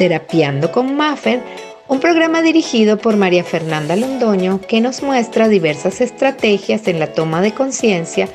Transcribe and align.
Terapiando 0.00 0.72
con 0.72 0.96
Maffer, 0.96 1.42
un 1.86 2.00
programa 2.00 2.40
dirigido 2.40 2.96
por 2.96 3.18
María 3.18 3.44
Fernanda 3.44 3.96
Londoño 3.96 4.58
que 4.66 4.80
nos 4.80 5.02
muestra 5.02 5.46
diversas 5.46 6.00
estrategias 6.00 6.88
en 6.88 6.98
la 6.98 7.12
toma 7.12 7.42
de 7.42 7.52
conciencia 7.52 8.26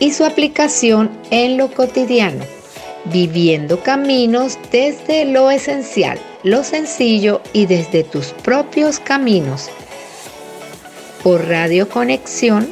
y 0.00 0.10
su 0.10 0.24
aplicación 0.24 1.12
en 1.30 1.58
lo 1.58 1.70
cotidiano, 1.70 2.44
viviendo 3.04 3.84
caminos 3.84 4.58
desde 4.72 5.24
lo 5.24 5.52
esencial, 5.52 6.18
lo 6.42 6.64
sencillo 6.64 7.40
y 7.52 7.66
desde 7.66 8.02
tus 8.02 8.32
propios 8.42 8.98
caminos. 8.98 9.70
Por 11.22 11.46
Radio 11.46 11.88
Conexión. 11.88 12.68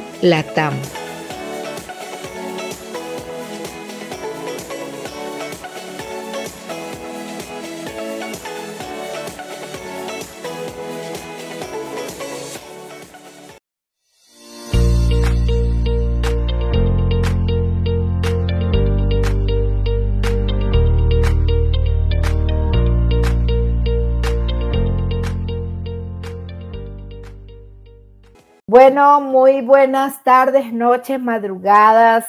Bueno, 28.83 29.21
muy 29.21 29.61
buenas 29.61 30.23
tardes, 30.23 30.73
noches, 30.73 31.21
madrugadas, 31.21 32.25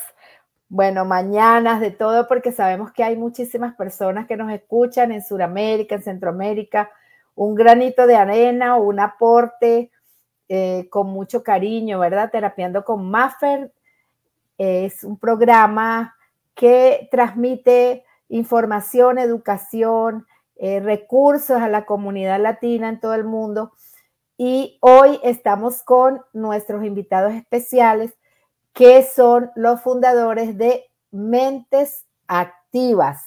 bueno, 0.68 1.06
mañanas, 1.06 1.80
de 1.80 1.90
todo, 1.90 2.28
porque 2.28 2.52
sabemos 2.52 2.92
que 2.92 3.02
hay 3.02 3.16
muchísimas 3.16 3.74
personas 3.74 4.26
que 4.26 4.36
nos 4.36 4.52
escuchan 4.52 5.12
en 5.12 5.24
Sudamérica, 5.24 5.94
en 5.94 6.02
Centroamérica. 6.02 6.90
Un 7.34 7.54
granito 7.54 8.06
de 8.06 8.16
arena 8.16 8.76
o 8.76 8.82
un 8.82 9.00
aporte 9.00 9.90
eh, 10.50 10.88
con 10.90 11.06
mucho 11.06 11.42
cariño, 11.42 11.98
¿verdad? 12.00 12.30
Terapiando 12.30 12.84
con 12.84 13.10
Maffer 13.10 13.72
es 14.58 15.04
un 15.04 15.18
programa 15.18 16.14
que 16.54 17.08
transmite 17.10 18.04
información, 18.28 19.16
educación, 19.16 20.26
eh, 20.56 20.80
recursos 20.80 21.62
a 21.62 21.68
la 21.70 21.86
comunidad 21.86 22.42
latina 22.42 22.90
en 22.90 23.00
todo 23.00 23.14
el 23.14 23.24
mundo 23.24 23.72
y 24.44 24.76
hoy 24.80 25.20
estamos 25.22 25.84
con 25.84 26.20
nuestros 26.32 26.84
invitados 26.84 27.32
especiales, 27.32 28.12
que 28.72 29.04
son 29.04 29.52
los 29.54 29.80
fundadores 29.82 30.58
de 30.58 30.90
Mentes 31.12 32.06
Activas. 32.26 33.22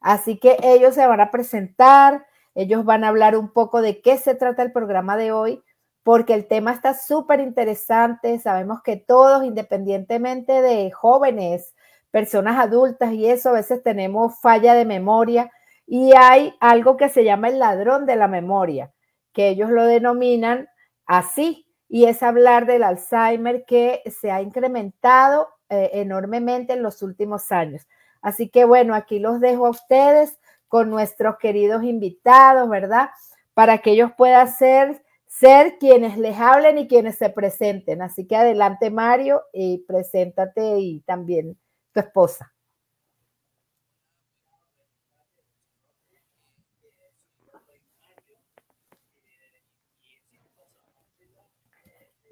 Así 0.00 0.38
que 0.38 0.56
ellos 0.62 0.94
se 0.94 1.04
van 1.04 1.20
a 1.20 1.32
presentar, 1.32 2.26
ellos 2.54 2.84
van 2.84 3.02
a 3.02 3.08
hablar 3.08 3.36
un 3.36 3.52
poco 3.52 3.82
de 3.82 4.00
qué 4.02 4.18
se 4.18 4.36
trata 4.36 4.62
el 4.62 4.70
programa 4.70 5.16
de 5.16 5.32
hoy, 5.32 5.64
porque 6.04 6.32
el 6.32 6.46
tema 6.46 6.70
está 6.70 6.94
súper 6.94 7.40
interesante. 7.40 8.38
Sabemos 8.38 8.82
que 8.84 8.96
todos, 8.96 9.42
independientemente 9.42 10.62
de 10.62 10.92
jóvenes, 10.92 11.74
personas 12.12 12.60
adultas 12.60 13.12
y 13.14 13.28
eso, 13.28 13.48
a 13.48 13.54
veces 13.54 13.82
tenemos 13.82 14.40
falla 14.40 14.74
de 14.74 14.84
memoria 14.84 15.50
y 15.88 16.12
hay 16.16 16.54
algo 16.60 16.96
que 16.96 17.08
se 17.08 17.24
llama 17.24 17.48
el 17.48 17.58
ladrón 17.58 18.06
de 18.06 18.14
la 18.14 18.28
memoria 18.28 18.92
que 19.32 19.48
ellos 19.48 19.70
lo 19.70 19.86
denominan 19.86 20.68
así, 21.06 21.66
y 21.88 22.06
es 22.06 22.22
hablar 22.22 22.64
del 22.64 22.84
Alzheimer 22.84 23.66
que 23.66 24.02
se 24.18 24.30
ha 24.30 24.40
incrementado 24.40 25.48
eh, 25.68 25.90
enormemente 25.92 26.72
en 26.72 26.82
los 26.82 27.02
últimos 27.02 27.52
años. 27.52 27.86
Así 28.22 28.48
que 28.48 28.64
bueno, 28.64 28.94
aquí 28.94 29.18
los 29.18 29.40
dejo 29.40 29.66
a 29.66 29.70
ustedes 29.70 30.38
con 30.68 30.88
nuestros 30.88 31.36
queridos 31.36 31.82
invitados, 31.82 32.66
¿verdad? 32.70 33.10
Para 33.52 33.78
que 33.78 33.90
ellos 33.90 34.10
puedan 34.16 34.48
ser, 34.50 35.02
ser 35.26 35.76
quienes 35.78 36.16
les 36.16 36.38
hablen 36.38 36.78
y 36.78 36.88
quienes 36.88 37.18
se 37.18 37.28
presenten. 37.28 38.00
Así 38.00 38.26
que 38.26 38.36
adelante 38.36 38.90
Mario 38.90 39.42
y 39.52 39.84
preséntate 39.86 40.78
y 40.78 41.00
también 41.00 41.58
tu 41.92 42.00
esposa. 42.00 42.51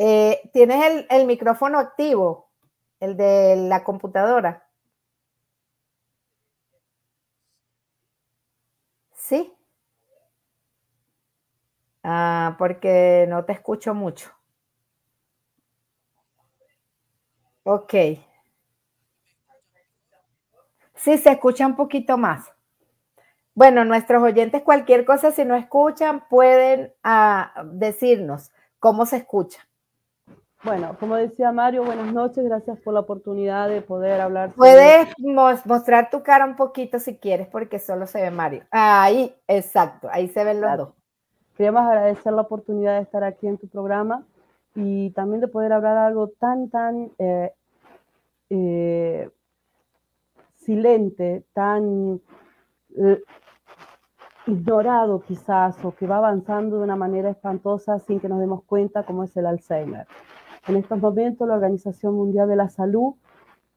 Eh, 0.03 0.49
¿Tienes 0.55 1.05
el, 1.11 1.27
micrófono 1.27 1.79
activo? 1.79 2.49
El 3.01 3.19
de 3.19 3.55
la 3.57 3.85
computadora. 3.85 4.67
¿Sí? 9.15 9.53
Ah, 12.03 12.57
porque 12.59 13.27
no 13.29 13.45
te 13.45 13.53
escucho 13.53 13.93
mucho. 13.95 14.31
Ok. 17.65 17.93
Sí, 20.95 21.19
se 21.19 21.31
escucha 21.31 21.67
un 21.67 21.77
poquito 21.77 22.17
más. 22.17 22.51
Bueno, 23.55 23.85
nuestros 23.85 24.23
oyentes, 24.23 24.63
cualquier 24.63 25.05
cosa, 25.05 25.31
si 25.31 25.45
no 25.45 25.57
escuchan, 25.57 26.27
pueden 26.31 26.95
ah, 27.03 27.53
decirnos 27.67 28.51
cómo 28.79 29.05
se 29.05 29.19
escucha. 29.19 29.70
Bueno, 30.63 30.95
como 31.01 31.17
decía 31.17 31.53
Mario, 31.53 31.85
buenas 31.85 32.13
noches, 32.13 32.45
gracias 32.45 32.79
por 32.81 32.93
la 32.93 33.01
oportunidad 33.01 33.69
de 33.69 33.81
poder 33.81 34.21
hablar. 34.21 34.53
Puedes 34.53 35.09
mostrar 35.65 36.11
tu 36.11 36.23
cara 36.23 36.45
un 36.45 36.57
poquito 36.57 36.99
si 36.99 37.17
quieres, 37.17 37.49
porque 37.49 37.79
solo 37.79 38.07
se 38.07 38.21
ve 38.21 38.31
Mario. 38.31 38.65
Ahí, 38.71 39.35
exacto, 39.49 40.09
ahí 40.13 40.29
se 40.29 40.45
ven 40.45 40.61
los 40.61 40.77
dos. 40.77 40.89
Queríamos 41.57 41.83
agradecer 41.83 42.35
la 42.35 42.43
oportunidad 42.43 42.97
de 42.97 43.03
estar 43.03 43.25
aquí 43.25 43.47
en 43.47 43.57
tu 43.57 43.69
programa 43.69 44.27
y 44.75 45.11
también 45.11 45.41
de 45.41 45.49
poder 45.49 45.73
hablar 45.73 45.97
algo 45.97 46.29
tan, 46.29 46.69
tan 46.69 47.11
eh, 47.19 47.53
eh, 48.51 49.31
silente, 50.57 51.45
tan 51.55 52.21
eh, 52.99 53.23
ignorado 54.47 55.23
quizás, 55.23 55.83
o 55.85 55.95
que 55.95 56.07
va 56.07 56.19
avanzando 56.19 56.77
de 56.77 56.85
una 56.85 56.97
manera 56.97 57.31
espantosa 57.31 57.99
sin 57.99 58.21
que 58.21 58.29
nos 58.29 58.41
demos 58.41 58.63
cuenta, 58.65 59.05
como 59.05 59.25
es 59.25 59.35
el 59.39 59.47
Alzheimer. 59.47 60.07
En 60.71 60.77
estos 60.77 61.01
momentos, 61.01 61.49
la 61.49 61.55
Organización 61.55 62.15
Mundial 62.15 62.49
de 62.49 62.55
la 62.55 62.69
Salud 62.69 63.15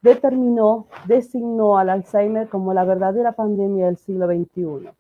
determinó, 0.04 0.86
designó 1.08 1.80
al 1.80 1.90
Alzheimer 1.90 2.48
como 2.50 2.72
la 2.72 2.84
verdadera 2.84 3.32
pandemia 3.32 3.88
del 3.88 3.98
siglo 3.98 4.28
XXI. 4.28 4.92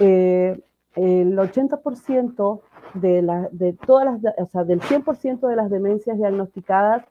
Eh, 0.00 0.60
el 0.96 1.38
80% 1.38 2.60
de, 2.92 3.22
la, 3.22 3.48
de 3.52 3.72
todas 3.72 4.22
las, 4.22 4.34
o 4.36 4.46
sea, 4.48 4.64
del 4.64 4.82
100% 4.82 5.48
de 5.48 5.56
las 5.56 5.70
demencias 5.70 6.18
diagnosticadas, 6.18 7.06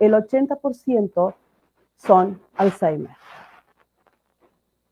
el 0.00 0.14
80% 0.14 1.34
son 1.96 2.40
Alzheimer. 2.56 3.14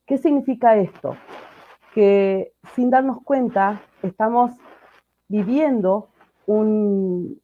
¿Qué 0.04 0.18
significa 0.18 0.76
esto? 0.76 1.16
Que 1.94 2.52
sin 2.74 2.90
darnos 2.90 3.22
cuenta 3.22 3.80
estamos 4.02 4.52
viviendo 5.28 6.08
un, 6.44 7.39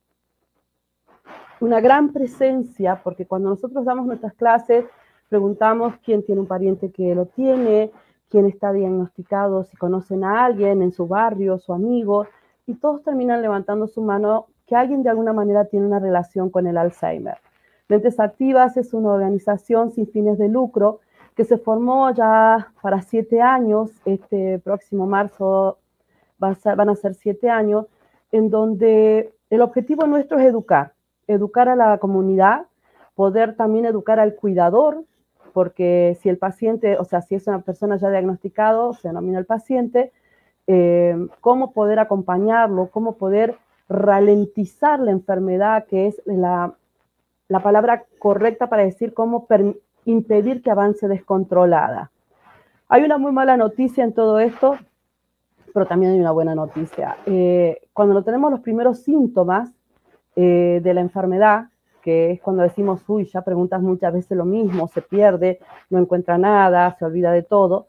una 1.60 1.80
gran 1.80 2.12
presencia, 2.12 3.00
porque 3.02 3.26
cuando 3.26 3.50
nosotros 3.50 3.84
damos 3.84 4.06
nuestras 4.06 4.34
clases, 4.34 4.84
preguntamos 5.28 5.94
quién 6.04 6.22
tiene 6.22 6.42
un 6.42 6.46
pariente 6.46 6.90
que 6.90 7.14
lo 7.14 7.26
tiene, 7.26 7.90
quién 8.30 8.46
está 8.46 8.72
diagnosticado, 8.72 9.64
si 9.64 9.76
conocen 9.76 10.24
a 10.24 10.44
alguien 10.44 10.82
en 10.82 10.92
su 10.92 11.06
barrio, 11.06 11.58
su 11.58 11.72
amigo, 11.72 12.26
y 12.66 12.74
todos 12.74 13.02
terminan 13.02 13.42
levantando 13.42 13.86
su 13.86 14.02
mano 14.02 14.46
que 14.66 14.74
alguien 14.74 15.02
de 15.02 15.10
alguna 15.10 15.32
manera 15.32 15.64
tiene 15.66 15.86
una 15.86 16.00
relación 16.00 16.50
con 16.50 16.66
el 16.66 16.76
Alzheimer. 16.76 17.38
Mentes 17.88 18.18
Activas 18.18 18.76
es 18.76 18.92
una 18.92 19.10
organización 19.10 19.92
sin 19.92 20.08
fines 20.08 20.38
de 20.38 20.48
lucro 20.48 21.00
que 21.36 21.44
se 21.44 21.58
formó 21.58 22.10
ya 22.12 22.72
para 22.82 23.02
siete 23.02 23.40
años, 23.40 23.90
este 24.04 24.58
próximo 24.58 25.06
marzo 25.06 25.78
van 26.38 26.88
a 26.90 26.94
ser 26.96 27.14
siete 27.14 27.48
años, 27.48 27.86
en 28.32 28.50
donde 28.50 29.32
el 29.50 29.60
objetivo 29.60 30.06
nuestro 30.06 30.38
es 30.38 30.46
educar, 30.46 30.92
educar 31.26 31.68
a 31.68 31.76
la 31.76 31.98
comunidad, 31.98 32.66
poder 33.14 33.56
también 33.56 33.86
educar 33.86 34.20
al 34.20 34.34
cuidador, 34.34 35.04
porque 35.52 36.16
si 36.20 36.28
el 36.28 36.38
paciente, 36.38 36.98
o 36.98 37.04
sea, 37.04 37.22
si 37.22 37.34
es 37.34 37.46
una 37.46 37.60
persona 37.60 37.96
ya 37.96 38.10
diagnosticado, 38.10 38.92
se 38.94 39.08
denomina 39.08 39.38
el 39.38 39.46
paciente, 39.46 40.12
eh, 40.66 41.16
cómo 41.40 41.72
poder 41.72 41.98
acompañarlo, 41.98 42.88
cómo 42.90 43.16
poder 43.16 43.56
ralentizar 43.88 45.00
la 45.00 45.12
enfermedad, 45.12 45.86
que 45.86 46.08
es 46.08 46.20
la, 46.26 46.74
la 47.48 47.60
palabra 47.60 48.04
correcta 48.18 48.68
para 48.68 48.82
decir 48.82 49.14
cómo 49.14 49.46
impedir 50.04 50.62
que 50.62 50.70
avance 50.70 51.08
descontrolada. 51.08 52.10
Hay 52.88 53.02
una 53.02 53.18
muy 53.18 53.32
mala 53.32 53.56
noticia 53.56 54.04
en 54.04 54.12
todo 54.12 54.38
esto, 54.38 54.76
pero 55.72 55.86
también 55.86 56.12
hay 56.12 56.20
una 56.20 56.30
buena 56.32 56.54
noticia. 56.54 57.16
Eh, 57.26 57.80
cuando 57.92 58.14
no 58.14 58.22
tenemos 58.22 58.50
los 58.50 58.60
primeros 58.60 59.00
síntomas, 59.00 59.72
eh, 60.36 60.80
de 60.82 60.94
la 60.94 61.00
enfermedad, 61.00 61.70
que 62.02 62.30
es 62.30 62.40
cuando 62.40 62.62
decimos, 62.62 63.02
uy, 63.08 63.24
ya 63.24 63.42
preguntas 63.42 63.82
muchas 63.82 64.12
veces 64.12 64.36
lo 64.36 64.44
mismo, 64.44 64.86
se 64.88 65.02
pierde, 65.02 65.58
no 65.90 65.98
encuentra 65.98 66.38
nada, 66.38 66.94
se 66.98 67.04
olvida 67.04 67.32
de 67.32 67.42
todo. 67.42 67.88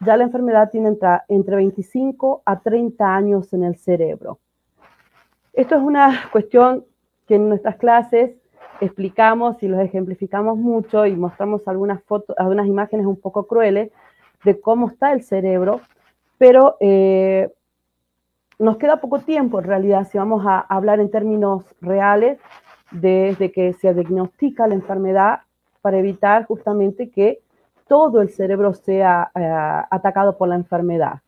ya 0.00 0.16
la 0.16 0.24
enfermedad 0.24 0.70
tiene 0.70 0.96
entre 1.28 1.56
25 1.56 2.42
a 2.44 2.60
30 2.60 3.14
años 3.14 3.52
en 3.52 3.64
el 3.64 3.76
cerebro. 3.76 4.38
Esto 5.52 5.76
es 5.76 5.82
una 5.82 6.28
cuestión 6.32 6.84
que 7.28 7.36
en 7.36 7.48
nuestras 7.48 7.76
clases 7.76 8.32
explicamos 8.80 9.62
y 9.62 9.68
los 9.68 9.80
ejemplificamos 9.80 10.58
mucho 10.58 11.06
y 11.06 11.14
mostramos 11.14 11.66
algunas 11.68 12.02
fotos, 12.02 12.36
algunas 12.38 12.66
imágenes 12.66 13.06
un 13.06 13.20
poco 13.20 13.46
crueles 13.46 13.92
de 14.44 14.60
cómo 14.60 14.88
está 14.88 15.12
el 15.12 15.22
cerebro, 15.22 15.80
pero 16.38 16.76
eh, 16.80 17.50
nos 18.64 18.78
queda 18.78 18.96
poco 19.00 19.18
tiempo 19.18 19.58
en 19.58 19.66
realidad 19.66 20.08
si 20.10 20.16
vamos 20.16 20.44
a 20.46 20.58
hablar 20.58 20.98
en 20.98 21.10
términos 21.10 21.64
reales 21.82 22.38
desde 22.90 23.52
que 23.52 23.74
se 23.74 23.92
diagnostica 23.92 24.66
la 24.66 24.74
enfermedad 24.74 25.40
para 25.82 25.98
evitar 25.98 26.46
justamente 26.46 27.10
que 27.10 27.40
todo 27.86 28.22
el 28.22 28.30
cerebro 28.30 28.72
sea 28.72 29.30
eh, 29.34 29.84
atacado 29.90 30.38
por 30.38 30.48
la 30.48 30.54
enfermedad. 30.54 31.20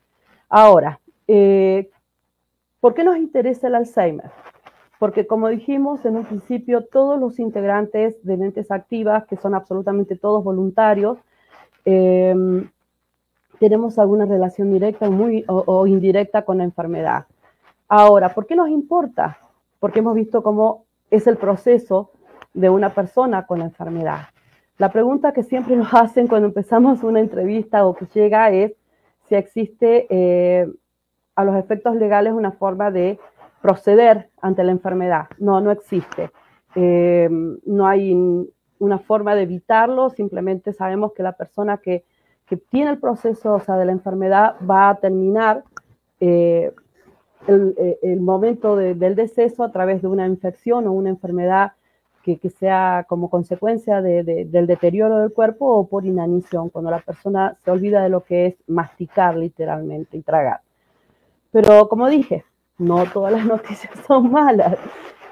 Ahora, 0.48 0.98
eh, 1.28 1.90
¿por 2.80 2.94
qué 2.94 3.04
nos 3.04 3.18
interesa 3.18 3.66
el 3.66 3.74
Alzheimer? 3.74 4.30
Porque 4.98 5.26
como 5.26 5.48
dijimos 5.48 6.06
en 6.06 6.16
un 6.16 6.24
principio, 6.24 6.86
todos 6.86 7.20
los 7.20 7.38
integrantes 7.38 8.16
de 8.24 8.36
mentes 8.38 8.70
activas, 8.70 9.26
que 9.26 9.36
son 9.36 9.54
absolutamente 9.54 10.16
todos 10.16 10.42
voluntarios, 10.42 11.18
em, 11.84 12.70
tenemos 13.58 13.99
alguna 13.99 14.26
relación 14.26 14.73
directa 14.73 15.11
muy, 15.11 15.44
o, 15.49 15.87
indirecta 15.87 16.43
con 16.43 16.58
la 16.58 16.64
enfermedad. 16.64 17.26
Ahora, 17.88 18.31
¿por 18.35 18.47
qué 18.47 18.56
nos 18.56 18.69
importa? 18.69 19.38
Porque 19.79 20.00
hemos 20.00 20.14
visto 20.14 20.43
cómo 20.43 20.85
es 21.11 21.26
el 21.26 21.37
proceso 21.37 22.11
de 22.55 22.70
una 22.70 22.94
persona 22.94 23.47
con 23.47 23.61
la 23.61 23.67
enfermedad. 23.67 24.29
La 24.79 24.91
pregunta 24.91 25.32
que 25.32 25.43
siempre 25.43 25.76
nos 25.76 25.93
hacen 25.94 26.26
cuando 26.26 26.49
empezamos 26.49 27.03
una 27.03 27.20
entrevista 27.20 27.87
o 27.87 27.94
que 27.94 28.06
llega 28.12 28.50
es 28.50 28.73
si 29.29 29.35
existe 29.35 30.06
eh, 30.11 30.67
a 31.35 31.44
los 31.44 31.56
efectos 31.56 31.97
legales 31.97 32.32
una 32.32 32.53
forma 32.53 32.91
de 32.91 33.19
proceder 33.62 34.31
ante 34.41 34.64
la 34.64 34.73
enfermedad. 34.73 35.26
No, 35.38 35.61
no 35.61 35.70
existe. 35.70 36.31
Eh, 36.75 37.29
no 37.64 37.87
hay 37.87 38.14
una 38.79 38.99
forma 38.99 39.35
de 39.35 39.43
evitarlo, 39.43 40.11
simplemente 40.11 40.73
sabemos 40.73 41.12
que 41.14 41.23
la 41.23 41.32
persona 41.32 41.79
que, 41.79 42.05
tiene 42.70 42.93
el 42.93 42.98
proceso 42.98 43.54
o 43.54 43.60
sea, 43.60 43.76
de 43.76 43.87
la 43.87 43.93
enfermedad 43.93 44.54
va 44.69 44.90
a 44.90 44.94
terminar 44.96 45.64
eh, 46.20 46.72
el, 47.48 48.20
momento 48.20 48.76
del 48.76 49.14
deceso 49.14 49.64
a 49.64 49.72
través 49.72 50.02
de 50.02 50.08
una 50.08 50.26
infección 50.26 50.87
o 50.87 50.93
una 50.93 51.10
enfermedad 51.10 51.72
que, 52.22 52.50
sea 52.50 53.06
como 53.08 53.31
consecuencia 53.31 54.02
del 54.02 54.66
deterioro 54.66 55.19
del 55.19 55.32
cuerpo 55.32 55.66
o 55.66 55.87
por 55.87 56.04
inanición, 56.04 56.70
cuando 56.70 56.90
la 56.90 56.98
persona 56.98 57.56
se 57.64 57.70
olvida 57.70 58.02
de 58.02 58.08
lo 58.08 58.25
que 58.25 58.46
es 58.46 58.56
masticar 58.66 59.37
literalmente 59.37 60.16
y 60.16 60.22
tragar. 60.22 60.60
Pero 61.52 61.88
como 61.88 62.08
dije, 62.08 62.44
no 62.78 63.04
todas 63.12 63.32
las 63.32 63.46
noticias 63.46 63.93
son 64.06 64.32
malas, 64.32 64.76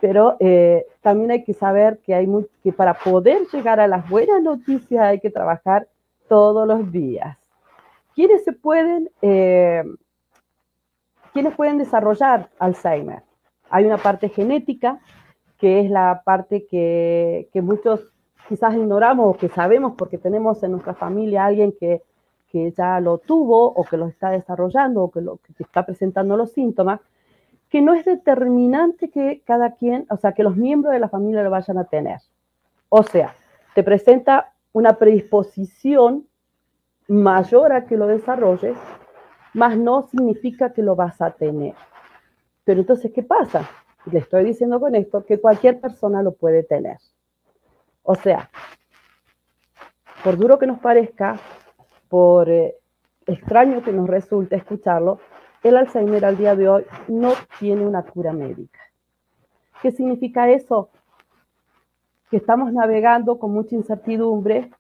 pero 0.01 0.37
eh, 0.39 0.87
también 1.01 1.33
hay 1.33 1.43
que 1.43 1.55
saber 1.55 1.99
que, 1.99 2.15
hay 2.15 2.29
que 2.63 2.73
para 2.73 2.95
poder 2.95 3.43
llegar 3.53 3.81
a 3.81 3.89
las 3.89 4.09
buenas 4.09 4.41
noticias 4.41 5.03
hay 5.03 5.19
que 5.19 5.31
trabajar 5.31 5.89
todos 6.29 6.67
los 6.67 6.91
días. 6.91 7.37
¿Quiénes 8.15 8.45
se 8.45 8.53
pueden, 8.53 9.11
eh, 9.23 9.85
¿quiénes 11.33 11.55
pueden 11.55 11.79
desarrollar 11.79 12.51
Alzheimer? 12.59 13.23
Hay 13.71 13.85
una 13.85 13.99
parte 13.99 14.29
genética, 14.29 15.01
que 15.59 15.81
es 15.81 15.91
la 15.91 16.23
parte 16.25 16.67
que, 16.67 17.49
que 17.53 17.63
muchos 17.63 18.01
quizás 18.49 18.75
ignoramos 18.75 19.35
o 19.35 19.39
que 19.39 19.49
sabemos 19.49 19.95
porque 19.97 20.19
tenemos 20.19 20.63
en 20.63 20.73
nuestra 20.73 20.95
familia 20.95 21.47
alguien 21.47 21.75
que, 21.79 22.03
que 22.55 22.71
ya 22.73 23.01
lo 23.01 23.19
tuvo 23.19 23.67
o 23.67 23.85
que 23.85 23.97
lo 23.97 24.07
está 24.07 24.31
desarrollando 24.31 25.03
o 25.03 25.11
que, 25.11 25.21
lo, 25.21 25.39
que 25.39 25.63
está 25.63 25.85
presentando 25.85 26.37
los 26.37 26.53
síntomas, 26.53 27.01
que 27.69 27.83
no 27.83 27.95
es 27.95 28.05
determinante 28.05 29.11
que 29.11 29.43
cada 29.45 29.73
quien, 29.75 30.07
o 30.11 30.17
sea, 30.17 30.33
que 30.33 30.45
los 30.45 30.57
miembros 30.57 30.93
de 30.93 31.01
la 31.01 31.09
familia 31.09 31.43
lo 31.43 31.51
vayan 31.51 31.79
a 31.79 31.85
tener. 31.85 32.21
O 32.89 33.03
sea, 33.03 33.35
te 33.75 33.83
presenta 33.83 34.53
una 34.75 34.99
predisposición 34.99 36.27
mayor 37.09 37.73
a 37.73 37.87
que 37.87 37.97
lo 37.97 38.07
desarrolles, 38.07 38.77
más 39.55 39.79
no 39.79 40.03
significa 40.03 40.73
que 40.73 40.83
lo 40.83 40.97
vas 40.97 41.23
a 41.23 41.31
tener. 41.31 41.75
Pero 42.65 42.81
entonces, 42.81 43.13
¿qué 43.15 43.23
pasa? 43.23 43.71
Le 44.11 44.19
estoy 44.19 44.45
diciendo 44.45 44.81
con 44.81 44.95
esto 44.97 45.25
que 45.25 45.41
cualquier 45.41 45.81
persona 45.81 46.23
lo 46.23 46.33
puede 46.33 46.65
tener. 46.65 46.99
O 48.03 48.17
sea, 48.17 48.51
por 50.25 50.37
duro 50.37 50.59
que 50.59 50.67
nos 50.67 50.81
parezca, 50.81 51.39
por 52.09 52.51
eh, 52.51 52.77
extraño 53.27 53.83
que 53.83 53.93
nos 53.93 54.09
resulte 54.09 54.57
escucharlo, 54.57 55.21
el 55.63 55.77
Alzheimer 55.77 56.25
al 56.25 56.37
día 56.37 56.57
de 56.57 56.69
hoy 56.69 56.85
no 57.07 57.33
tiene 57.61 57.87
una 57.87 58.03
cura 58.03 58.33
médica. 58.33 58.81
¿Qué 59.81 59.93
significa 59.93 60.51
eso? 60.51 60.91
Que 62.31 62.39
estamos 62.39 62.73
navegando 62.73 63.39
con 63.39 63.53
mucha 63.53 63.77
incertidumbre 63.77 64.71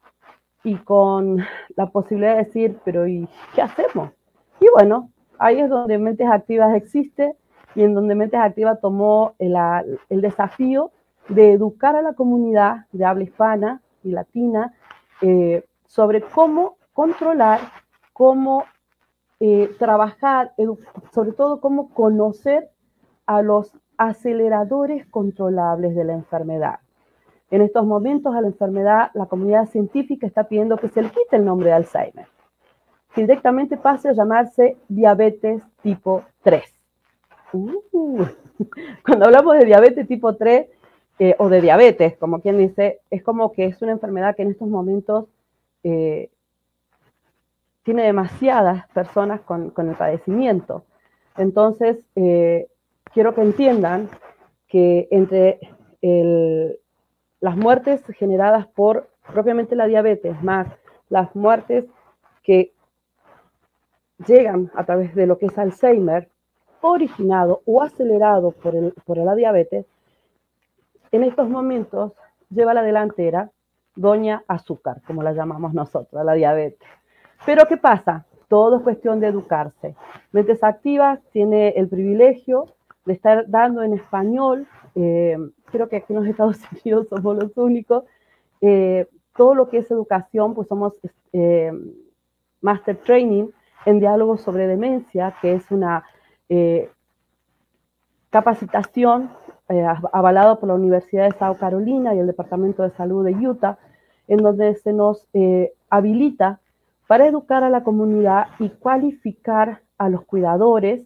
y 0.62 0.76
con 0.76 1.44
la 1.76 1.87
posibilidad 1.91 2.37
de 2.37 2.44
decir, 2.44 2.79
pero 2.85 3.06
¿y 3.06 3.29
qué 3.55 3.62
hacemos? 3.62 4.11
Y 4.61 4.67
bueno, 4.73 5.11
ahí 5.38 5.61
es 5.61 5.69
donde 5.69 5.99
Mentes 5.99 6.29
Activas 6.29 6.75
existe 6.75 7.37
y 7.75 7.82
en 7.82 7.94
donde 7.94 8.14
Mentes 8.14 8.41
Activas 8.41 8.81
tomó 8.81 9.35
el, 9.38 9.55
desafío 10.20 10.91
de 11.29 11.52
educar 11.52 11.96
a 11.96 12.02
la 12.02 12.14
comunidad 12.14 12.87
de 12.93 13.05
habla 13.05 13.25
hispana 13.25 13.82
y 14.02 14.11
latina 14.11 14.73
eh, 15.20 15.64
sobre 15.87 16.23
cómo 16.23 16.76
controlar, 16.93 17.61
cómo 18.12 18.64
eh, 19.41 19.70
trabajar, 19.79 20.52
sobre 21.12 21.32
todo 21.32 21.61
cómo 21.61 21.91
conocer 21.91 22.70
a 23.26 23.43
los 23.43 23.73
aceleradores 23.96 25.06
controlables 25.06 25.94
de 25.94 26.05
la 26.05 26.14
enfermedad. 26.14 26.81
En 27.54 27.62
estos 27.62 27.86
momentos 27.86 28.34
a 28.34 28.40
la 28.40 28.48
enfermedad, 28.48 29.12
la 29.14 29.26
comunidad 29.26 29.66
científica 29.66 30.26
está 30.26 30.42
pidiendo 30.42 30.76
que 30.76 30.88
se 30.88 31.00
le 31.00 31.10
quite 31.10 31.36
el 31.36 31.44
nombre 31.44 31.68
de 31.68 31.74
Alzheimer, 31.74 32.26
que 33.14 33.20
directamente 33.20 33.76
pase 33.76 34.08
a 34.08 34.12
llamarse 34.12 34.76
diabetes 34.88 35.62
tipo 35.80 36.24
3. 36.42 36.64
Uh, 37.52 38.24
cuando 39.06 39.26
hablamos 39.26 39.56
de 39.56 39.66
diabetes 39.66 40.08
tipo 40.08 40.34
3 40.34 40.66
eh, 41.20 41.36
o 41.38 41.48
de 41.48 41.60
diabetes, 41.60 42.16
como 42.16 42.40
quien 42.40 42.58
dice, 42.58 42.98
es 43.08 43.22
como 43.22 43.52
que 43.52 43.66
es 43.66 43.80
una 43.82 43.92
enfermedad 43.92 44.34
que 44.34 44.42
en 44.42 44.50
estos 44.50 44.66
momentos 44.66 45.26
eh, 45.84 46.30
tiene 47.84 48.02
demasiadas 48.02 48.88
personas 48.88 49.43
con, 49.43 49.72
el 49.76 49.94
padecimiento. 49.94 50.86
Entonces, 51.36 51.98
eh, 52.17 52.67
quiero 53.12 53.32
que 53.32 53.43
entiendan 53.43 54.08
que 54.67 55.06
entre 55.12 55.60
las 57.44 57.58
muertes 57.58 58.03
generadas 58.19 58.67
por 58.69 59.10
propiamente 59.31 59.77
la 59.77 59.84
diabetes, 59.86 60.43
más 60.43 60.67
las 61.10 61.36
muertes 61.36 61.84
que 62.43 62.72
llegan 64.27 64.70
a 64.74 64.84
través 64.84 65.15
de 65.15 65.27
lo 65.27 65.36
que 65.36 65.44
es 65.46 65.58
Alzheimer, 65.58 66.31
originado 66.81 67.60
o 67.67 67.82
acelerado 67.82 68.53
por, 68.53 68.94
por 69.05 69.19
la 69.19 69.34
diabetes, 69.34 69.84
en 71.13 71.22
estos 71.22 71.51
momentos 71.51 72.13
lleva 72.48 72.72
la 72.72 72.82
delantera 72.82 73.51
Doña 73.94 74.43
Azúcar, 74.48 75.03
como 75.06 75.22
la 75.22 75.34
llamamos 75.34 75.74
nosotros, 75.74 76.24
la 76.24 76.32
diabetes. 76.32 76.89
Pero 77.44 77.67
¿qué 77.69 77.77
pasa? 77.77 78.24
Todo 78.48 78.79
es 78.79 78.82
cuestión 78.82 79.20
de 79.20 79.27
educarse. 79.27 79.94
Mentes 80.32 80.65
Activas 80.65 81.20
tiene 81.31 81.74
el 81.77 81.89
privilegio 81.89 82.69
de 83.05 83.13
estar 83.13 83.44
dando 83.48 83.82
en 83.82 83.93
español, 83.93 84.67
eh, 84.94 85.36
creo 85.67 85.89
que 85.89 85.96
aquí 85.96 86.13
en 86.13 86.20
los 86.20 86.29
Estados 86.29 86.58
Unidos 86.84 87.08
somos 87.08 87.36
los 87.36 87.56
únicos, 87.56 88.05
eh, 88.60 89.08
todo 89.36 89.55
lo 89.55 89.69
que 89.69 89.79
es 89.79 89.91
educación, 89.91 90.55
pues 90.55 90.69
somos 90.69 90.94
eh, 91.32 91.72
Master 92.60 92.96
Training 92.96 93.48
en 93.84 94.01
diálogo 94.01 94.36
sobre 94.39 94.67
demencia, 94.67 95.34
que 95.43 95.55
es 95.55 95.70
una 95.70 96.05
capacitación 98.31 99.31
avalada 100.13 100.60
por 100.60 100.69
la 100.69 100.74
Universidad 100.77 101.24
de 101.24 101.39
South 101.39 101.56
Carolina 101.58 102.15
y 102.15 102.20
el 102.20 102.27
Departamento 102.27 102.82
de 102.82 102.91
Salud 102.91 103.24
de 103.24 103.32
Utah, 103.32 103.79
en 104.29 104.39
donde 104.39 104.74
se 104.77 104.93
nos 104.93 105.27
habilita 105.91 106.60
para 107.08 107.27
educar 107.27 107.65
a 107.65 107.70
la 107.70 107.82
comunidad 107.82 108.48
y 108.60 108.69
cualificar 108.70 109.81
a 109.98 110.08
los 110.08 110.24
cuidadores 110.24 111.03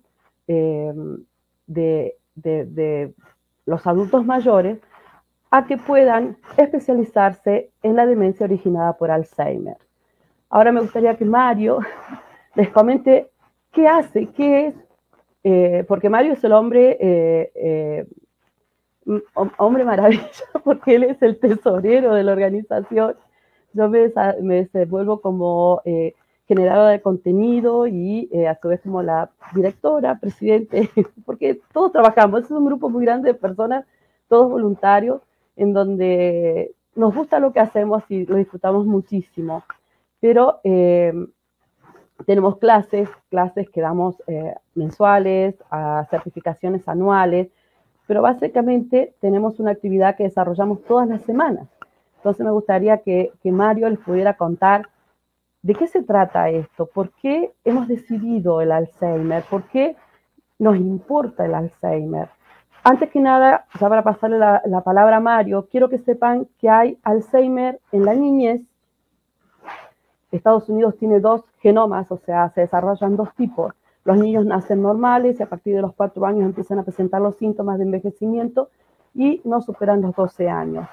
de, 1.67 2.17
los 3.69 3.87
adultos 3.87 4.25
mayores 4.25 4.79
a 5.51 5.67
que 5.67 5.77
puedan 5.77 6.37
especializarse 6.57 7.71
en 7.83 7.97
la 7.97 8.07
demencia 8.07 8.45
originada 8.45 8.95
por 8.95 9.11
Alzheimer. 9.11 9.77
Ahora 10.51 10.73
me 10.73 10.81
gustaría 10.81 11.17
que 11.17 11.25
Mario 11.25 11.79
les 12.55 12.71
comente 12.71 13.31
qué 13.73 13.87
hace, 13.87 14.27
qué 14.27 14.67
es, 14.67 14.75
eh, 15.45 15.85
porque 15.87 16.09
Mario 16.09 16.33
es 16.33 16.43
el 16.45 16.53
hombre, 16.53 16.99
eh, 17.01 18.07
hombre 19.35 19.85
maravilla, 19.85 20.25
porque 20.65 20.97
él 20.97 21.05
es 21.05 21.23
el 21.23 21.39
tesorero 21.39 22.15
de 22.15 22.25
la 22.25 22.33
organización 22.33 23.15
yo 23.73 23.89
me, 23.89 24.13
me 24.43 24.69
como 25.23 25.83
eh, 25.85 26.15
generadora 26.49 26.91
de 26.91 27.03
contenido 27.03 27.87
y 27.87 28.29
a 28.45 28.59
su 28.59 28.69
vez 28.69 28.81
como 28.81 29.03
la 29.03 29.31
directora, 29.55 30.19
presidente, 30.19 30.91
porque 31.27 31.61
todos 31.73 31.93
trabajamos, 31.93 32.45
es 32.45 32.51
un 32.51 32.65
grupo 32.65 32.89
muy 32.89 33.05
grande 33.05 33.29
de 33.29 33.39
personas, 33.39 33.85
todos 34.29 34.51
voluntarios, 34.51 35.23
en 35.57 35.73
donde 35.75 36.75
nos 36.97 37.15
gusta 37.15 37.39
lo 37.39 37.53
que 37.53 37.61
hacemos 37.61 38.03
y 38.09 38.27
lo 38.27 38.37
disfrutamos 38.37 38.87
muchísimo, 38.87 39.63
pero 40.21 40.61
tenemos 42.27 42.59
clases, 42.59 43.09
clases 43.31 43.71
que 43.71 43.81
damos 43.81 44.17
mensuales, 44.75 45.55
a 45.71 46.07
certificaciones 46.11 46.89
anuales, 46.89 47.49
pero 48.09 48.23
básicamente 48.23 49.15
tenemos 49.21 49.61
una 49.61 49.73
actividad 49.73 50.17
que 50.17 50.25
desarrollamos 50.25 50.83
todas 50.85 51.07
las 51.09 51.23
semanas. 51.23 51.69
Entonces 52.17 52.45
me 52.45 52.51
gustaría 52.51 52.99
que, 52.99 53.33
Mario 53.45 53.89
les 53.91 53.99
pudiera 53.99 54.35
contar 54.35 54.89
de 55.69 55.75
qué 55.75 55.87
se 55.87 56.03
trata 56.03 56.49
esto, 56.49 56.87
por 56.87 57.11
qué 57.11 57.53
hemos 57.63 57.87
decidido 57.89 58.63
el 58.63 58.73
Alzheimer, 58.73 59.45
por 59.51 59.65
qué 59.65 59.97
nos 60.59 60.79
importa 60.79 61.45
el 61.45 61.55
Alzheimer. 61.55 62.31
Antes 62.83 63.11
que 63.11 63.21
nada, 63.21 63.67
ya 63.79 63.87
para 63.91 64.03
pasarle 64.03 64.39
la, 64.39 64.63
la 64.65 64.81
palabra 64.81 65.19
a 65.19 65.21
Mario, 65.21 65.69
quiero 65.71 65.91
que 65.91 65.99
sepan 65.99 66.49
que 66.59 66.71
hay 66.71 66.99
Alzheimer 67.03 67.81
en 67.93 68.07
la 68.07 68.15
niñez. 68.15 68.63
Estados 70.33 70.71
Unidos 70.71 70.97
tiene 70.97 71.21
dos 71.21 71.45
genomas, 71.59 72.11
o 72.11 72.17
sea, 72.17 72.49
se 72.55 72.63
desarrollan 72.63 73.17
dos 73.17 73.35
tipos. 73.35 73.75
Los 74.05 74.17
niños 74.17 74.47
nacen 74.47 74.81
normales 74.81 75.39
y 75.39 75.43
a 75.43 75.51
partir 75.51 75.77
de 75.77 75.83
los 75.83 75.93
cuatro 75.93 76.25
años 76.25 76.47
empiezan 76.47 76.79
a 76.79 76.83
presentar 76.83 77.21
los 77.21 77.37
síntomas 77.37 77.77
de 77.77 77.85
envejecimiento 77.85 78.71
y 79.15 79.43
no 79.45 79.61
superan 79.61 80.01
los 80.01 80.17
12 80.17 80.49
años. 80.49 80.89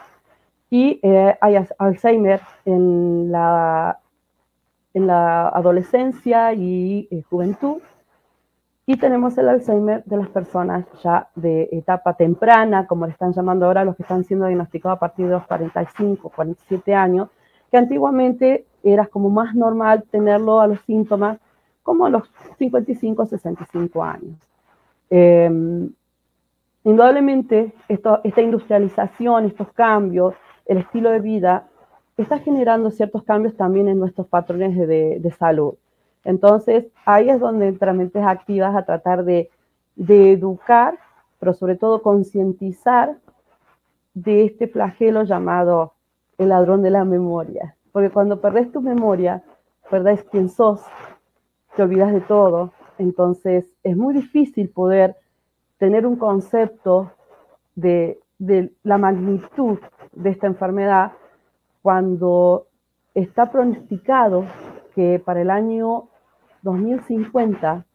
Y 0.69 0.99
eh, 1.01 1.37
hay 1.39 1.65
Alzheimer 1.77 2.41
en 2.65 3.31
la, 3.31 3.99
en 4.95 5.07
la 5.07 5.49
adolescencia 5.49 6.53
y 6.53 7.07
eh, 7.11 7.21
juventud. 7.29 7.81
Y 8.87 8.97
tenemos 8.97 9.37
el 9.37 9.49
Alzheimer 9.49 10.03
de 10.05 10.17
las 10.17 10.29
personas 10.29 10.85
ya 11.03 11.27
de 11.35 11.67
etapa 11.73 12.13
temprana, 12.13 12.87
como 12.87 13.05
le 13.05 13.11
están 13.11 13.33
llamando 13.33 13.65
ahora 13.65 13.83
los 13.83 13.97
que 13.97 14.03
están 14.03 14.23
siendo 14.23 14.45
diagnosticados 14.45 14.95
a 14.95 14.99
partir 14.99 15.25
de 15.25 15.33
los 15.33 15.45
45, 15.47 16.29
47 16.29 16.95
años, 16.95 17.29
que 17.69 17.77
antiguamente 17.77 18.65
era 18.83 19.05
como 19.07 19.29
más 19.29 19.53
normal 19.53 20.05
tenerlo 20.09 20.61
a 20.61 20.67
los 20.67 20.79
síntomas 20.81 21.39
como 21.83 22.05
a 22.05 22.09
los 22.09 22.31
55, 22.57 23.25
65 23.25 24.03
años. 24.03 24.37
Em, 25.09 25.91
indudablemente, 26.85 27.73
esta 27.89 28.41
industrialización, 28.41 29.45
estos 29.45 29.73
cambios, 29.73 30.35
el 30.65 30.77
estilo 30.77 31.09
de 31.09 31.19
vida, 31.19 31.67
está 32.23 32.39
generando 32.39 32.91
ciertos 32.91 33.23
cambios 33.23 33.55
también 33.55 33.87
en 33.87 33.99
nuestros 33.99 34.27
patrones 34.27 34.75
de, 34.75 35.35
salud. 35.37 35.75
Entonces, 36.23 36.85
ahí 37.05 37.29
es 37.29 37.39
donde 37.39 37.67
entran 37.67 37.97
mentes 37.97 38.23
activas 38.23 38.75
a 38.75 38.85
tratar 38.85 39.25
de, 39.25 39.49
educar, 39.97 40.97
pero 41.39 41.53
sobre 41.53 41.75
todo 41.75 42.01
concientizar 42.01 43.17
de 44.13 44.45
este 44.45 44.67
flagelo 44.67 45.23
llamado 45.23 45.93
el 46.37 46.49
ladrón 46.49 46.81
de 46.81 46.89
la 46.89 47.05
memoria. 47.05 47.75
Porque 47.91 48.09
cuando 48.09 48.41
perdés 48.41 48.71
tu 48.71 48.81
memoria, 48.81 49.43
perdés 49.89 50.23
quién 50.23 50.49
sos, 50.49 50.81
te 51.75 51.83
olvidas 51.83 52.11
de 52.11 52.21
todo. 52.21 52.71
Entonces 52.97 53.65
es 53.83 53.95
muy 53.95 54.13
difícil 54.13 54.69
poder 54.69 55.15
tener 55.77 56.05
un 56.05 56.15
concepto 56.15 57.11
de, 57.75 58.19
la 58.83 58.97
magnitud 58.97 59.79
de 60.13 60.29
esta 60.29 60.47
enfermedad 60.47 61.11
cuando 61.85 62.65
está 63.13 63.51
pronosticado 63.51 64.47
que 64.95 65.21
para 65.23 65.41
el 65.43 65.51
año 65.51 66.07
2050 66.63 67.85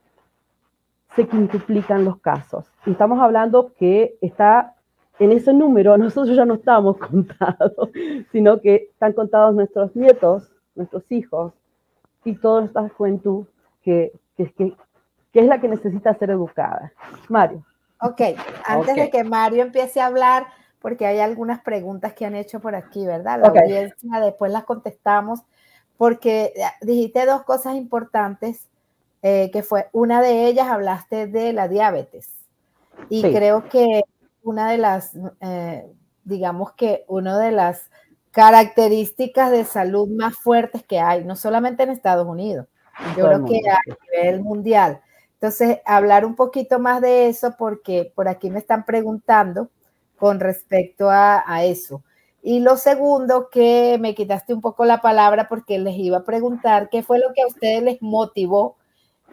se 1.16 1.26
quintuplican 1.26 2.04
los 2.04 2.20
casos. 2.20 2.70
Y 2.86 2.92
estamos 2.92 3.18
hablando 3.18 3.72
que 3.76 4.16
está 4.20 4.76
en 5.18 5.32
ese 5.32 5.52
número, 5.52 5.98
nosotros 5.98 6.36
ya 6.36 6.44
no 6.44 6.54
estamos 6.54 6.98
contados, 6.98 7.90
sino 8.30 8.60
que 8.60 8.90
están 8.92 9.12
contados 9.12 9.56
nuestros 9.56 9.96
nietos, 9.96 10.52
nuestros 10.76 11.02
hijos 11.10 11.52
y 12.24 12.36
toda 12.36 12.66
esta 12.66 12.88
juventud 12.90 13.44
que, 13.82 14.12
que, 14.36 14.76
es 15.34 15.46
la 15.46 15.60
que 15.60 15.66
necesita 15.66 16.14
ser 16.14 16.30
educada. 16.30 16.92
Mario. 17.28 17.64
Ok, 18.00 18.20
antes 18.66 18.94
de 18.94 19.10
que 19.10 19.24
Mario 19.24 19.64
empiece 19.64 20.00
a 20.00 20.06
hablar, 20.06 20.46
porque 20.80 21.06
hay 21.06 21.20
algunas 21.20 21.60
preguntas 21.60 22.14
que 22.14 22.24
han 22.24 22.34
hecho 22.34 22.60
por 22.60 22.74
aquí, 22.74 23.06
¿verdad? 23.06 23.40
La 23.40 23.48
audiencia, 23.48 24.20
después 24.20 24.50
las 24.50 24.64
contestamos, 24.64 25.40
porque 25.96 26.52
eh, 26.56 26.62
dijiste 26.82 27.26
dos 27.26 27.42
cosas 27.42 27.76
importantes, 27.76 28.66
eh, 29.22 29.50
que 29.52 29.62
fue, 29.62 29.88
una 29.92 30.22
de 30.22 30.46
ellas 30.46 30.68
hablaste 30.68 31.26
de 31.26 31.52
la 31.52 31.68
diabetes, 31.68 32.30
y 33.08 33.22
creo 33.22 33.68
que 33.68 34.02
una 34.42 34.70
de 34.70 34.78
las, 34.78 35.12
eh, 35.40 35.86
digamos 36.24 36.72
que 36.72 37.04
una 37.08 37.38
de 37.38 37.52
las 37.52 37.90
características 38.30 39.50
de 39.50 39.64
salud 39.64 40.08
más 40.08 40.36
fuertes 40.36 40.82
que 40.84 41.00
hay, 41.00 41.24
no 41.24 41.36
solamente 41.36 41.82
en 41.82 41.90
Estados 41.90 42.26
Unidos, 42.26 42.66
yo 43.16 43.26
creo 43.26 43.44
que 43.44 43.60
a 43.68 43.78
nivel 44.12 44.42
mundial. 44.42 45.00
Entonces, 45.34 45.78
hablar 45.86 46.26
un 46.26 46.36
poquito 46.36 46.78
más 46.78 47.00
de 47.00 47.28
eso 47.28 47.54
porque 47.58 48.12
por 48.14 48.28
aquí 48.28 48.50
me 48.50 48.58
están 48.58 48.84
preguntando 48.84 49.70
con 50.20 50.38
respecto 50.38 51.08
a, 51.10 51.64
eso. 51.64 52.02
Y 52.42 52.60
lo 52.60 52.76
segundo, 52.76 53.48
que 53.50 53.96
me 53.98 54.14
quitaste 54.14 54.52
un 54.52 54.60
poco 54.60 54.84
la 54.84 55.00
palabra 55.00 55.48
porque 55.48 55.78
les 55.78 55.96
iba 55.96 56.18
a 56.18 56.24
preguntar 56.24 56.90
qué 56.90 57.02
fue 57.02 57.18
lo 57.18 57.32
que 57.34 57.42
a 57.42 57.46
ustedes 57.46 57.82
les 57.82 58.02
motivó 58.02 58.76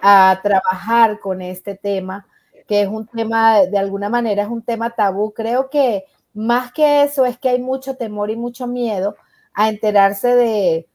a 0.01 0.39
trabajar 0.41 1.19
con 1.19 1.41
este 1.41 1.75
tema, 1.75 2.25
que 2.67 2.81
es 2.81 2.87
un 2.87 3.05
tema, 3.07 3.61
de 3.63 3.77
alguna 3.77 4.07
manera 4.07 4.43
es 4.43 4.49
un 4.49 4.61
tema 4.61 4.91
tabú. 4.91 5.33
Creo 5.33 5.69
que 5.69 6.05
más 6.33 6.71
que 6.71 7.03
eso 7.03 7.25
es 7.25 7.37
que 7.37 7.49
hay 7.49 7.59
mucho 7.59 7.97
temor 7.97 8.29
y 8.29 8.37
mucho 8.37 8.65
miedo 8.65 9.17
a 9.53 9.67
enterarse 9.67 10.35
de, 10.35 10.87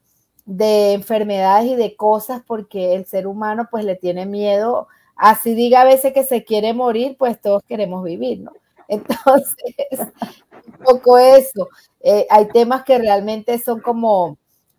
de 0.45 0.93
enfermedades 0.93 1.67
y 1.67 1.75
de 1.75 1.95
cosas 1.95 2.41
porque 2.47 2.95
el 2.95 3.05
ser 3.05 3.27
humano 3.27 3.67
pues 3.69 3.85
le 3.85 3.95
tiene 3.95 4.25
miedo, 4.25 4.87
así 5.15 5.53
diga 5.53 5.81
a 5.81 5.85
veces 5.85 6.13
que 6.13 6.23
se 6.23 6.43
quiere 6.43 6.73
morir, 6.73 7.15
pues 7.17 7.39
todos 7.39 7.61
queremos 7.67 8.03
vivir, 8.03 8.39
¿no? 8.39 8.53
Entonces, 8.87 9.55
un 10.67 10.73
poco 10.83 11.17
eso. 11.17 11.69
Eh, 12.01 12.27
hay 12.29 12.47
temas 12.49 12.83
que 12.83 12.97
realmente 12.97 13.57
son 13.59 13.79
como 13.79 14.37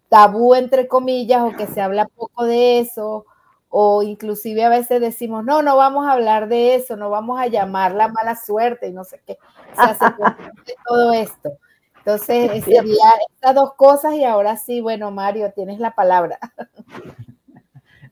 tabú, 0.09 0.55
entre 0.55 0.87
comillas, 0.87 1.43
o 1.43 1.57
que 1.57 1.67
se 1.67 1.81
habla 1.81 2.07
poco 2.07 2.45
de 2.45 2.79
eso, 2.79 3.27
o 3.69 4.03
inclusive 4.03 4.65
a 4.65 4.69
veces 4.69 5.01
decimos, 5.01 5.45
no, 5.45 5.63
no 5.63 5.77
vamos 5.77 6.07
a 6.07 6.13
hablar 6.13 6.49
de 6.49 6.77
eso, 6.77 6.97
no 6.97 7.11
vamos 7.11 7.41
a 7.41 7.49
llamar 7.49 7.95
la 7.95 8.09
mala 8.09 8.37
suerte 8.37 8.87
y 8.87 8.93
no 8.93 9.03
sé 9.05 9.21
qué. 9.27 9.39
Se 9.75 9.83
hace 9.83 10.05
todo 10.87 11.13
esto. 11.13 11.59
Entonces, 11.99 12.65
sería 12.65 13.11
estas 13.35 13.55
dos 13.55 13.75
cosas 13.75 14.15
y 14.15 14.25
ahora 14.25 14.57
sí, 14.57 14.81
bueno, 14.81 15.11
Mario, 15.11 15.53
tienes 15.53 15.81
la 15.81 15.95
palabra. 15.95 16.39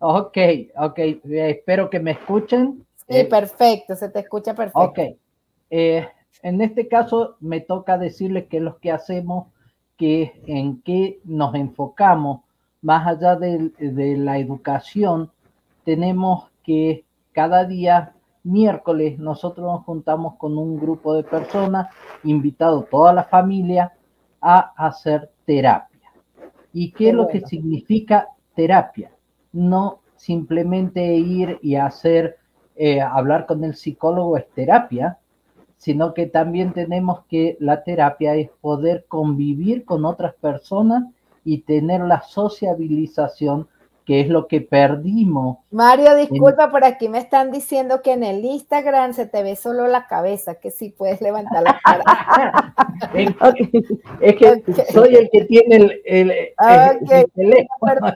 Ok, 0.05 0.37
ok, 0.77 0.99
espero 1.23 1.89
que 1.89 2.01
me 2.01 2.11
escuchen. 2.11 2.85
Sí, 2.97 3.19
eh, 3.19 3.25
perfecto, 3.25 3.95
se 3.95 4.09
te 4.09 4.19
escucha 4.19 4.53
perfecto. 4.53 4.81
Ok, 4.81 4.99
eh, 5.75 6.07
en 6.43 6.61
este 6.61 6.87
caso 6.87 7.37
me 7.41 7.61
toca 7.61 7.97
decirles 7.97 8.47
que 8.49 8.61
los 8.61 8.77
que 8.79 8.93
hacemos, 8.93 9.47
que 9.97 10.43
en 10.47 10.83
qué 10.83 11.19
nos 11.25 11.55
enfocamos, 11.55 12.43
más 12.83 13.07
allá 13.07 13.37
de, 13.37 13.71
de 13.79 14.19
la 14.19 14.37
educación, 14.37 15.31
tenemos 15.85 16.51
que 16.63 17.07
cada 17.33 17.65
día 17.65 18.13
miércoles 18.43 19.19
nosotros 19.19 19.65
nos 19.65 19.85
juntamos 19.85 20.35
con 20.37 20.59
un 20.59 20.79
grupo 20.79 21.15
de 21.15 21.25
personas, 21.25 21.89
invitado 22.23 22.83
toda 22.83 23.15
la 23.15 23.25
familia, 23.25 23.95
a 24.43 24.75
hacer 24.77 25.31
terapia. 25.47 26.13
¿Y 26.75 26.93
qué, 26.93 27.09
es 27.09 27.15
lo 27.15 27.29
que 27.29 27.41
significa 27.41 28.29
terapia? 28.55 29.11
No 29.53 30.01
simplemente 30.17 31.15
ir 31.15 31.59
y 31.63 31.77
hacer, 31.77 32.37
eh, 32.77 33.01
hablar 33.01 33.47
con 33.47 33.65
el 33.65 33.75
psicólogo 33.75 34.37
es 34.37 34.47
terapia, 34.51 35.19
sino 35.83 36.15
que 36.15 36.27
también 36.27 36.73
tenemos 36.73 37.25
que 37.29 37.57
la 37.59 37.83
terapia 37.83 38.37
es 38.37 38.49
poder 38.61 39.05
convivir 39.09 39.85
con 39.85 40.05
otras 40.05 40.33
personas 40.35 41.03
y 41.45 41.63
tener 41.63 42.03
la 42.03 42.23
sociabilización 42.23 43.67
que 44.07 44.21
es 44.21 44.29
lo 44.29 44.47
que 44.47 44.61
perdimos. 44.61 45.59
Mario, 45.73 46.15
disculpa, 46.15 46.71
por 46.71 46.85
aquí 46.85 47.09
me 47.09 47.19
están 47.19 47.51
diciendo 47.51 48.01
que 48.01 48.13
en 48.13 48.23
el 48.23 48.45
Instagram 48.45 49.13
se 49.13 49.27
te 49.27 49.43
ve 49.43 49.57
solo 49.57 49.89
la 49.89 50.07
cabeza, 50.07 50.55
que 50.55 50.71
sí 50.71 50.91
puedes 50.97 51.21
levantar 51.21 51.65
la 51.65 51.81
cara. 51.83 52.75
es 54.21 54.37
que 54.37 54.63
soy 54.93 55.17
el 55.17 55.31
que 55.31 55.45
tiene 55.47 55.77
el, 55.77 56.03
el, 56.05 57.33
teléfono. 57.35 58.13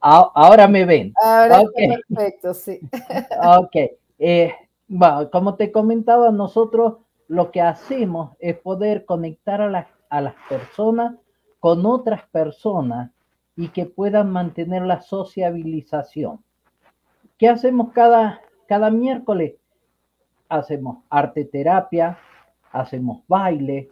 Ahora 0.00 0.68
me 0.68 0.84
ven. 0.84 1.14
Ahora 1.22 1.62
perfecto, 1.74 2.52
sí. 2.52 2.80
ok. 3.46 3.76
Eh, 4.18 4.52
bueno, 4.88 5.30
como 5.30 5.56
te 5.56 5.72
comentaba, 5.72 6.30
nosotros 6.30 6.98
lo 7.28 7.50
que 7.50 7.60
hacemos 7.60 8.36
es 8.38 8.56
poder 8.58 9.04
conectar 9.04 9.60
a, 9.60 9.88
a 10.08 10.20
las 10.20 10.34
personas 10.48 11.14
con 11.60 11.84
otras 11.86 12.22
personas 12.30 13.10
y 13.56 13.68
que 13.68 13.86
puedan 13.86 14.30
mantener 14.30 14.82
la 14.82 15.00
sociabilización. 15.00 16.44
¿Qué 17.38 17.48
hacemos 17.48 17.92
cada, 17.92 18.40
cada 18.66 18.90
miércoles? 18.90 19.54
Hacemos 20.48 20.98
arte 21.10 21.44
terapia, 21.44 22.18
hacemos 22.70 23.22
baile 23.26 23.88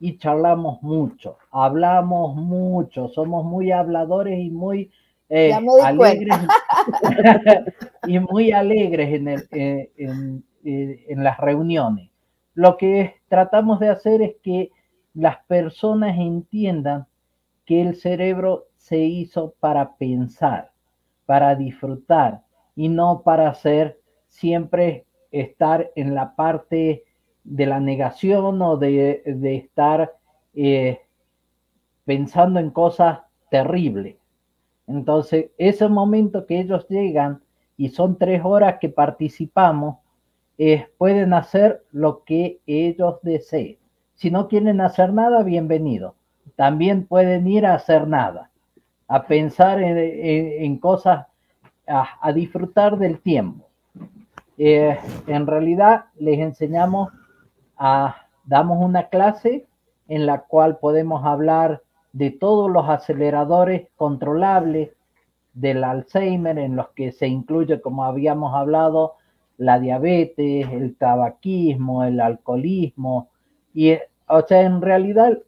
y 0.00 0.16
charlamos 0.16 0.82
mucho, 0.82 1.36
hablamos 1.50 2.36
mucho, 2.36 3.08
somos 3.08 3.44
muy 3.44 3.72
habladores 3.72 4.38
y 4.38 4.50
muy 4.50 4.90
eh, 5.28 5.52
alegres 5.52 6.34
y 8.06 8.18
muy 8.18 8.52
alegres 8.52 9.14
en, 9.14 9.28
eh, 9.28 9.90
en, 9.96 10.44
eh, 10.64 11.04
en 11.08 11.24
las 11.24 11.38
reuniones. 11.38 12.10
Lo 12.54 12.76
que 12.76 13.14
tratamos 13.28 13.80
de 13.80 13.88
hacer 13.88 14.22
es 14.22 14.36
que 14.42 14.70
las 15.14 15.38
personas 15.46 16.18
entiendan 16.18 17.06
que 17.64 17.80
el 17.82 17.96
cerebro 17.96 18.66
se 18.76 18.98
hizo 18.98 19.54
para 19.60 19.96
pensar, 19.96 20.72
para 21.26 21.54
disfrutar 21.54 22.42
y 22.74 22.88
no 22.88 23.22
para 23.22 23.48
hacer 23.48 24.00
siempre 24.28 25.04
estar 25.30 25.90
en 25.96 26.14
la 26.14 26.34
parte 26.34 27.04
de 27.44 27.66
la 27.66 27.80
negación 27.80 28.60
o 28.60 28.76
de, 28.76 29.22
estar 29.24 30.12
eh, 30.54 31.00
pensando 32.04 32.60
en 32.60 32.70
cosas 32.70 33.20
terribles. 33.50 34.17
Entonces, 34.88 35.50
ese 35.58 35.88
momento 35.88 36.46
que 36.46 36.60
ellos 36.60 36.86
llegan 36.88 37.42
y 37.76 37.90
son 37.90 38.18
tres 38.18 38.40
horas 38.44 38.78
que 38.80 38.88
participamos, 38.88 39.98
pueden 40.98 41.34
hacer 41.34 41.84
lo 41.92 42.24
que 42.24 42.60
ellos 42.66 43.20
deseen. 43.22 43.78
Si 44.14 44.30
no 44.30 44.48
quieren 44.48 44.80
hacer 44.80 45.12
nada, 45.12 45.44
bienvenido. 45.44 46.16
También 46.56 47.06
pueden 47.06 47.46
ir 47.46 47.64
a 47.64 47.74
hacer 47.74 48.08
nada, 48.08 48.50
a 49.06 49.26
pensar 49.26 49.80
en, 49.80 50.78
cosas, 50.78 51.26
a, 51.86 52.32
disfrutar 52.32 52.98
del 52.98 53.20
tiempo. 53.20 53.68
Eh, 54.56 54.98
en 55.28 55.46
realidad 55.46 56.06
les 56.16 56.40
enseñamos 56.40 57.12
a, 57.76 58.16
damos 58.44 58.84
una 58.84 59.08
clase 59.08 59.68
en 60.08 60.26
la 60.26 60.40
cual 60.40 60.78
podemos 60.78 61.24
hablar 61.24 61.82
de 62.12 62.30
todos 62.30 62.70
los 62.70 62.88
aceleradores 62.88 63.88
controlables 63.96 64.90
del 65.52 65.84
Alzheimer, 65.84 66.58
en 66.58 66.76
los 66.76 66.90
que 66.90 67.12
se 67.12 67.26
incluye, 67.26 67.80
como 67.80 68.04
habíamos 68.04 68.54
hablado, 68.54 69.14
la 69.56 69.80
diabetes, 69.80 70.68
el 70.70 70.96
tabaquismo, 70.96 72.04
el 72.04 72.20
alcoholismo, 72.20 73.28
y, 73.74 73.94
o 74.28 74.42
sea, 74.42 74.62
en 74.62 74.80
realidad 74.80 75.38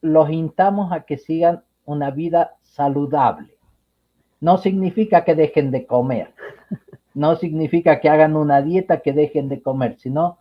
los 0.00 0.30
instamos 0.30 0.92
a 0.92 1.02
que 1.02 1.16
sigan 1.16 1.62
una 1.84 2.10
vida 2.10 2.56
saludable. 2.62 3.56
No 4.40 4.58
significa 4.58 5.24
que 5.24 5.36
dejen 5.36 5.70
de 5.70 5.86
comer, 5.86 6.34
no 7.14 7.36
significa 7.36 8.00
que 8.00 8.08
hagan 8.08 8.36
una 8.36 8.62
dieta 8.62 9.00
que 9.00 9.12
dejen 9.12 9.48
de 9.48 9.62
comer, 9.62 9.96
sino 9.98 10.38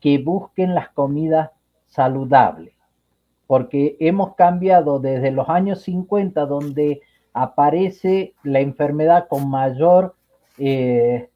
que 0.00 0.18
busquen 0.18 0.74
las 0.74 0.88
comidas 0.90 1.50
saludables. 1.86 2.73
Porque 3.46 3.96
hemos 4.00 4.34
cambiado 4.34 4.98
desde 4.98 5.30
los 5.30 5.48
años 5.48 5.82
50, 5.82 6.46
donde 6.46 7.02
aparece 7.34 8.34
la 8.44 8.60
enfermedad 8.60 9.26
con 9.28 9.50
mayor 9.50 10.14
eh, 10.56 11.28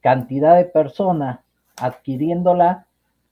cantidad 0.00 0.56
de 0.56 0.64
personas 0.64 1.40
adquiriéndola, 1.76 2.86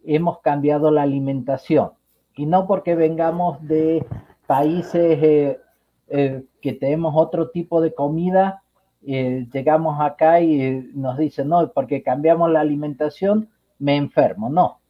hemos 0.05 0.41
cambiado 0.41 0.91
la 0.91 1.03
alimentación. 1.03 1.93
Y 2.35 2.47
no 2.47 2.67
porque 2.67 2.95
vengamos 2.95 3.65
de 3.67 4.05
países 4.47 5.23
eh, 5.23 5.61
eh, 6.09 6.45
que 6.61 6.73
tenemos 6.73 7.15
otro 7.17 7.51
tipo 7.51 7.81
de 7.81 7.95
comida, 7.95 8.63
llegamos 9.01 10.01
acá 10.01 10.41
y 10.41 10.91
nos 10.93 11.17
dicen, 11.17 11.49
no, 11.49 11.71
porque 11.73 12.03
cambiamos 12.03 12.51
la 12.51 12.61
alimentación, 12.61 13.49
me 13.79 13.97
enfermo. 13.97 14.51
No. 14.51 14.81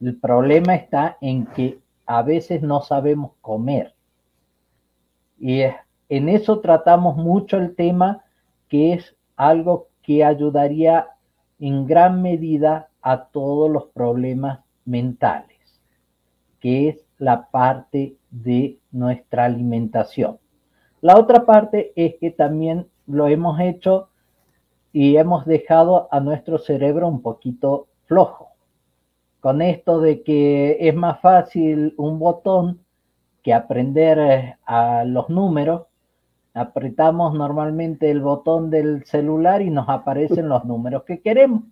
El 0.00 0.16
problema 0.18 0.74
está 0.76 1.18
en 1.20 1.46
que 1.46 1.81
a 2.06 2.22
veces 2.22 2.62
no 2.62 2.82
sabemos 2.82 3.32
comer. 3.40 3.94
Y 5.38 5.62
en 6.08 6.28
eso 6.28 6.60
tratamos 6.60 7.16
mucho 7.16 7.56
el 7.56 7.74
tema 7.74 8.24
que 8.68 8.92
es 8.94 9.16
algo 9.36 9.88
que 10.02 10.24
ayudaría 10.24 11.08
en 11.58 11.86
gran 11.86 12.22
medida 12.22 12.88
a 13.02 13.24
todos 13.26 13.70
los 13.70 13.86
problemas 13.86 14.60
mentales, 14.84 15.80
que 16.60 16.88
es 16.88 17.04
la 17.18 17.48
parte 17.50 18.16
de 18.30 18.78
nuestra 18.90 19.44
alimentación. 19.44 20.38
La 21.00 21.18
otra 21.18 21.44
parte 21.44 21.92
es 21.96 22.14
que 22.20 22.30
también 22.30 22.88
lo 23.06 23.26
hemos 23.26 23.58
hecho 23.60 24.08
y 24.92 25.16
hemos 25.16 25.46
dejado 25.46 26.08
a 26.10 26.20
nuestro 26.20 26.58
cerebro 26.58 27.08
un 27.08 27.22
poquito 27.22 27.88
flojo. 28.06 28.51
Con 29.42 29.60
esto 29.60 30.00
de 30.00 30.22
que 30.22 30.76
es 30.78 30.94
más 30.94 31.20
fácil 31.20 31.94
un 31.96 32.20
botón 32.20 32.78
que 33.42 33.52
aprender 33.52 34.18
eh, 34.20 34.56
a 34.64 35.02
los 35.04 35.30
números, 35.30 35.82
apretamos 36.54 37.34
normalmente 37.34 38.08
el 38.08 38.20
botón 38.20 38.70
del 38.70 39.04
celular 39.04 39.60
y 39.60 39.68
nos 39.68 39.88
aparecen 39.88 40.48
los 40.48 40.64
números 40.64 41.02
que 41.02 41.20
queremos. 41.20 41.64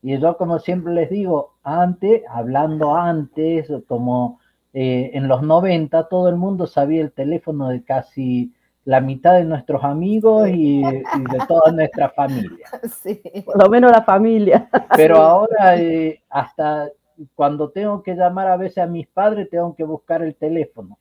Y 0.00 0.18
yo, 0.18 0.38
como 0.38 0.60
siempre 0.60 0.94
les 0.94 1.10
digo, 1.10 1.56
antes, 1.62 2.22
hablando 2.26 2.96
antes, 2.96 3.70
como 3.86 4.40
eh, 4.72 5.10
en 5.12 5.28
los 5.28 5.42
90, 5.42 6.08
todo 6.08 6.30
el 6.30 6.36
mundo 6.36 6.66
sabía 6.66 7.02
el 7.02 7.12
teléfono 7.12 7.68
de 7.68 7.84
casi 7.84 8.54
la 8.88 9.02
mitad 9.02 9.34
de 9.34 9.44
nuestros 9.44 9.84
amigos 9.84 10.48
y, 10.48 10.82
de 10.82 11.38
toda 11.46 11.72
nuestra 11.72 12.08
familia. 12.08 12.66
Por 13.44 13.62
lo 13.62 13.68
menos 13.68 13.92
la 13.92 14.00
familia. 14.00 14.66
Pero 14.96 15.18
ahora, 15.18 15.76
eh, 15.76 16.22
hasta 16.30 16.88
cuando 17.34 17.68
tengo 17.68 18.02
que 18.02 18.14
llamar 18.14 18.46
a 18.46 18.56
veces 18.56 18.78
a 18.78 18.86
mis 18.86 19.06
padres, 19.06 19.50
tengo 19.50 19.74
que 19.74 19.84
buscar 19.84 20.22
el 20.22 20.34
teléfono, 20.36 20.96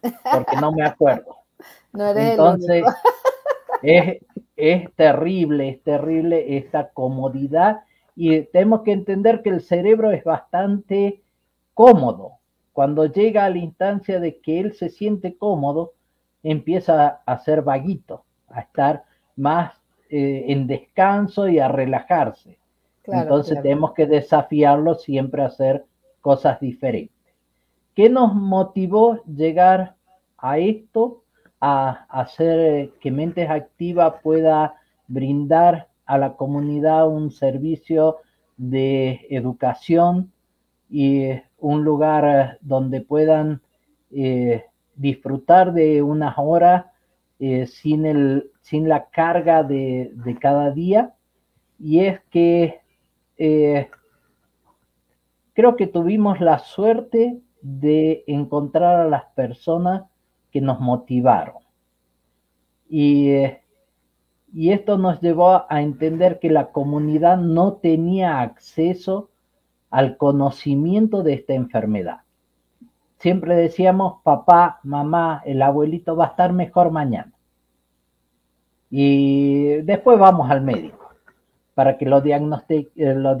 porque 0.00 0.56
no 0.60 0.70
me 0.70 0.84
acuerdo. 0.86 1.38
Entonces, 1.92 2.84
es, 3.82 4.22
es 4.54 4.94
terrible, 4.94 5.68
es 5.70 5.82
terrible 5.82 6.58
esta 6.58 6.90
comodidad 6.90 7.80
y 8.14 8.42
tenemos 8.42 8.82
que 8.82 8.92
entender 8.92 9.42
que 9.42 9.50
el 9.50 9.62
cerebro 9.62 10.12
es 10.12 10.22
bastante 10.22 11.22
cómodo. 11.74 12.34
Cuando 12.72 13.06
llega 13.06 13.44
a 13.44 13.50
la 13.50 13.58
instancia 13.58 14.20
de 14.20 14.38
que 14.38 14.60
él 14.60 14.74
se 14.74 14.90
siente 14.90 15.36
cómodo, 15.36 15.94
empieza 16.42 17.22
a 17.24 17.38
ser 17.38 17.62
vaguito, 17.62 18.24
a 18.48 18.60
estar 18.60 19.04
más 19.36 19.74
eh, 20.10 20.44
en 20.48 20.66
descanso 20.66 21.48
y 21.48 21.58
a 21.58 21.68
relajarse. 21.68 22.58
Entonces 23.04 23.60
tenemos 23.62 23.94
que 23.94 24.06
desafiarlo 24.06 24.94
siempre 24.94 25.42
a 25.42 25.46
hacer 25.46 25.84
cosas 26.20 26.60
diferentes. 26.60 27.16
¿Qué 27.94 28.08
nos 28.08 28.34
motivó 28.34 29.22
llegar 29.24 29.96
a 30.38 30.58
esto? 30.58 31.22
a 31.64 32.06
hacer 32.08 32.58
eh, 32.58 32.92
que 33.00 33.12
Mentes 33.12 33.48
Activa 33.48 34.18
pueda 34.18 34.74
brindar 35.06 35.86
a 36.06 36.18
la 36.18 36.34
comunidad 36.34 37.08
un 37.08 37.30
servicio 37.30 38.16
de 38.56 39.28
educación 39.30 40.32
y 40.90 41.28
un 41.60 41.84
lugar 41.84 42.24
eh, 42.24 42.58
donde 42.62 43.00
puedan 43.00 43.62
eh, 44.10 44.64
disfrutar 44.94 45.72
de 45.72 46.02
unas 46.02 46.34
horas 46.36 46.86
sin, 47.66 48.06
el, 48.06 48.50
sin 48.60 48.88
la 48.88 49.08
carga 49.10 49.64
de, 49.64 50.12
de, 50.14 50.38
cada 50.38 50.70
día. 50.70 51.14
Y 51.78 52.00
es 52.00 52.20
que 52.30 52.80
creo 55.54 55.76
que 55.76 55.86
tuvimos 55.86 56.40
la 56.40 56.60
suerte 56.60 57.40
de 57.62 58.24
encontrar 58.26 59.00
a 59.00 59.08
las 59.08 59.24
personas 59.34 60.04
que 60.50 60.60
nos 60.60 60.80
motivaron. 60.80 61.62
Y, 62.88 63.32
y 64.52 64.70
esto 64.70 64.98
nos 64.98 65.20
llevó 65.20 65.64
a 65.68 65.80
entender 65.80 66.38
que 66.38 66.50
la 66.50 66.72
comunidad 66.72 67.38
no 67.38 67.74
tenía 67.74 68.40
acceso 68.40 69.30
al 69.90 70.16
conocimiento 70.16 71.22
de 71.22 71.34
esta 71.34 71.54
enfermedad. 71.54 72.21
Siempre 73.22 73.54
decíamos, 73.54 74.20
papá, 74.22 74.80
mamá, 74.82 75.42
el 75.46 75.62
abuelito 75.62 76.16
va 76.16 76.26
a 76.26 76.28
estar 76.28 76.52
mejor 76.52 76.90
mañana. 76.90 77.32
Y 78.90 79.76
después 79.82 80.18
vamos 80.18 80.50
al 80.50 80.60
médico 80.60 81.10
para 81.74 81.96
que 81.96 82.04
lo, 82.04 82.20
diagnostique, 82.20 82.92
eh, 82.96 83.14
lo 83.14 83.36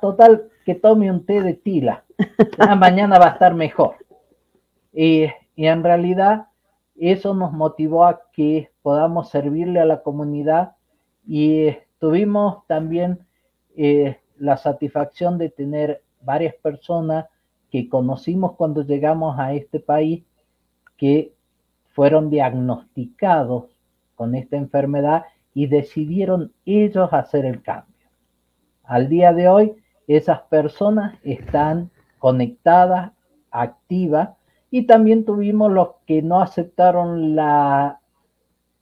total, 0.00 0.50
que 0.64 0.74
tome 0.76 1.10
un 1.10 1.26
té 1.26 1.42
de 1.42 1.54
tila. 1.54 2.04
mañana 2.78 3.18
va 3.18 3.26
a 3.26 3.30
estar 3.30 3.54
mejor. 3.54 3.96
Y 4.92 5.26
y 5.58 5.66
en 5.66 5.82
realidad 5.82 6.46
eso 6.94 7.34
nos 7.34 7.50
motivó 7.52 8.04
a 8.04 8.22
que 8.32 8.70
podamos 8.80 9.28
servirle 9.28 9.80
a 9.80 9.86
la 9.86 10.04
comunidad 10.04 10.76
y 11.26 11.70
tuvimos 11.98 12.64
también 12.68 13.26
eh, 13.76 14.20
la 14.36 14.56
satisfacción 14.56 15.36
de 15.36 15.50
tener 15.50 16.04
varias 16.20 16.54
personas 16.54 17.26
que 17.70 17.88
conocimos 17.88 18.52
cuando 18.56 18.82
llegamos 18.82 19.38
a 19.38 19.52
este 19.52 19.80
país 19.80 20.24
que 20.96 21.32
fueron 21.90 22.30
diagnosticados 22.30 23.64
con 24.14 24.34
esta 24.34 24.56
enfermedad 24.56 25.24
y 25.54 25.66
decidieron 25.66 26.52
ellos 26.64 27.12
hacer 27.12 27.44
el 27.44 27.62
cambio. 27.62 28.08
Al 28.84 29.08
día 29.08 29.32
de 29.32 29.48
hoy, 29.48 29.76
esas 30.06 30.40
personas 30.42 31.18
están 31.22 31.90
conectadas, 32.18 33.12
activas, 33.50 34.30
y 34.70 34.86
también 34.86 35.24
tuvimos 35.24 35.72
los 35.72 35.88
que 36.06 36.22
no 36.22 36.40
aceptaron 36.40 37.34
la, 37.34 38.00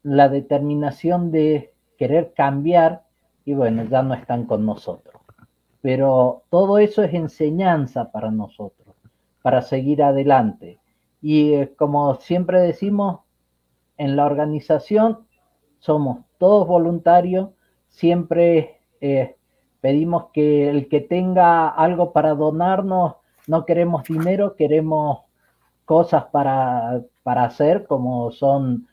la 0.02 0.28
determinación 0.28 1.30
de 1.30 1.72
querer 1.96 2.32
cambiar 2.34 3.04
y 3.44 3.54
bueno, 3.54 3.84
ya 3.84 4.02
no 4.02 4.14
están 4.14 4.44
con 4.44 4.66
nosotros. 4.66 5.15
Pero 5.80 6.42
todo 6.50 6.78
eso 6.78 7.02
es 7.02 7.14
enseñanza 7.14 8.10
para 8.10 8.30
nosotros, 8.30 8.94
para 9.42 9.62
seguir 9.62 10.02
adelante. 10.02 10.78
Y 11.20 11.54
eh, 11.54 11.74
como 11.76 12.16
siempre 12.16 12.60
decimos, 12.60 13.20
en 13.98 14.16
la 14.16 14.26
organización 14.26 15.26
somos 15.78 16.18
todos 16.38 16.66
voluntarios, 16.66 17.50
siempre 17.88 18.80
eh, 19.00 19.36
pedimos 19.80 20.26
que 20.32 20.68
el 20.68 20.88
que 20.88 21.00
tenga 21.00 21.68
algo 21.68 22.12
para 22.12 22.34
donarnos, 22.34 23.14
no 23.46 23.64
queremos 23.64 24.04
dinero, 24.04 24.56
queremos 24.56 25.20
cosas 25.84 26.24
para, 26.26 27.02
para 27.22 27.44
hacer, 27.44 27.86
como 27.86 28.32
son 28.32 28.88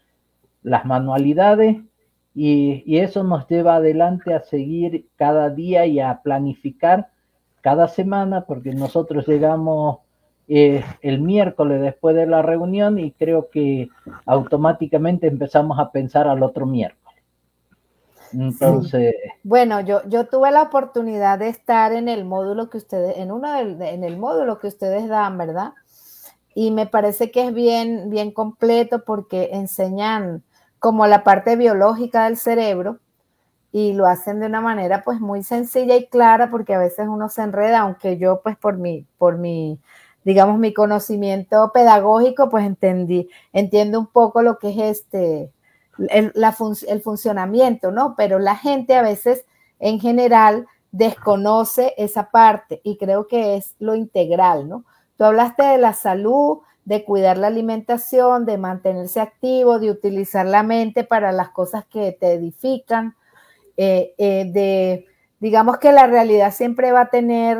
las 0.62 0.86
manualidades, 0.86 1.78
y, 2.36 2.98
eso 2.98 3.24
nos 3.24 3.48
lleva 3.48 3.76
adelante 3.76 4.34
a 4.34 4.42
seguir 4.42 5.08
cada 5.16 5.50
día 5.50 5.86
y 5.86 6.00
a 6.00 6.22
planificar 6.24 7.10
cada 7.62 7.88
semana, 7.88 8.46
porque 8.46 8.72
nosotros 8.74 9.28
llegamos 9.28 10.00
eh, 10.48 10.84
el 11.02 11.22
miércoles 11.22 11.82
después 11.82 12.16
de 12.16 12.26
la 12.26 12.42
reunión 12.42 13.00
y 13.00 13.12
creo 13.12 13.50
que 13.50 13.90
automáticamente 14.26 15.28
empezamos 15.28 15.80
a 15.80 15.92
pensar 15.92 16.28
al 16.28 16.44
otro 16.44 16.66
miércoles. 16.66 17.04
Entonces. 18.34 19.16
Bueno, 19.44 19.80
yo, 19.82 20.02
yo 20.10 20.26
tuve 20.28 20.52
la 20.52 20.64
oportunidad 20.64 21.40
de 21.40 21.50
estar 21.50 21.94
en 21.94 22.10
el 22.10 22.26
módulo 22.26 22.70
que 22.70 22.78
ustedes, 22.78 23.18
en 23.18 23.32
uno 23.32 23.56
en 23.56 24.04
el 24.04 24.18
módulo 24.18 24.60
que 24.60 24.68
ustedes 24.68 25.08
dan, 25.08 25.38
¿verdad? 25.38 25.74
Y 26.56 26.72
me 26.72 26.88
parece 26.88 27.32
que 27.32 27.46
es 27.46 27.54
bien, 27.54 28.10
bien 28.10 28.32
completo 28.32 29.04
porque 29.06 29.50
enseñan 29.54 30.44
como 30.84 31.08
la 31.08 31.24
parte 31.24 31.56
biológica 31.56 32.26
del 32.26 32.36
cerebro 32.36 32.98
y 33.72 33.94
lo 33.94 34.06
hacen 34.06 34.42
de 34.42 34.48
una 34.48 34.60
manera 34.60 35.02
pues 35.02 35.22
muy 35.22 35.42
sencilla 35.42 35.96
y 35.96 36.08
clara 36.08 36.52
porque 36.52 36.74
a 36.74 36.78
veces 36.78 37.08
uno 37.08 37.30
se 37.30 37.42
enreda, 37.42 37.80
aunque 37.80 38.18
yo 38.18 38.42
pues 38.44 38.58
por 38.58 38.78
mi, 38.78 39.08
por 39.18 39.38
mi, 39.38 39.80
digamos, 40.26 40.60
mi 40.60 40.74
conocimiento 40.74 41.72
pedagógico 41.74 42.50
pues 42.50 42.66
entendí, 42.66 43.30
entiendo 43.54 43.98
un 43.98 44.08
poco 44.08 44.42
lo 44.42 44.60
que 44.60 44.72
es 44.72 45.00
este, 45.00 45.54
el, 46.10 46.34
el 46.90 47.02
funcionamiento, 47.02 47.92
¿no? 47.94 48.16
Pero 48.18 48.40
la 48.40 48.58
gente 48.58 48.98
a 48.98 49.04
veces 49.04 49.46
en 49.80 50.02
general 50.02 50.68
desconoce 50.92 51.94
esa 51.96 52.30
parte 52.30 52.82
y 52.84 52.98
creo 52.98 53.28
que 53.28 53.56
es 53.56 53.78
lo 53.80 53.96
integral, 53.96 54.68
¿no? 54.68 54.84
Tú 55.16 55.24
hablaste 55.24 55.64
de 55.64 55.78
la 55.78 55.94
salud, 55.94 56.58
de 56.86 57.06
cuidar 57.06 57.38
la 57.38 57.48
alimentación, 57.48 58.46
de 58.46 58.58
mantenerse 58.58 59.22
activo, 59.22 59.80
de 59.80 59.92
utilizar 59.92 60.46
la 60.46 60.64
mente 60.64 61.04
para 61.04 61.32
las 61.32 61.50
cosas 61.50 61.86
que 61.86 62.12
te 62.12 62.34
edifican, 62.34 63.16
eh, 63.78 64.14
eh, 64.18 64.46
de, 64.52 65.06
digamos 65.40 65.78
que 65.78 65.92
la 65.92 66.08
realidad 66.08 66.54
siempre 66.54 66.92
va 66.92 67.02
a 67.02 67.10
tener 67.10 67.58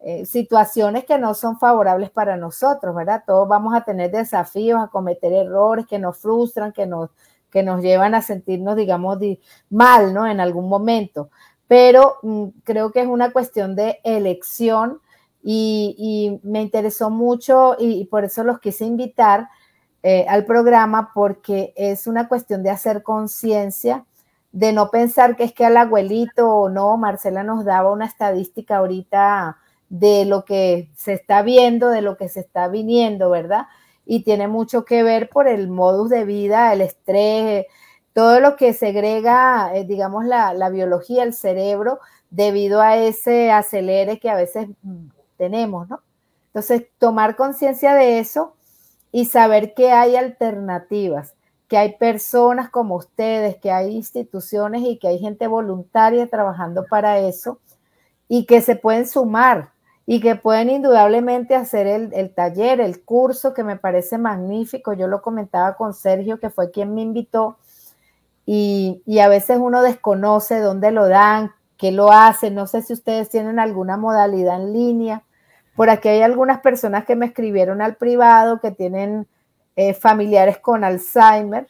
eh, 0.00 0.26
situaciones 0.26 1.04
que 1.04 1.18
no 1.18 1.34
son 1.34 1.58
favorables 1.58 2.10
para 2.10 2.36
nosotros, 2.36 2.94
¿verdad? 2.94 3.22
Todos 3.26 3.46
vamos 3.46 3.74
a 3.74 3.84
tener 3.84 4.10
desafíos, 4.10 4.80
a 4.82 4.88
cometer 4.88 5.32
errores 5.32 5.86
que 5.86 5.98
nos 5.98 6.18
frustran, 6.18 6.72
que 6.72 6.86
nos, 6.86 7.10
que 7.50 7.62
nos 7.62 7.82
llevan 7.82 8.14
a 8.14 8.22
sentirnos, 8.22 8.74
digamos, 8.74 9.18
mal, 9.68 10.14
¿no? 10.14 10.26
En 10.26 10.40
algún 10.40 10.68
momento. 10.68 11.30
Pero 11.68 12.16
mm, 12.22 12.48
creo 12.64 12.90
que 12.90 13.02
es 13.02 13.06
una 13.06 13.32
cuestión 13.32 13.76
de 13.76 14.00
elección 14.02 15.00
y, 15.42 16.40
me 16.42 16.62
interesó 16.62 17.10
mucho 17.10 17.76
y, 17.78 18.04
por 18.06 18.24
eso 18.24 18.44
los 18.44 18.60
quise 18.60 18.84
invitar 18.84 19.48
eh, 20.02 20.26
al 20.28 20.44
programa 20.44 21.10
porque 21.14 21.72
es 21.76 22.06
una 22.06 22.28
cuestión 22.28 22.62
de 22.62 22.70
hacer 22.70 23.02
conciencia, 23.02 24.04
de 24.52 24.72
no 24.72 24.90
pensar 24.90 25.36
que 25.36 25.44
es 25.44 25.52
que 25.52 25.64
al 25.64 25.76
abuelito 25.76 26.48
o 26.48 26.68
no, 26.68 26.96
Marcela 26.96 27.42
nos 27.42 27.64
daba 27.64 27.90
una 27.90 28.06
estadística 28.06 28.76
ahorita 28.76 29.58
de 29.88 30.24
lo 30.24 30.44
que 30.44 30.90
se 30.96 31.14
está 31.14 31.42
viendo, 31.42 31.88
de 31.88 32.02
lo 32.02 32.16
que 32.16 32.28
se 32.28 32.40
está 32.40 32.68
viniendo, 32.68 33.30
¿verdad? 33.30 33.66
Y 34.04 34.24
tiene 34.24 34.48
mucho 34.48 34.84
que 34.84 35.02
ver 35.02 35.28
por 35.28 35.48
el 35.48 35.68
modus 35.68 36.10
de 36.10 36.24
vida, 36.24 36.72
el 36.72 36.80
estrés, 36.82 37.66
todo 38.12 38.40
lo 38.40 38.56
que 38.56 38.74
segrega, 38.74 39.74
eh, 39.74 39.84
digamos, 39.84 40.24
la, 40.24 40.54
la 40.54 40.68
biología, 40.70 41.22
el 41.22 41.34
cerebro, 41.34 42.00
debido 42.30 42.80
a 42.80 42.96
ese 42.96 43.50
acelere 43.50 44.18
que 44.18 44.30
a 44.30 44.34
veces 44.34 44.68
tenemos, 45.42 45.88
¿no? 45.88 46.00
Entonces, 46.46 46.84
tomar 46.98 47.34
conciencia 47.34 47.94
de 47.94 48.20
eso 48.20 48.54
y 49.10 49.24
saber 49.24 49.74
que 49.74 49.90
hay 49.90 50.14
alternativas, 50.14 51.34
que 51.66 51.76
hay 51.76 51.96
personas 51.96 52.70
como 52.70 52.94
ustedes, 52.94 53.56
que 53.56 53.72
hay 53.72 53.90
instituciones 53.96 54.82
y 54.82 54.98
que 54.98 55.08
hay 55.08 55.18
gente 55.18 55.48
voluntaria 55.48 56.28
trabajando 56.28 56.84
para 56.88 57.18
eso 57.18 57.58
y 58.28 58.46
que 58.46 58.60
se 58.60 58.76
pueden 58.76 59.08
sumar 59.08 59.70
y 60.06 60.20
que 60.20 60.36
pueden 60.36 60.70
indudablemente 60.70 61.56
hacer 61.56 61.88
el, 61.88 62.34
taller, 62.34 62.80
el 62.80 63.04
curso, 63.04 63.52
que 63.52 63.64
me 63.64 63.76
parece 63.76 64.16
magnífico. 64.16 64.92
Yo 64.92 65.08
lo 65.08 65.22
comentaba 65.22 65.74
con 65.74 65.92
Sergio, 65.92 66.38
que 66.38 66.50
fue 66.50 66.70
quien 66.70 66.94
me 66.94 67.02
invitó, 67.02 67.56
y, 68.46 69.02
y 69.06 69.18
a 69.18 69.28
veces 69.28 69.58
uno 69.60 69.82
desconoce 69.82 70.60
dónde 70.60 70.92
lo 70.92 71.08
dan, 71.08 71.52
qué 71.78 71.90
lo 71.90 72.12
hacen. 72.12 72.54
No 72.54 72.68
sé 72.68 72.82
si 72.82 72.92
ustedes 72.92 73.28
tienen 73.28 73.58
alguna 73.58 73.96
modalidad 73.96 74.60
en 74.60 74.72
línea 74.72 75.24
por 75.76 75.90
aquí 75.90 76.08
hay 76.08 76.22
algunas 76.22 76.60
personas 76.60 77.04
que 77.04 77.16
me 77.16 77.26
escribieron 77.26 77.80
al 77.80 77.96
privado 77.96 78.60
que 78.60 78.70
tienen 78.70 79.26
eh, 79.76 79.94
familiares 79.94 80.58
con 80.58 80.84
Alzheimer 80.84 81.66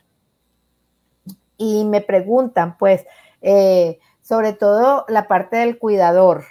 y 1.57 1.85
me 1.85 2.01
preguntan, 2.01 2.77
pues, 2.77 3.07
eh, 3.43 3.99
sobre 4.23 4.53
todo 4.53 5.05
la 5.09 5.29
parte 5.29 5.57
del 5.59 5.79
cuidador, 5.79 6.45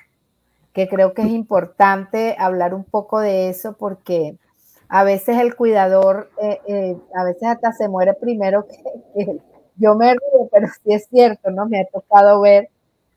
que 0.74 0.88
creo 0.88 1.14
que 1.14 1.24
es 1.24 1.30
importante 1.30 2.36
hablar 2.40 2.74
un 2.74 2.86
poco 2.86 3.20
de 3.20 3.50
eso 3.50 3.74
porque 3.74 4.38
a 4.88 5.04
veces 5.04 5.38
el 5.40 5.56
cuidador, 5.56 6.32
eh, 6.42 6.98
a 7.16 7.24
veces 7.26 7.44
hasta 7.44 7.74
se 7.74 7.90
muere 7.90 8.14
primero 8.14 8.66
que, 8.68 9.40
yo 9.78 9.96
me 9.96 10.12
río, 10.12 10.48
pero 10.52 10.68
sí 10.68 10.94
es 10.94 11.08
cierto, 11.10 11.50
¿no? 11.50 11.66
Me 11.66 11.82
ha 11.82 11.86
tocado 11.86 12.42
ver 12.42 12.70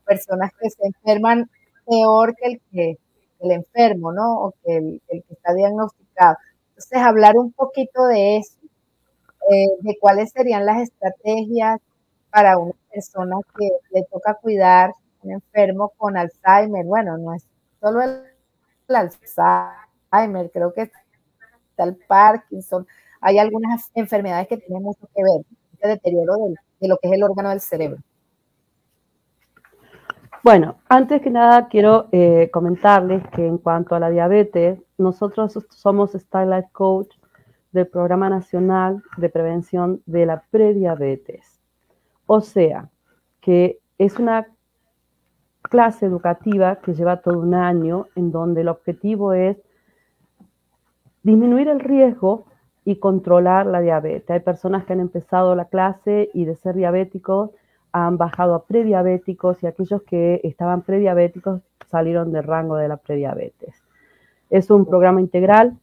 personas 0.05 0.51
que 0.59 0.69
se 0.69 0.87
enferman 0.87 1.49
peor 1.85 2.35
que 2.35 2.47
el 2.47 2.61
que 2.71 2.97
el 3.39 3.51
enfermo, 3.51 4.11
¿no? 4.11 4.41
O 4.41 4.53
que 4.63 4.77
el, 4.77 5.01
que 5.07 5.23
está 5.29 5.53
diagnosticado. 5.53 6.37
Entonces, 6.69 6.99
hablar 6.99 7.37
un 7.37 7.51
poquito 7.51 8.05
de 8.07 8.37
eso, 8.37 8.57
eh, 9.51 9.67
de 9.81 9.97
cuáles 9.99 10.31
serían 10.31 10.65
las 10.65 10.81
estrategias 10.81 11.79
para 12.31 12.57
una 12.57 12.73
persona 12.91 13.37
que 13.57 13.69
le 13.91 14.03
toca 14.11 14.35
cuidar 14.35 14.91
un 15.23 15.33
enfermo 15.33 15.93
con 15.97 16.17
Alzheimer. 16.17 16.85
Bueno, 16.85 17.17
no 17.17 17.33
es 17.33 17.45
solo 17.79 18.01
el, 18.01 18.23
Alzheimer, 18.89 20.51
creo 20.51 20.73
que 20.73 20.83
está 20.83 21.83
el 21.83 21.95
Parkinson. 21.95 22.87
Hay 23.21 23.39
algunas 23.39 23.89
enfermedades 23.95 24.47
que 24.47 24.57
tienen 24.57 24.83
mucho 24.83 25.07
que 25.15 25.23
ver, 25.23 25.45
el 25.81 25.89
deterioro 25.89 26.35
de 26.79 26.87
lo 26.87 26.97
que 26.97 27.07
es 27.07 27.13
el 27.13 27.23
órgano 27.23 27.49
del 27.49 27.61
cerebro. 27.61 28.01
Bueno, 30.45 30.75
antes 30.89 31.23
que 31.23 31.31
nada 31.31 31.69
quiero 31.69 32.07
eh, 32.11 32.51
comentarles 32.53 33.27
que 33.29 33.47
en 33.47 33.57
cuanto 33.57 33.95
a 33.95 33.99
la 33.99 34.11
diabetes, 34.11 34.79
nosotros 34.95 35.57
somos 35.71 36.11
Starlight 36.11 36.67
Coach 36.71 37.15
del 37.71 37.87
Programa 37.87 38.29
Nacional 38.29 39.01
de 39.17 39.29
Prevención 39.29 40.03
de 40.05 40.27
la 40.27 40.43
Prediabetes. 40.51 41.59
O 42.27 42.41
sea, 42.41 42.91
que 43.41 43.79
es 43.97 44.19
una 44.19 44.45
clase 45.63 46.05
educativa 46.05 46.75
que 46.75 46.93
lleva 46.93 47.21
todo 47.21 47.39
un 47.39 47.55
año 47.55 48.05
en 48.15 48.31
donde 48.31 48.61
el 48.61 48.67
objetivo 48.67 49.33
es 49.33 49.57
disminuir 51.23 51.69
el 51.69 51.79
riesgo 51.79 52.45
y 52.83 52.97
controlar 52.97 53.65
la 53.65 53.81
diabetes. 53.81 54.29
Hay 54.29 54.41
personas 54.41 54.85
que 54.85 54.93
han 54.93 54.99
empezado 54.99 55.55
la 55.55 55.65
clase 55.65 56.29
y 56.35 56.45
de 56.45 56.55
ser 56.55 56.75
diabéticos 56.75 57.49
han 57.97 58.17
bajado 58.17 58.55
a 58.55 58.65
prediabéticos 58.65 59.63
y 59.63 59.67
aquellos 59.67 60.03
que 60.03 60.41
estaban 60.43 60.81
prediabéticos 60.81 61.61
salieron 61.87 62.33
del 62.33 62.43
rango 62.43 62.75
de 62.75 62.89
la 62.89 62.97
prediabetes. 62.97 63.73
Es 64.49 64.69
un 64.69 64.85
programa 64.85 65.21
integral 65.21 65.77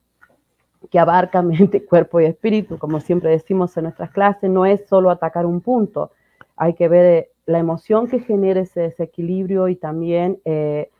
que 0.91 0.99
abarca 0.99 1.41
mente, 1.43 1.87
cuerpo 1.87 2.21
y 2.21 2.27
espíritu, 2.27 2.77
como 2.77 3.01
siempre 3.01 3.31
decimos 3.31 3.75
en 3.79 3.85
nuestras 3.85 4.11
clases, 4.11 4.51
no 4.51 4.67
es 4.67 4.87
solo 4.89 5.11
atacar 5.11 5.47
un 5.47 5.63
punto, 5.63 6.11
hay 6.55 6.75
que 6.75 6.87
ver 6.87 7.05
eh, 7.07 7.31
la 7.47 7.59
emoción 7.59 8.07
que 8.09 8.21
genera 8.21 8.61
ese 8.61 8.83
desequilibrio 8.83 9.69
y 9.69 9.77
también 9.77 10.39
eh, 10.45 10.91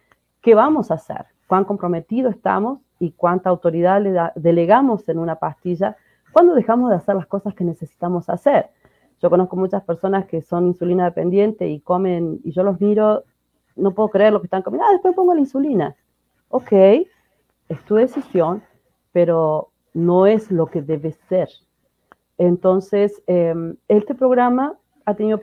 qué 0.41 0.55
vamos 0.55 0.91
a 0.91 0.95
hacer, 0.95 1.27
cuán 1.47 1.65
comprometidos 1.65 2.35
estamos 2.35 2.79
y 2.99 3.11
cuánta 3.13 3.51
autoridad 3.51 4.01
le 4.01 4.19
delegamos 4.37 5.07
en 5.11 5.19
una 5.19 5.35
pastilla 5.35 5.95
¿Cuándo 6.33 6.55
dejamos 6.55 6.89
de 6.89 6.97
hacer 6.97 7.15
las 7.15 7.27
cosas 7.27 7.55
que 7.55 7.63
necesitamos 7.63 8.31
hacer? 8.31 8.71
Yo 9.23 9.31
conozco 9.31 9.57
muchas 9.57 9.85
personas 9.85 10.27
que 10.27 10.43
son 10.43 10.67
insulina 10.67 11.05
dependientes 11.05 11.71
y 11.71 11.79
comen, 11.79 12.41
y 12.43 12.51
yo 12.51 12.65
los 12.65 12.81
miro, 12.81 13.23
no 13.77 13.95
puedo 13.95 14.09
creer 14.09 14.33
lo 14.33 14.41
que 14.41 14.47
están 14.47 14.63
comiendo, 14.63 14.85
ah, 14.89 14.93
después 14.93 15.15
pongo 15.15 15.33
la 15.33 15.41
insulina. 15.41 15.95
Ok, 16.49 16.73
es 16.73 17.85
tu 17.87 17.95
decisión, 17.95 18.65
pero 19.13 19.69
no 19.95 20.27
es 20.27 20.51
lo 20.51 20.67
que 20.67 20.83
debe 20.83 21.13
ser. 21.29 21.49
Entonces, 22.37 23.23
em, 23.29 23.77
este 23.87 24.17
programa 24.17 24.77
ha 25.05 25.15
tenido, 25.15 25.41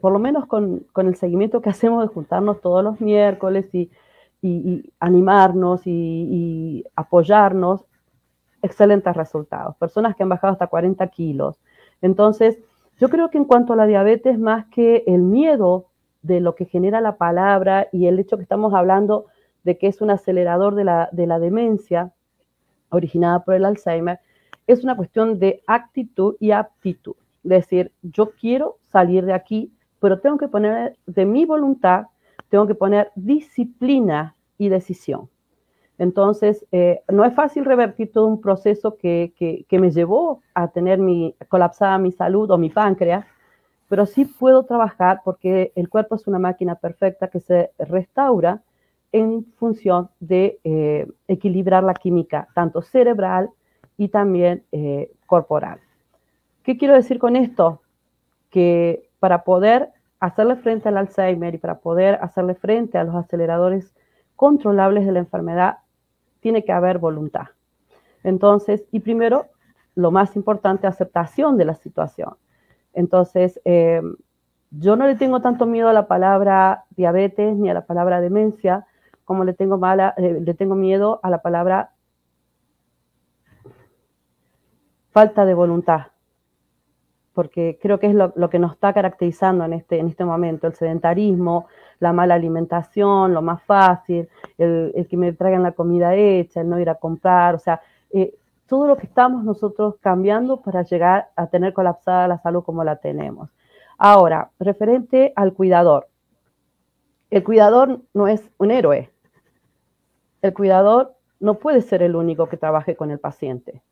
por 0.00 0.10
lo 0.10 0.18
menos 0.18 0.46
con, 0.46 0.86
el 0.96 1.16
seguimiento 1.16 1.60
que 1.60 1.68
hacemos 1.76 2.02
de 2.02 2.08
juntarnos 2.08 2.62
todos 2.62 2.82
los 2.82 3.02
miércoles 3.02 3.66
y, 3.74 3.90
animarnos 4.98 5.82
y, 5.86 6.84
apoyarnos, 6.96 7.84
excelentes 8.62 9.14
resultados. 9.14 9.76
Personas 9.76 10.16
que 10.16 10.22
han 10.22 10.28
bajado 10.30 10.54
hasta 10.54 10.66
40 10.66 11.06
kilos. 11.08 11.60
Entonces, 12.00 12.58
yo 13.00 13.08
creo 13.08 13.30
que 13.30 13.38
en 13.38 13.44
cuanto 13.44 13.72
a 13.72 13.76
la 13.76 13.86
diabetes, 13.86 14.38
más 14.38 14.66
que 14.66 15.04
el 15.06 15.22
miedo 15.22 15.86
de 16.22 16.40
lo 16.40 16.54
que 16.54 16.64
genera 16.64 17.00
la 17.00 17.16
palabra 17.16 17.88
y 17.92 18.06
el 18.06 18.18
hecho 18.18 18.36
que 18.36 18.42
estamos 18.42 18.72
hablando 18.72 19.26
de 19.64 19.76
que 19.78 19.88
es 19.88 20.00
un 20.00 20.10
acelerador 20.10 20.74
de 20.74 20.84
la, 20.84 21.08
de 21.12 21.26
la 21.26 21.38
demencia 21.38 22.12
originada 22.90 23.44
por 23.44 23.54
el 23.54 23.64
Alzheimer, 23.64 24.20
es 24.66 24.84
una 24.84 24.96
cuestión 24.96 25.38
de 25.38 25.62
actitud 25.66 26.36
y 26.40 26.52
aptitud. 26.52 27.14
Es 27.42 27.50
decir, 27.50 27.92
yo 28.02 28.30
quiero 28.30 28.78
salir 28.90 29.26
de 29.26 29.34
aquí, 29.34 29.72
pero 30.00 30.20
tengo 30.20 30.38
que 30.38 30.48
poner 30.48 30.96
de 31.06 31.26
mi 31.26 31.44
voluntad, 31.44 32.06
tengo 32.48 32.66
que 32.66 32.74
poner 32.74 33.10
disciplina 33.14 34.34
y 34.56 34.68
decisión. 34.68 35.28
Entonces, 35.98 36.66
eh, 36.72 37.02
no 37.08 37.24
es 37.24 37.34
fácil 37.34 37.64
revertir 37.64 38.10
todo 38.12 38.26
un 38.26 38.40
proceso 38.40 38.96
que, 38.96 39.32
que, 39.36 39.78
me 39.78 39.90
llevó 39.90 40.42
a 40.54 40.68
tener 40.68 40.98
mi, 40.98 41.34
colapsada 41.48 41.98
mi 41.98 42.10
salud 42.10 42.50
o 42.50 42.58
mi 42.58 42.70
páncreas, 42.70 43.24
pero 43.88 44.06
sí 44.06 44.24
puedo 44.24 44.64
trabajar 44.64 45.20
porque 45.24 45.72
el 45.76 45.88
cuerpo 45.88 46.16
es 46.16 46.26
una 46.26 46.38
máquina 46.38 46.74
perfecta 46.74 47.28
que 47.28 47.40
se 47.40 47.70
restaura 47.78 48.62
en 49.12 49.44
función 49.56 50.10
de 50.18 50.58
eh, 50.64 51.06
equilibrar 51.28 51.84
la 51.84 51.94
química, 51.94 52.48
tanto 52.54 52.82
cerebral 52.82 53.50
y 53.96 54.08
también 54.08 54.64
eh, 54.72 55.12
corporal. 55.26 55.78
¿Qué 56.64 56.76
quiero 56.76 56.94
decir 56.94 57.20
con 57.20 57.36
esto? 57.36 57.80
Que 58.50 59.08
para 59.20 59.44
poder 59.44 59.90
hacerle 60.18 60.56
frente 60.56 60.88
al 60.88 60.96
Alzheimer 60.96 61.54
y 61.54 61.58
para 61.58 61.78
poder 61.78 62.18
hacerle 62.20 62.56
frente 62.56 62.98
a 62.98 63.04
los 63.04 63.14
aceleradores 63.14 63.94
controlables 64.34 65.06
de 65.06 65.12
la 65.12 65.20
enfermedad, 65.20 65.78
tiene 66.44 66.62
que 66.62 66.72
haber 66.72 66.98
voluntad. 66.98 67.46
Entonces, 68.22 68.84
y 68.92 69.00
primero, 69.00 69.46
lo 69.94 70.10
más 70.10 70.36
importante, 70.36 70.86
aceptación 70.86 71.56
de 71.56 71.64
la 71.64 71.74
situación. 71.74 72.36
Entonces, 72.92 73.58
eh, 73.64 74.02
yo 74.70 74.94
no 74.94 75.06
le 75.06 75.14
tengo 75.14 75.40
tanto 75.40 75.64
miedo 75.64 75.88
a 75.88 75.94
la 75.94 76.06
palabra 76.06 76.84
diabetes 76.90 77.56
ni 77.56 77.70
a 77.70 77.74
la 77.74 77.86
palabra 77.86 78.20
demencia, 78.20 78.86
como 79.24 79.44
le 79.44 79.54
tengo, 79.54 79.78
mala, 79.78 80.12
eh, 80.18 80.38
le 80.38 80.52
tengo 80.52 80.74
miedo 80.74 81.18
a 81.22 81.30
la 81.30 81.40
palabra 81.40 81.92
falta 85.12 85.46
de 85.46 85.54
voluntad, 85.54 86.08
porque 87.32 87.78
creo 87.80 87.98
que 87.98 88.08
es 88.08 88.14
lo, 88.14 88.50
que 88.50 88.58
nos 88.58 88.72
está 88.72 88.92
caracterizando 88.92 89.64
en 89.64 89.72
este, 89.72 89.98
en 89.98 90.08
este 90.08 90.26
momento, 90.26 90.66
el 90.66 90.74
sedentarismo, 90.74 91.68
la 92.00 92.12
mala 92.12 92.34
alimentación, 92.34 93.34
lo 93.34 93.42
más 93.42 93.62
fácil, 93.62 94.28
el, 94.58 95.06
que 95.08 95.16
me 95.16 95.32
traigan 95.32 95.62
la 95.62 95.72
comida 95.72 96.14
hecha, 96.14 96.60
el 96.60 96.68
no 96.68 96.78
ir 96.78 96.90
a 96.90 96.96
comprar, 96.96 97.54
o 97.54 97.58
sea, 97.58 97.80
eh, 98.10 98.34
todo 98.66 98.86
lo 98.86 98.96
que 98.96 99.06
estamos 99.06 99.44
nosotros 99.44 99.96
cambiando 100.00 100.60
para 100.60 100.82
llegar 100.82 101.28
a 101.36 101.46
tener 101.46 101.72
colapsada 101.72 102.28
la 102.28 102.38
salud 102.38 102.64
como 102.64 102.82
la 102.84 102.96
tenemos. 102.96 103.50
Ahora, 103.98 104.50
referente 104.58 105.32
al 105.36 105.52
cuidador. 105.52 106.08
El 107.30 107.44
cuidador 107.44 108.00
no 108.12 108.28
es 108.28 108.42
un 108.58 108.70
héroe, 108.70 109.10
el 110.42 110.52
cuidador 110.52 111.14
no 111.40 111.54
puede 111.54 111.80
ser 111.80 112.02
el 112.02 112.16
único 112.16 112.48
que 112.48 112.56
trabaje 112.56 112.96
con 112.96 113.10
el 113.10 113.18
paciente. 113.18 113.82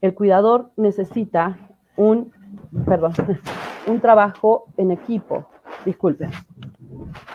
El 0.00 0.14
cuidador 0.14 0.70
necesita 0.76 1.56
un, 1.96 2.32
perdón, 2.84 3.12
un 3.86 4.00
trabajo 4.00 4.66
en 4.76 4.90
equipo, 4.90 5.46
disculpen. 5.84 6.30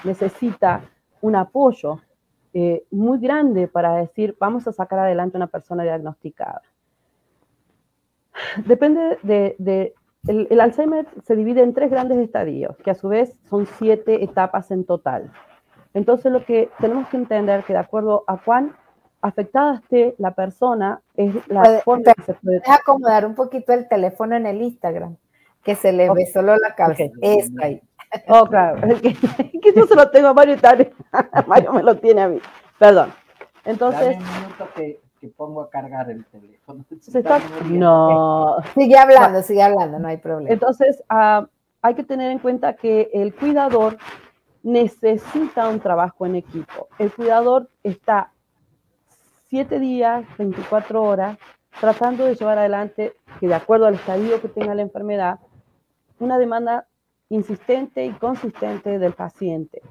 Necesita 0.03 0.81
un 1.21 1.35
apoyo 1.35 1.99
eh, 2.53 2.83
muy 2.91 3.19
grande 3.19 3.67
para 3.67 3.93
decir, 3.95 4.35
vamos 4.39 4.67
a 4.67 4.71
sacar 4.71 4.99
adelante 4.99 5.38
a 5.38 5.39
una 5.39 5.47
persona 5.47 5.83
diagnosticada. 5.83 6.62
Depende 8.65 9.19
de, 9.21 9.93
el, 10.27 10.59
Alzheimer 10.59 11.05
se 11.23 11.35
divide 11.35 11.62
en 11.62 11.73
tres 11.73 11.91
grandes 11.91 12.17
estadios, 12.17 12.75
que 12.77 12.91
a 12.91 12.95
su 12.95 13.07
vez 13.07 13.38
son 13.49 13.67
siete 13.77 14.23
etapas 14.23 14.71
en 14.71 14.83
total. 14.83 15.31
Entonces 15.93 16.31
lo 16.31 16.45
que 16.45 16.69
tenemos 16.79 17.07
que 17.09 17.17
entender 17.17 17.63
que 17.63 17.73
de 17.73 17.79
acuerdo 17.79 18.23
a 18.27 18.38
cuán 18.38 18.75
afectada 19.21 19.75
esté 19.75 20.15
la 20.17 20.33
persona 20.33 21.01
es 21.15 21.35
la 21.47 21.81
forma 21.83 22.13
que 22.13 22.23
se 22.23 22.33
puede... 22.35 22.62
acomodar 22.65 23.25
un 23.25 23.35
poquito 23.35 23.73
el 23.73 23.88
teléfono 23.88 24.35
en 24.35 24.45
el 24.45 24.62
Instagram, 24.62 25.17
que 25.63 25.75
se 25.75 25.91
le 25.91 26.09
ve 26.12 26.25
solo 26.27 26.55
la 26.57 26.73
cabeza. 26.75 27.12
Okay. 27.17 27.49
ahí. 27.62 27.81
Oh, 28.27 28.45
claro. 28.45 28.81
que, 29.01 29.13
que 29.13 29.73
yo 29.75 29.85
se 29.85 29.95
lo 29.95 30.09
tengo 30.09 30.29
a 30.29 30.33
Mario 30.33 30.55
y 30.55 30.57
tal. 30.57 30.91
Mario 31.47 31.73
me 31.73 31.83
lo 31.83 31.95
tiene 31.97 32.21
a 32.21 32.27
mí. 32.27 32.39
Perdón. 32.77 33.13
Entonces... 33.65 34.17
que, 34.75 34.99
que, 35.19 35.27
pongo 35.27 35.61
a 35.61 35.69
cargar 35.69 36.09
el 36.09 36.25
teléfono. 36.25 36.85
No. 37.69 38.57
Sigue 38.73 38.97
hablando, 38.97 39.41
sigue 39.41 39.61
hablando, 39.61 39.99
no 39.99 40.07
hay 40.07 40.17
problema. 40.17 40.51
Entonces, 40.51 41.03
uh, 41.11 41.45
hay 41.81 41.95
que 41.95 42.03
tener 42.03 42.31
en 42.31 42.39
cuenta 42.39 42.73
que 42.73 43.09
el 43.13 43.35
cuidador 43.35 43.97
necesita 44.63 45.69
un 45.69 45.79
trabajo 45.79 46.25
en 46.25 46.35
equipo. 46.35 46.87
El 46.97 47.11
cuidador 47.11 47.69
está 47.83 48.31
siete 49.49 49.79
días, 49.79 50.25
24 50.37 51.01
horas, 51.01 51.37
tratando 51.79 52.25
de 52.25 52.35
llevar 52.35 52.57
adelante, 52.57 53.13
que 53.39 53.47
de 53.47 53.55
acuerdo 53.55 53.85
al 53.85 53.95
estadio 53.95 54.41
que 54.41 54.49
tenga 54.49 54.75
la 54.75 54.81
enfermedad, 54.81 55.39
una 56.19 56.37
demanda 56.37 56.85
insistente 57.29 58.05
y 58.05 58.11
consistente 58.11 58.99
del 58.99 59.13
paciente. 59.13 59.81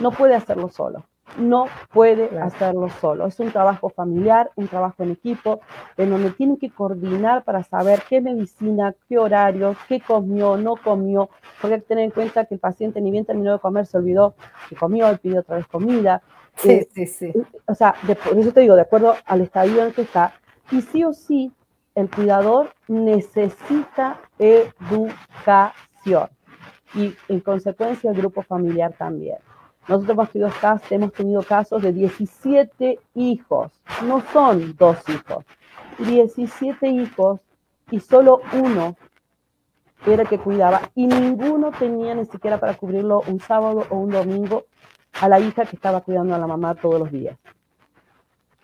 No 0.00 0.10
puede 0.10 0.34
hacerlo 0.34 0.68
solo 0.68 1.06
no 1.38 1.66
puede 1.92 2.38
hacerlo 2.38 2.88
solo. 2.88 3.26
Es 3.26 3.38
un 3.40 3.50
trabajo 3.50 3.90
familiar, 3.90 4.50
un 4.56 4.68
trabajo 4.68 5.02
en 5.02 5.10
equipo, 5.10 5.60
en 5.96 6.10
donde 6.10 6.30
tiene 6.30 6.56
que 6.58 6.70
coordinar 6.70 7.44
para 7.44 7.62
saber 7.62 8.02
qué 8.08 8.20
medicina, 8.20 8.94
qué 9.08 9.18
horario, 9.18 9.76
qué 9.88 10.00
comió, 10.00 10.56
no 10.56 10.76
comió, 10.76 11.28
porque 11.60 11.74
hay 11.74 11.80
que 11.80 11.86
tener 11.86 12.04
en 12.04 12.10
cuenta 12.10 12.44
que 12.44 12.54
el 12.54 12.60
paciente 12.60 13.00
ni 13.00 13.10
bien 13.10 13.24
terminó 13.24 13.52
de 13.52 13.58
comer, 13.58 13.86
se 13.86 13.98
olvidó 13.98 14.34
que 14.68 14.76
comió 14.76 15.12
y 15.12 15.16
pidió 15.16 15.40
otra 15.40 15.56
vez 15.56 15.66
comida. 15.66 16.22
Sí, 16.56 16.70
eh, 16.70 16.88
sí, 16.94 17.06
sí. 17.06 17.32
O 17.66 17.74
sea, 17.74 17.94
por 18.24 18.38
eso 18.38 18.52
te 18.52 18.60
digo, 18.60 18.76
de 18.76 18.82
acuerdo 18.82 19.14
al 19.26 19.40
estadio 19.42 19.84
en 19.84 19.92
que 19.92 20.02
está, 20.02 20.32
y 20.70 20.80
sí 20.80 21.04
o 21.04 21.12
sí, 21.12 21.52
el 21.94 22.10
cuidador 22.10 22.72
necesita 22.88 24.20
educación 24.38 26.28
y 26.96 27.14
en 27.28 27.40
consecuencia 27.40 28.10
el 28.10 28.16
grupo 28.16 28.42
familiar 28.42 28.92
también. 28.98 29.38
Nosotros 29.88 30.10
hemos 30.10 30.30
tenido, 30.30 30.50
casos, 30.60 30.92
hemos 30.92 31.12
tenido 31.12 31.42
casos 31.42 31.82
de 31.82 31.92
17 31.92 32.98
hijos, 33.14 33.70
no 34.04 34.20
son 34.32 34.74
dos 34.76 34.96
hijos, 35.08 35.44
17 35.98 36.88
hijos 36.88 37.40
y 37.90 38.00
solo 38.00 38.40
uno 38.52 38.96
era 40.04 40.22
el 40.22 40.28
que 40.28 40.38
cuidaba 40.38 40.82
y 40.94 41.06
ninguno 41.06 41.70
tenía 41.70 42.14
ni 42.14 42.26
siquiera 42.26 42.58
para 42.58 42.74
cubrirlo 42.74 43.22
un 43.28 43.38
sábado 43.40 43.86
o 43.90 43.96
un 43.96 44.10
domingo 44.10 44.64
a 45.20 45.28
la 45.28 45.38
hija 45.38 45.64
que 45.64 45.76
estaba 45.76 46.00
cuidando 46.00 46.34
a 46.34 46.38
la 46.38 46.46
mamá 46.46 46.74
todos 46.74 46.98
los 46.98 47.10
días. 47.10 47.38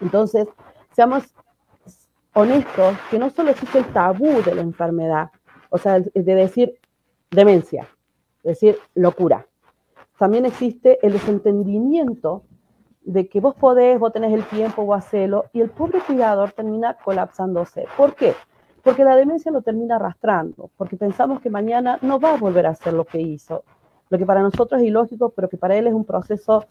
Entonces, 0.01 0.49
seamos 0.92 1.25
honestos 2.35 2.97
que 3.11 3.18
no 3.18 3.31
solo 3.31 3.51
existe 3.51 3.79
el 3.79 3.92
tabú 3.92 4.42
de 4.42 4.55
la 4.55 4.62
enfermedad, 4.62 5.31
o 5.71 5.79
sea, 5.79 6.01
de 6.01 6.35
decir 6.35 6.79
demencia, 7.31 7.88
decir 8.43 8.79
locura, 8.95 9.47
también 10.19 10.47
existe 10.47 11.05
el 11.05 11.15
desentendimiento 11.15 12.45
de 13.01 13.29
que 13.29 13.41
vos 13.41 13.55
podés, 13.55 13.99
vos 13.99 14.13
tenés 14.13 14.33
el 14.33 14.45
tiempo, 14.45 14.85
vos 14.85 14.99
hacelo, 14.99 15.47
y 15.53 15.61
el 15.61 15.71
pobre 15.71 16.01
cuidador 16.01 16.53
termina 16.53 16.95
colapsándose. 16.95 17.87
¿Por 17.97 18.15
qué? 18.15 18.35
Porque 18.83 19.05
la 19.05 19.17
demencia 19.17 19.51
lo 19.51 19.63
termina 19.63 19.97
arrastrando, 19.97 20.71
porque 20.77 20.97
pensamos 20.97 21.41
que 21.41 21.51
mañana 21.51 21.99
no 22.03 22.21
va 22.21 22.35
a 22.35 22.37
volver 22.37 22.67
a 22.67 22.71
hacer 22.71 22.93
lo 22.93 23.05
que 23.05 23.21
hizo, 23.21 23.65
lo 24.11 24.19
que 24.19 24.27
para 24.27 24.43
nosotros 24.43 24.81
es 24.81 24.87
ilógico, 24.87 25.31
pero 25.31 25.49
que 25.49 25.57
para 25.57 25.77
él 25.77 25.87
es 25.87 25.95
un 25.95 26.05
proceso 26.05 26.67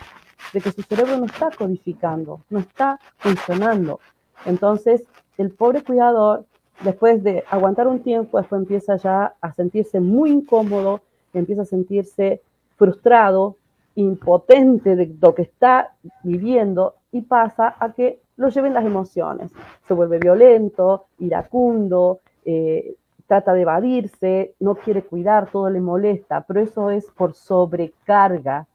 de 0.54 0.62
que 0.62 0.72
su 0.72 0.82
cerebro 0.84 1.18
no 1.18 1.26
está 1.26 1.50
codificando, 1.52 2.42
no 2.50 2.60
está 2.60 3.00
funcionando. 3.18 4.00
Entonces, 4.46 5.04
el 5.38 5.52
pobre 5.52 5.84
cuidador, 5.84 6.46
después 6.84 7.24
de 7.24 7.44
aguantar 7.50 7.88
un 7.88 8.02
tiempo, 8.02 8.38
después 8.38 8.62
empieza 8.62 8.96
ya 8.96 9.36
a 9.42 9.54
sentirse 9.54 10.00
muy 10.00 10.32
incómodo, 10.32 11.02
empieza 11.40 11.64
a 11.64 11.66
sentirse 11.66 12.42
frustrado, 12.78 13.58
impotente 13.96 14.96
de 14.96 15.16
lo 15.22 15.36
que 15.36 15.44
está 15.44 15.94
viviendo 16.24 16.96
y 17.12 17.22
pasa 17.22 17.76
a 17.80 17.92
que 17.94 18.20
lo 18.38 18.50
lleven 18.50 18.74
las 18.74 18.86
emociones. 18.86 19.52
Se 19.88 19.94
vuelve 19.94 20.18
violento, 20.18 21.06
iracundo, 21.20 22.22
eh, 22.46 22.96
trata 23.28 23.54
de 23.54 23.62
evadirse, 23.62 24.56
no 24.60 24.76
quiere 24.76 25.04
cuidar, 25.04 25.50
todo 25.52 25.70
le 25.70 25.80
molesta, 25.80 26.42
pero 26.42 26.60
eso 26.60 26.90
es 26.90 27.06
por 27.12 27.34
sobrecarga 27.34 28.68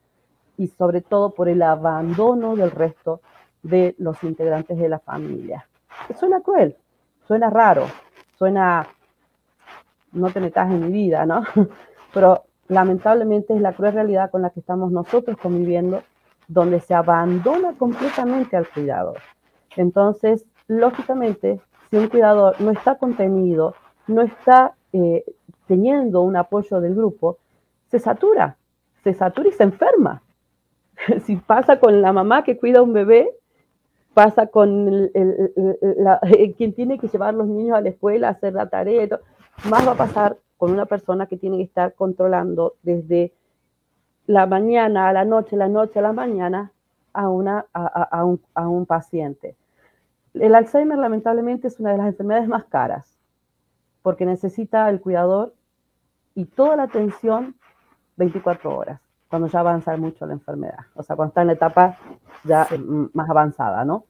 y 0.57 0.67
sobre 0.67 1.01
todo 1.01 1.31
por 1.31 1.49
el 1.49 1.61
abandono 1.61 2.55
del 2.55 2.71
resto 2.71 3.21
de 3.61 3.95
los 3.99 4.23
integrantes 4.23 4.77
de 4.77 4.89
la 4.89 4.99
familia. 4.99 5.67
Suena 6.17 6.41
cruel, 6.41 6.75
suena 7.27 7.49
raro, 7.49 7.85
suena 8.37 8.87
no 10.13 10.31
te 10.31 10.39
metas 10.39 10.71
en 10.71 10.85
mi 10.85 10.91
vida, 10.91 11.25
¿no? 11.25 11.43
Pero 12.13 12.45
lamentablemente 12.67 13.53
es 13.53 13.61
la 13.61 13.73
cruel 13.73 13.93
realidad 13.93 14.31
con 14.31 14.41
la 14.41 14.49
que 14.49 14.59
estamos 14.59 14.91
nosotros 14.91 15.37
conviviendo, 15.37 16.03
donde 16.47 16.79
se 16.79 16.93
abandona 16.93 17.73
completamente 17.73 18.55
al 18.55 18.67
cuidador. 18.69 19.19
Entonces, 19.75 20.45
lógicamente, 20.67 21.61
si 21.89 21.97
un 21.97 22.07
cuidador 22.07 22.59
no 22.61 22.71
está 22.71 22.95
contenido, 22.95 23.75
no 24.07 24.21
está 24.21 24.75
eh, 24.93 25.23
teniendo 25.67 26.21
un 26.21 26.35
apoyo 26.35 26.79
del 26.79 26.95
grupo, 26.95 27.37
se 27.89 27.99
satura, 27.99 28.57
se 29.03 29.13
satura 29.13 29.49
y 29.49 29.51
se 29.51 29.63
enferma. 29.63 30.21
si 31.25 31.35
pasa 31.37 31.79
con 31.79 32.01
la 32.01 32.13
mamá 32.13 32.43
que 32.43 32.57
cuida 32.57 32.79
a 32.79 32.83
un 32.83 32.93
bebé, 32.93 33.29
pasa 34.13 34.47
con 34.47 35.11
quien 36.57 36.73
tiene 36.73 36.97
que 36.97 37.07
llevar 37.07 37.33
los 37.33 37.47
niños 37.47 37.77
a 37.77 37.81
la 37.81 37.89
escuela, 37.89 38.29
hacer 38.29 38.53
la 38.53 38.67
tarea, 38.67 39.07
más 39.69 39.87
va 39.87 39.91
a 39.91 39.97
pasar 39.97 40.37
con 40.57 40.71
una 40.71 40.85
persona 40.85 41.27
que 41.27 41.37
tiene 41.37 41.57
que 41.57 41.63
estar 41.63 41.93
controlando 41.93 42.75
desde 42.83 43.33
la 44.25 44.45
mañana 44.45 45.09
a 45.09 45.13
la 45.13 45.25
noche, 45.25 45.55
la 45.55 45.69
noche 45.69 45.99
a 45.99 46.01
la 46.01 46.13
mañana 46.13 46.71
a, 47.13 47.29
una, 47.29 47.65
a, 47.73 48.25
un, 48.25 48.41
a 48.53 48.67
un 48.67 48.85
paciente. 48.85 49.55
El 50.33 50.53
Alzheimer 50.53 50.97
lamentablemente 50.97 51.67
es 51.67 51.79
una 51.79 51.91
de 51.91 51.97
las 51.97 52.07
enfermedades 52.07 52.47
más 52.47 52.65
caras 52.65 53.17
porque 54.01 54.25
necesita 54.25 54.89
el 54.89 55.01
cuidador 55.01 55.53
y 56.35 56.45
toda 56.45 56.75
la 56.75 56.83
atención 56.83 57.55
24 58.15 58.75
horas, 58.75 59.01
cuando 59.29 59.47
ya 59.47 59.59
avanza 59.59 59.97
mucho 59.97 60.25
la 60.25 60.33
enfermedad, 60.33 60.79
o 60.95 61.03
sea, 61.03 61.15
cuando 61.15 61.29
está 61.29 61.41
en 61.41 61.47
la 61.47 61.53
etapa 61.53 61.97
ya 62.43 62.67
más 63.13 63.29
avanzada, 63.29 63.83
¿no? 63.85 64.05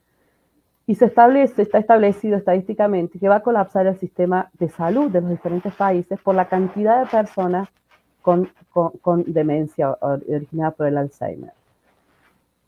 Y 0.88 0.96
se 0.96 1.06
establece, 1.06 1.62
está 1.62 1.78
establecido 1.78 2.38
estadísticamente 2.38 3.20
que 3.20 3.30
va 3.30 3.36
a 3.36 3.44
colapsar 3.44 3.86
el 3.86 4.00
sistema 4.00 4.50
de 4.58 4.70
salud 4.70 5.12
de 5.12 5.22
los 5.22 5.30
diferentes 5.30 5.76
países 5.76 6.20
por 6.22 6.34
la 6.34 6.48
cantidad 6.48 7.02
de 7.02 7.06
personas 7.06 7.70
con, 8.22 8.50
con, 8.72 8.92
con 9.02 9.24
demencia 9.28 9.96
originada 10.00 10.72
por 10.72 10.88
el 10.88 10.98
Alzheimer. 10.98 11.52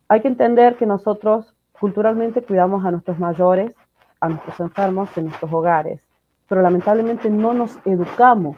Hay 0.10 0.22
que 0.22 0.28
entender 0.28 0.76
que 0.76 0.86
nosotros 0.86 1.56
culturalmente 1.80 2.44
cuidamos 2.44 2.86
a 2.86 2.92
nuestros 2.92 3.18
mayores, 3.20 3.74
a 4.20 4.28
nuestros 4.28 4.60
enfermos 4.60 5.18
en 5.18 5.26
nuestros 5.26 5.52
hogares, 5.54 6.02
pero 6.48 6.62
lamentablemente 6.62 7.30
no 7.30 7.54
nos 7.54 7.78
educamos 7.86 8.58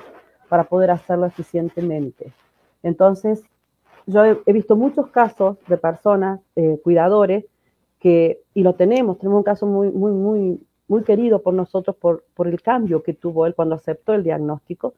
para 0.49 0.63
poder 0.63 0.91
hacerlo 0.91 1.27
eficientemente. 1.27 2.33
Entonces, 2.83 3.43
yo 4.07 4.25
he, 4.25 4.53
visto 4.53 4.75
muchos 4.75 5.07
casos 5.07 5.57
de 5.67 5.77
personas, 5.77 6.39
eh, 6.55 6.79
cuidadores, 6.83 7.45
y 8.03 8.63
lo 8.63 8.73
tenemos, 8.75 9.19
tenemos 9.19 9.37
un 9.37 9.43
caso 9.43 9.65
muy, 9.65 9.91
muy, 9.91 10.11
muy, 10.11 10.59
muy 10.87 11.03
querido 11.03 11.41
por 11.41 11.53
nosotros 11.53 11.95
por, 11.95 12.25
por 12.33 12.47
el 12.47 12.61
cambio 12.61 13.03
que 13.03 13.13
tuvo 13.13 13.45
él 13.45 13.55
cuando 13.55 13.75
aceptó 13.75 14.13
el 14.13 14.23
diagnóstico 14.23 14.95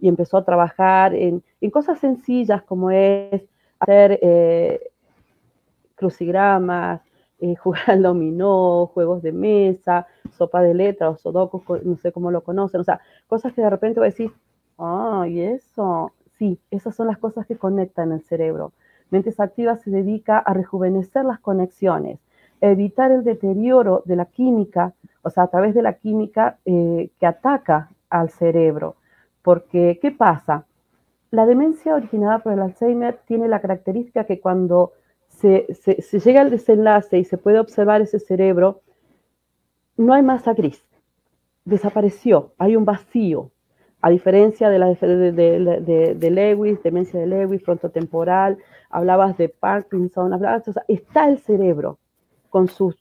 y 0.00 0.08
empezó 0.08 0.36
a 0.38 0.44
trabajar 0.44 1.14
en, 1.14 1.42
en 1.60 1.70
cosas 1.70 1.98
sencillas 1.98 2.62
como 2.62 2.90
es 2.90 3.42
hacer 3.78 4.18
eh, 4.22 4.90
crucigramas, 5.94 7.00
eh, 7.40 7.56
jugar 7.62 7.82
al 7.90 8.02
dominó, 8.02 8.86
juegos 8.86 9.22
de 9.22 9.32
mesa, 9.32 10.06
sopa 10.32 10.62
de 10.62 10.74
letras 10.74 11.14
o 11.14 11.18
sudokus, 11.18 11.84
no 11.84 11.96
sé 11.96 12.12
cómo 12.12 12.30
lo 12.30 12.42
conocen, 12.42 12.80
o 12.80 12.84
sea, 12.84 13.00
cosas 13.26 13.52
que 13.52 13.62
de 13.62 13.70
repente 13.70 14.00
va 14.00 14.06
a 14.06 14.10
decir, 14.10 14.32
ah, 14.78 15.26
y 15.28 15.40
eso, 15.40 16.12
sí, 16.38 16.58
esas 16.70 16.94
son 16.94 17.06
las 17.08 17.18
cosas 17.18 17.46
que 17.46 17.56
conectan 17.56 18.12
el 18.12 18.22
cerebro. 18.22 18.72
Mentes 19.10 19.38
Activas 19.40 19.82
se 19.82 19.90
dedica 19.90 20.38
a 20.38 20.54
rejuvenecer 20.54 21.24
las 21.24 21.38
conexiones, 21.40 22.18
evitar 22.70 23.10
el 23.12 23.24
deterioro 23.24 24.02
de 24.06 24.16
la 24.16 24.26
química, 24.26 24.94
o 25.22 25.30
sea, 25.30 25.44
a 25.44 25.48
través 25.48 25.74
de 25.74 25.82
la 25.82 25.94
química 25.94 26.58
eh, 26.64 27.10
que 27.18 27.26
ataca 27.26 27.90
al 28.08 28.30
cerebro. 28.30 28.96
Porque, 29.42 29.98
¿qué 30.00 30.10
pasa? 30.10 30.66
La 31.30 31.46
demencia 31.46 31.94
originada 31.94 32.38
por 32.38 32.52
el 32.52 32.60
Alzheimer 32.60 33.18
tiene 33.26 33.48
la 33.48 33.60
característica 33.60 34.24
que 34.24 34.40
cuando 34.40 34.92
se, 35.28 35.66
llega 36.24 36.40
al 36.40 36.50
desenlace 36.50 37.18
y 37.18 37.24
se 37.24 37.38
puede 37.38 37.58
observar 37.58 38.00
ese 38.00 38.18
cerebro, 38.18 38.80
no 39.96 40.14
hay 40.14 40.22
masa 40.22 40.54
gris. 40.54 40.82
Desapareció, 41.64 42.52
hay 42.58 42.76
un 42.76 42.84
vacío. 42.84 43.50
A 44.00 44.10
diferencia 44.10 44.68
de, 44.68 44.78
la, 44.78 44.86
de, 44.94 46.30
Lewis, 46.30 46.82
demencia 46.82 47.18
de 47.18 47.26
Lewis, 47.26 47.62
frontotemporal, 47.62 48.58
hablabas 48.90 49.36
de 49.38 49.48
Parkinson, 49.48 50.32
hablabas, 50.32 50.64
está 50.88 51.28
el 51.28 51.38
cerebro 51.38 51.98
con 52.54 52.68
sus 52.68 52.94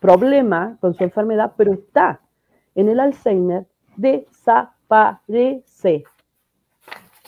problemas, 0.00 0.80
con 0.80 0.94
su 0.94 1.04
enfermedad, 1.04 1.52
pero 1.56 1.74
está. 1.74 2.18
En 2.74 2.88
el 2.88 2.98
Alzheimer 2.98 3.64
desaparece. 3.96 5.22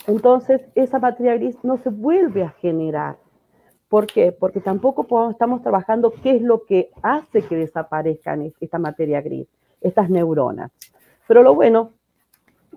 Entonces, 0.08 0.60
esa 0.74 0.98
materia 0.98 1.36
gris 1.36 1.56
no 1.62 1.76
se 1.76 1.90
vuelve 1.90 2.42
a 2.42 2.50
generar. 2.50 3.18
¿Por 3.88 4.08
qué? 4.08 4.32
Porque 4.32 4.58
tampoco 4.58 5.30
estamos 5.30 5.62
trabajando 5.62 6.12
qué 6.20 6.34
es 6.34 6.42
lo 6.42 6.64
que 6.64 6.90
hace 7.00 7.42
que 7.42 7.54
desaparezcan 7.54 8.52
esta 8.58 8.80
materia 8.80 9.20
gris, 9.20 9.46
estas 9.80 10.10
neuronas. 10.10 10.72
Pero 11.28 11.44
lo 11.44 11.54
bueno 11.54 11.92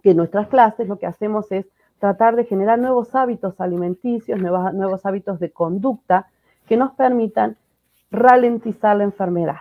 que 0.03 0.11
en 0.11 0.17
nuestras 0.17 0.47
clases 0.47 0.87
lo 0.87 0.99
que 0.99 1.07
hacemos 1.07 1.51
es 1.51 1.65
tratar 1.97 2.35
de 2.35 2.45
generar 2.45 2.77
nuevos 2.77 3.15
hábitos 3.15 3.59
alimenticios, 3.61 4.39
nuevos, 4.39 4.75
nuevos 4.75 5.03
hábitos 5.07 5.39
de 5.39 5.49
conducta 5.49 6.27
que 6.67 6.77
nos 6.77 6.91
permitan 6.91 7.57
ralentizar 8.11 8.97
la 8.97 9.03
enfermedad, 9.03 9.57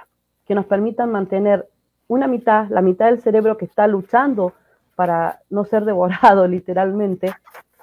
que 0.47 0.55
nos 0.55 0.67
permitan 0.67 1.11
mantener 1.11 1.69
una 2.09 2.27
mitad, 2.27 2.69
la 2.69 2.83
mitad 2.83 3.07
del 3.07 3.23
cerebro 3.23 3.57
que 3.57 3.65
está 3.65 3.87
luchando 3.87 4.53
para 4.97 5.41
no 5.49 5.65
ser 5.65 5.85
devorado 5.85 6.47
literalmente, 6.49 7.33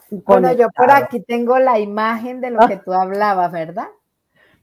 bueno, 0.10 0.54
yo 0.54 0.70
por 0.70 0.92
aquí 0.92 1.22
tengo 1.22 1.60
la 1.60 1.80
imagen 1.80 2.40
de 2.40 2.52
lo 2.52 2.66
que 2.68 2.78
tú 2.78 2.94
hablabas, 2.94 3.52
¿verdad? 3.52 3.88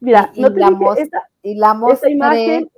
Mira, 0.00 0.30
y, 0.34 0.42
la, 0.42 0.70
esta, 0.96 2.10
imagen, 2.10 2.70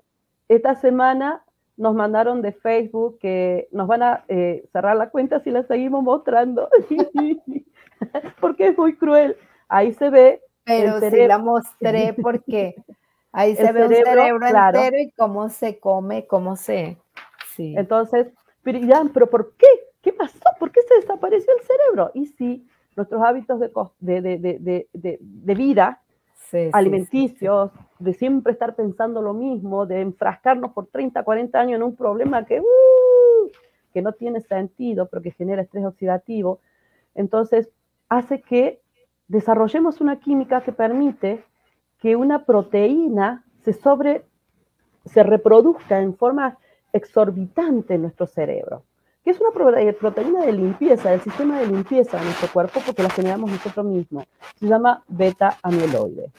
esta 0.48 0.74
semana 0.76 1.42
nos 1.76 1.94
mandaron 1.94 2.42
de 2.42 2.52
Facebook 2.52 3.18
que 3.18 3.68
nos 3.70 3.86
van 3.86 4.02
a 4.02 4.24
eh, 4.28 4.64
cerrar 4.72 4.96
la 4.96 5.10
cuenta 5.10 5.40
si 5.40 5.50
la 5.50 5.62
seguimos 5.64 6.02
mostrando, 6.02 6.68
porque 8.40 8.68
es 8.68 8.78
muy 8.78 8.96
cruel. 8.96 9.36
Ahí 9.68 9.92
se 9.92 10.10
ve. 10.10 10.42
Pero 10.64 10.98
sí 10.98 11.26
la 11.26 11.38
mostré 11.38 12.12
porque 12.20 12.74
ahí 13.36 13.54
se 13.54 13.70
ve 13.70 13.86
un 13.86 13.94
cerebro 13.94 14.46
entero 14.46 14.98
y 14.98 15.10
cómo 15.12 15.48
se 15.50 15.78
come, 15.78 16.26
cómo 16.26 16.56
se... 16.56 16.96
Sí. 17.54 17.74
Entonces, 17.76 18.28
pero, 18.62 18.80
pero 19.12 19.26
¿por 19.28 19.54
qué? 19.56 19.66
¿Qué 20.02 20.12
pasó? 20.12 20.38
¿Por 20.58 20.70
qué 20.70 20.80
se 20.82 20.94
desapareció 20.96 21.52
el 21.54 21.62
cerebro? 21.62 22.10
Y 22.14 22.26
sí, 22.26 22.66
nuestros 22.96 23.22
hábitos 23.22 23.60
de, 23.98 24.20
de, 24.20 25.54
vida, 25.54 26.00
alimenticios, 26.72 27.70
de 27.98 28.14
siempre 28.14 28.52
estar 28.52 28.74
pensando 28.74 29.20
lo 29.20 29.34
mismo, 29.34 29.84
de 29.84 30.00
enfrascarnos 30.00 30.72
por 30.72 30.86
30, 30.86 31.22
40 31.22 31.60
años 31.60 31.76
en 31.76 31.82
un 31.82 31.94
problema 31.94 32.44
que, 32.46 32.60
uh, 32.60 33.50
que 33.92 34.00
no 34.00 34.12
tiene 34.12 34.40
sentido, 34.40 35.08
pero 35.08 35.22
que 35.22 35.32
genera 35.32 35.62
estrés 35.62 35.84
oxidativo, 35.84 36.60
entonces 37.14 37.68
hace 38.08 38.40
que 38.40 38.80
desarrollemos 39.28 40.00
una 40.00 40.20
química 40.20 40.62
que 40.62 40.72
permite 40.72 41.44
que 42.06 42.14
una 42.14 42.44
proteína 42.44 43.42
se 43.64 43.72
sobre 43.72 44.24
se 45.06 45.24
reproduzca 45.24 46.00
en 46.00 46.16
forma 46.16 46.56
exorbitante 46.92 47.94
en 47.94 48.02
nuestro 48.02 48.28
cerebro 48.28 48.84
que 49.24 49.32
es 49.32 49.40
una 49.40 49.80
eh, 49.80 49.92
proteína 49.92 50.46
de 50.46 50.52
limpieza, 50.52 51.10
del 51.10 51.20
sistema 51.20 51.58
de 51.58 51.66
limpieza 51.66 52.16
de 52.16 52.26
nuestro 52.26 52.48
cuerpo, 52.52 52.78
porque 52.86 53.02
la 53.02 53.10
generamos 53.10 53.50
nosotros 53.50 53.84
mismos. 53.84 54.24
Se 54.54 54.68
llama 54.68 55.02
beta-amiloide. 55.08 56.30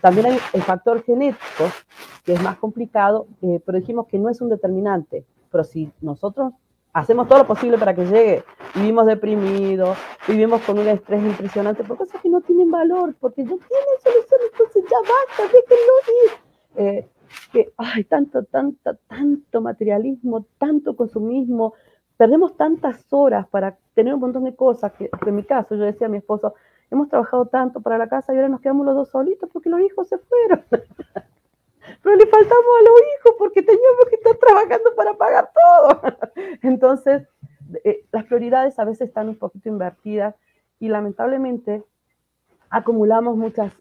También 0.00 0.26
hay 0.26 0.38
el 0.52 0.62
factor 0.62 1.04
genético, 1.04 1.70
que 2.24 2.32
es 2.32 2.42
más 2.42 2.56
complicado, 2.56 3.28
eh, 3.40 3.60
pero 3.64 3.78
dijimos 3.78 4.08
que 4.08 4.18
no 4.18 4.30
es 4.30 4.40
un 4.40 4.48
determinante. 4.48 5.24
Pero 5.48 5.62
si 5.62 5.92
nosotros 6.00 6.54
hacemos 6.94 7.28
todo 7.28 7.40
lo 7.40 7.46
posible 7.46 7.76
para 7.76 7.94
que 7.94 8.06
llegue, 8.06 8.44
vivimos 8.74 9.04
deprimidos, 9.06 9.98
vivimos 10.26 10.62
con 10.62 10.78
un 10.78 10.86
estrés 10.86 11.22
impresionante 11.22 11.82
por 11.84 11.98
cosas 11.98 12.20
que 12.22 12.28
no 12.28 12.40
tienen 12.40 12.70
valor, 12.70 13.14
porque 13.20 13.42
no 13.42 13.56
tienen 13.56 13.96
solución, 14.02 14.40
entonces 14.50 14.84
ya 14.88 14.98
basta, 15.00 15.42
déjenlo 15.52 15.92
ir. 16.24 16.30
Eh, 16.76 17.08
que 17.52 17.72
hay 17.76 18.04
tanto, 18.04 18.44
tanto, 18.44 18.96
tanto 19.08 19.60
materialismo, 19.60 20.46
tanto 20.56 20.96
consumismo, 20.96 21.74
perdemos 22.16 22.56
tantas 22.56 23.04
horas 23.10 23.48
para 23.48 23.76
tener 23.94 24.14
un 24.14 24.20
montón 24.20 24.44
de 24.44 24.54
cosas 24.54 24.92
en 25.00 25.34
mi 25.34 25.42
caso, 25.42 25.74
yo 25.74 25.82
decía 25.82 26.06
a 26.06 26.10
mi 26.10 26.18
esposo, 26.18 26.54
hemos 26.92 27.08
trabajado 27.08 27.46
tanto 27.46 27.80
para 27.80 27.98
la 27.98 28.08
casa 28.08 28.32
y 28.32 28.36
ahora 28.36 28.48
nos 28.48 28.60
quedamos 28.60 28.86
los 28.86 28.94
dos 28.94 29.08
solitos 29.10 29.50
porque 29.52 29.68
los 29.68 29.80
hijos 29.80 30.08
se 30.08 30.18
fueron. 30.18 30.62
Pero 32.02 32.16
le 32.16 32.26
faltamos 32.26 32.64
a 32.80 32.84
los 32.84 33.00
hijos 33.14 33.34
porque 33.38 33.62
teníamos 33.62 34.06
que 34.08 34.16
estar 34.16 34.36
trabajando 34.36 34.94
para 34.94 35.14
pagar 35.14 35.50
todo. 35.52 36.00
Entonces, 36.62 37.26
eh, 37.84 38.04
las 38.12 38.24
prioridades 38.24 38.78
a 38.78 38.84
veces 38.84 39.08
están 39.08 39.28
un 39.28 39.36
poquito 39.36 39.68
invertidas 39.68 40.34
y 40.78 40.88
lamentablemente 40.88 41.82
acumulamos 42.70 43.36
muchas, 43.36 43.72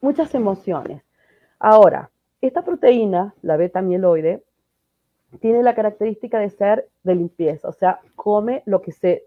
muchas 0.00 0.34
emociones. 0.34 1.02
Ahora, 1.58 2.10
esta 2.40 2.62
proteína, 2.62 3.34
la 3.42 3.56
beta-mieloide, 3.56 4.42
tiene 5.40 5.62
la 5.62 5.74
característica 5.74 6.38
de 6.38 6.50
ser 6.50 6.88
de 7.04 7.14
limpieza, 7.14 7.68
o 7.68 7.72
sea, 7.72 8.00
come 8.16 8.62
lo 8.66 8.82
que 8.82 8.92
se, 8.92 9.24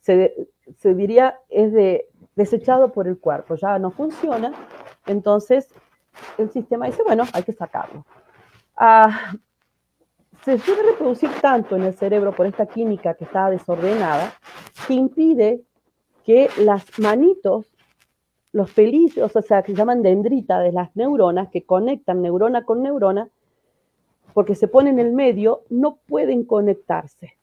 se, 0.00 0.94
diría 0.94 1.40
es 1.48 1.72
de, 1.72 2.06
desechado 2.36 2.92
por 2.92 3.06
el 3.06 3.18
cuerpo, 3.18 3.56
ya 3.56 3.78
no 3.78 3.90
funciona, 3.90 4.52
entonces 5.06 5.68
el 6.38 6.50
sistema 6.50 6.86
dice, 6.86 7.02
bueno, 7.02 7.24
hay 7.32 7.42
que 7.42 7.52
sacarlo. 7.52 8.04
Ah, 8.76 9.34
se 10.44 10.58
suele 10.58 10.82
reproducir 10.82 11.30
tanto 11.40 11.76
en 11.76 11.82
el 11.82 11.94
cerebro 11.94 12.32
por 12.32 12.46
esta 12.46 12.66
química 12.66 13.14
que 13.14 13.24
está 13.24 13.50
desordenada 13.50 14.34
que 14.86 14.94
impide 14.94 15.62
que 16.24 16.48
las 16.58 16.84
manitos, 16.98 17.66
los 18.52 18.70
pelillos, 18.72 19.34
o 19.34 19.42
sea, 19.42 19.62
que 19.62 19.72
se 19.72 19.78
llaman 19.78 20.02
dendrita 20.02 20.60
de 20.60 20.72
las 20.72 20.94
neuronas, 20.94 21.48
que 21.48 21.62
conectan 21.62 22.22
neurona 22.22 22.64
con 22.64 22.82
neurona, 22.82 23.28
porque 24.34 24.54
se 24.54 24.68
ponen 24.68 24.98
en 24.98 25.06
el 25.06 25.12
medio, 25.12 25.62
no 25.70 25.98
pueden 26.06 26.44
conectarse. 26.44 27.36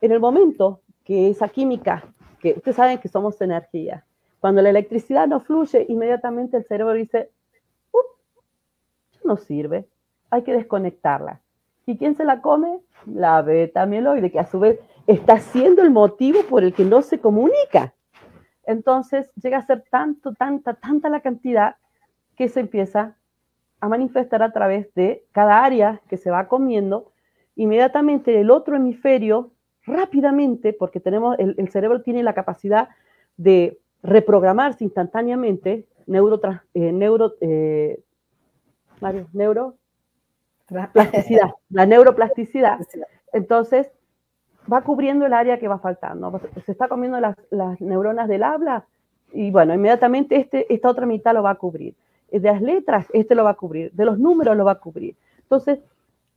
En 0.00 0.12
el 0.12 0.20
momento 0.20 0.80
que 1.04 1.30
esa 1.30 1.48
química, 1.48 2.04
que 2.40 2.54
ustedes 2.56 2.76
saben 2.76 2.98
que 2.98 3.08
somos 3.08 3.40
energía, 3.40 4.04
cuando 4.40 4.62
la 4.62 4.70
electricidad 4.70 5.28
no 5.28 5.40
fluye, 5.40 5.84
inmediatamente 5.88 6.56
el 6.56 6.64
cerebro 6.64 6.94
dice, 6.94 7.30
no 9.24 9.36
sirve, 9.36 9.86
hay 10.30 10.42
que 10.42 10.52
desconectarla. 10.52 11.40
¿Y 11.86 11.96
quién 11.96 12.16
se 12.16 12.24
la 12.24 12.40
come? 12.40 12.80
La 13.06 13.42
beta 13.42 13.86
mieloide, 13.86 14.30
que 14.30 14.38
a 14.38 14.46
su 14.46 14.60
vez 14.60 14.78
está 15.06 15.38
siendo 15.40 15.82
el 15.82 15.90
motivo 15.90 16.42
por 16.44 16.62
el 16.62 16.72
que 16.72 16.84
no 16.84 17.02
se 17.02 17.18
comunica. 17.18 17.94
Entonces 18.64 19.30
llega 19.42 19.58
a 19.58 19.66
ser 19.66 19.84
tanto, 19.90 20.34
tanta, 20.34 20.74
tanta 20.74 21.08
la 21.08 21.20
cantidad 21.20 21.76
que 22.36 22.48
se 22.48 22.60
empieza 22.60 23.16
a 23.80 23.88
manifestar 23.88 24.42
a 24.42 24.52
través 24.52 24.92
de 24.94 25.24
cada 25.32 25.64
área 25.64 26.00
que 26.08 26.16
se 26.16 26.30
va 26.30 26.48
comiendo, 26.48 27.12
inmediatamente 27.56 28.40
el 28.40 28.50
otro 28.50 28.76
hemisferio, 28.76 29.50
rápidamente, 29.84 30.72
porque 30.72 31.00
tenemos, 31.00 31.36
el, 31.38 31.68
cerebro 31.70 32.02
tiene 32.02 32.22
la 32.22 32.34
capacidad 32.34 32.90
de 33.36 33.78
reprogramarse 34.02 34.84
instantáneamente, 34.84 35.86
neuro, 36.06 36.40
eh, 36.74 36.92
neuro, 36.92 37.34
eh, 37.40 38.00
neuro, 39.32 39.74
plasticidad, 40.92 41.50
la 41.70 41.86
neuroplasticidad. 41.86 42.78
Entonces, 43.32 43.90
va 44.72 44.82
cubriendo 44.82 45.26
el 45.26 45.32
área 45.32 45.58
que 45.58 45.68
va 45.68 45.78
faltando. 45.78 46.40
Se 46.64 46.72
está 46.72 46.88
comiendo 46.88 47.20
las, 47.20 47.36
las 47.50 47.80
neuronas 47.80 48.28
del 48.28 48.42
habla 48.42 48.86
y 49.32 49.50
bueno, 49.50 49.74
inmediatamente 49.74 50.36
este, 50.36 50.72
esta 50.72 50.90
otra 50.90 51.06
mitad 51.06 51.34
lo 51.34 51.42
va 51.42 51.50
a 51.50 51.54
cubrir 51.54 51.94
de 52.38 52.52
las 52.52 52.62
letras, 52.62 53.06
este 53.12 53.34
lo 53.34 53.44
va 53.44 53.50
a 53.50 53.54
cubrir, 53.54 53.90
de 53.92 54.04
los 54.04 54.18
números 54.18 54.56
lo 54.56 54.64
va 54.64 54.72
a 54.72 54.78
cubrir. 54.78 55.16
Entonces, 55.38 55.80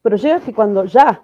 pero 0.01 0.16
llega 0.16 0.39
que 0.39 0.53
cuando 0.53 0.86
ya, 0.86 1.22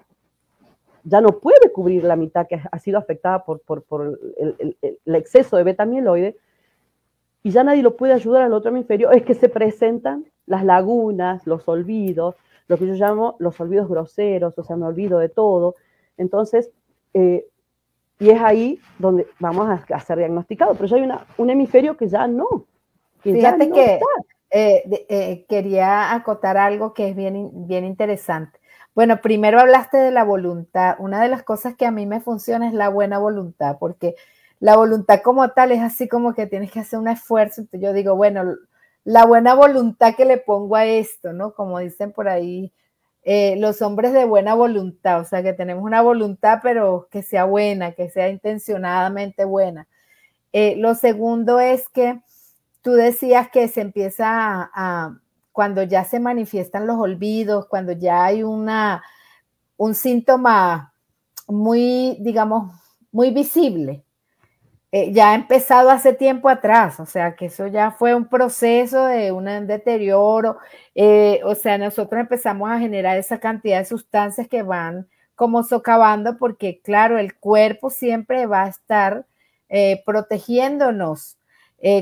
ya 1.02 1.20
no 1.20 1.38
puede 1.40 1.72
cubrir 1.72 2.04
la 2.04 2.16
mitad 2.16 2.46
que 2.46 2.60
ha 2.70 2.78
sido 2.78 2.98
afectada 2.98 3.44
por, 3.44 3.60
por, 3.60 3.82
por 3.82 4.18
el, 4.38 4.76
el, 4.80 5.14
exceso 5.14 5.56
de 5.56 5.64
beta-mieloide, 5.64 6.36
y 7.42 7.50
ya 7.50 7.64
nadie 7.64 7.82
lo 7.82 7.96
puede 7.96 8.12
ayudar 8.12 8.42
al 8.42 8.52
otro 8.52 8.70
hemisferio, 8.70 9.10
es 9.10 9.22
que 9.22 9.34
se 9.34 9.48
presentan 9.48 10.26
las 10.46 10.64
lagunas, 10.64 11.46
los 11.46 11.66
olvidos, 11.68 12.36
lo 12.68 12.76
que 12.76 12.86
yo 12.86 12.94
llamo 12.94 13.36
los 13.38 13.58
olvidos 13.60 13.88
groseros, 13.88 14.58
o 14.58 14.64
sea, 14.64 14.76
me 14.76 14.86
olvido 14.86 15.18
de 15.18 15.28
todo. 15.28 15.76
Entonces, 16.16 16.70
eh, 17.14 17.46
y 18.18 18.30
es 18.30 18.40
ahí 18.40 18.78
donde 18.98 19.26
vamos 19.38 19.68
a, 19.68 20.00
ser 20.00 20.18
diagnosticados, 20.18 20.76
pero 20.76 20.88
ya 20.88 20.96
hay 20.96 21.02
una, 21.02 21.26
un 21.38 21.50
hemisferio 21.50 21.96
que 21.96 22.08
ya 22.08 22.26
no. 22.26 22.66
Que 23.22 23.32
Fíjate 23.32 23.64
ya 23.64 23.68
no 23.68 23.74
que 23.74 24.00
eh, 24.50 25.06
eh, 25.08 25.46
quería 25.48 26.12
acotar 26.12 26.56
algo 26.58 26.92
que 26.92 27.08
es 27.08 27.16
bien, 27.16 27.66
bien 27.66 27.84
interesante. 27.84 28.60
Bueno, 28.94 29.20
primero 29.20 29.60
hablaste 29.60 29.96
de 29.96 30.10
la 30.10 30.24
voluntad. 30.24 30.96
Una 30.98 31.22
de 31.22 31.28
las 31.28 31.42
cosas 31.42 31.74
que 31.76 31.86
a 31.86 31.90
mí 31.90 32.06
me 32.06 32.20
funciona 32.20 32.68
es 32.68 32.74
la 32.74 32.88
buena 32.88 33.18
voluntad, 33.18 33.78
porque 33.78 34.16
la 34.60 34.76
voluntad 34.76 35.22
como 35.22 35.48
tal 35.50 35.72
es 35.72 35.80
así 35.80 36.08
como 36.08 36.34
que 36.34 36.46
tienes 36.46 36.70
que 36.70 36.80
hacer 36.80 36.98
un 36.98 37.08
esfuerzo. 37.08 37.62
Entonces 37.62 37.86
yo 37.86 37.92
digo, 37.92 38.14
bueno, 38.14 38.44
la 39.04 39.24
buena 39.26 39.54
voluntad 39.54 40.14
que 40.14 40.24
le 40.24 40.38
pongo 40.38 40.76
a 40.76 40.86
esto, 40.86 41.32
¿no? 41.32 41.54
Como 41.54 41.78
dicen 41.80 42.12
por 42.12 42.28
ahí, 42.28 42.72
eh, 43.22 43.56
los 43.58 43.82
hombres 43.82 44.12
de 44.12 44.24
buena 44.24 44.54
voluntad, 44.54 45.20
o 45.20 45.24
sea, 45.24 45.42
que 45.42 45.52
tenemos 45.52 45.84
una 45.84 46.02
voluntad, 46.02 46.60
pero 46.62 47.08
que 47.10 47.22
sea 47.22 47.44
buena, 47.44 47.92
que 47.92 48.10
sea 48.10 48.28
intencionadamente 48.28 49.44
buena. 49.44 49.88
lo 50.52 50.94
segundo 50.94 51.60
es 51.60 51.88
que 51.88 52.20
Tú 52.82 52.92
decías 52.92 53.50
que 53.50 53.68
se 53.68 53.82
empieza 53.82 54.70
a, 54.72 55.18
cuando 55.52 55.82
ya 55.82 56.04
se 56.04 56.18
manifiestan 56.18 56.86
los 56.86 56.96
olvidos, 56.96 57.66
cuando 57.66 57.92
ya 57.92 58.24
hay 58.24 58.42
una, 58.42 59.02
un 59.76 59.94
síntoma 59.94 60.94
muy, 61.46 62.16
digamos, 62.20 62.72
muy 63.12 63.32
visible. 63.32 64.02
Eh, 64.92 65.12
ya 65.12 65.30
ha 65.30 65.34
empezado 65.36 65.90
hace 65.90 66.12
tiempo 66.12 66.48
atrás, 66.48 66.98
o 66.98 67.06
sea, 67.06 67.36
que 67.36 67.46
eso 67.46 67.68
ya 67.68 67.92
fue 67.92 68.12
un 68.12 68.26
proceso 68.26 69.04
de 69.06 69.30
un 69.30 69.44
deterioro, 69.68 70.58
eh, 70.96 71.40
o 71.44 71.54
sea, 71.54 71.78
nosotros 71.78 72.20
empezamos 72.20 72.68
a 72.68 72.80
generar 72.80 73.16
esa 73.16 73.38
cantidad 73.38 73.78
de 73.78 73.84
sustancias 73.84 74.48
que 74.48 74.62
van 74.64 75.06
como 75.36 75.62
socavando, 75.62 76.38
porque 76.38 76.80
claro, 76.82 77.18
el 77.18 77.36
cuerpo 77.38 77.88
siempre 77.90 78.46
va 78.46 78.64
a 78.64 78.68
estar 78.68 79.26
eh, 79.68 80.02
protegiéndonos 80.04 81.36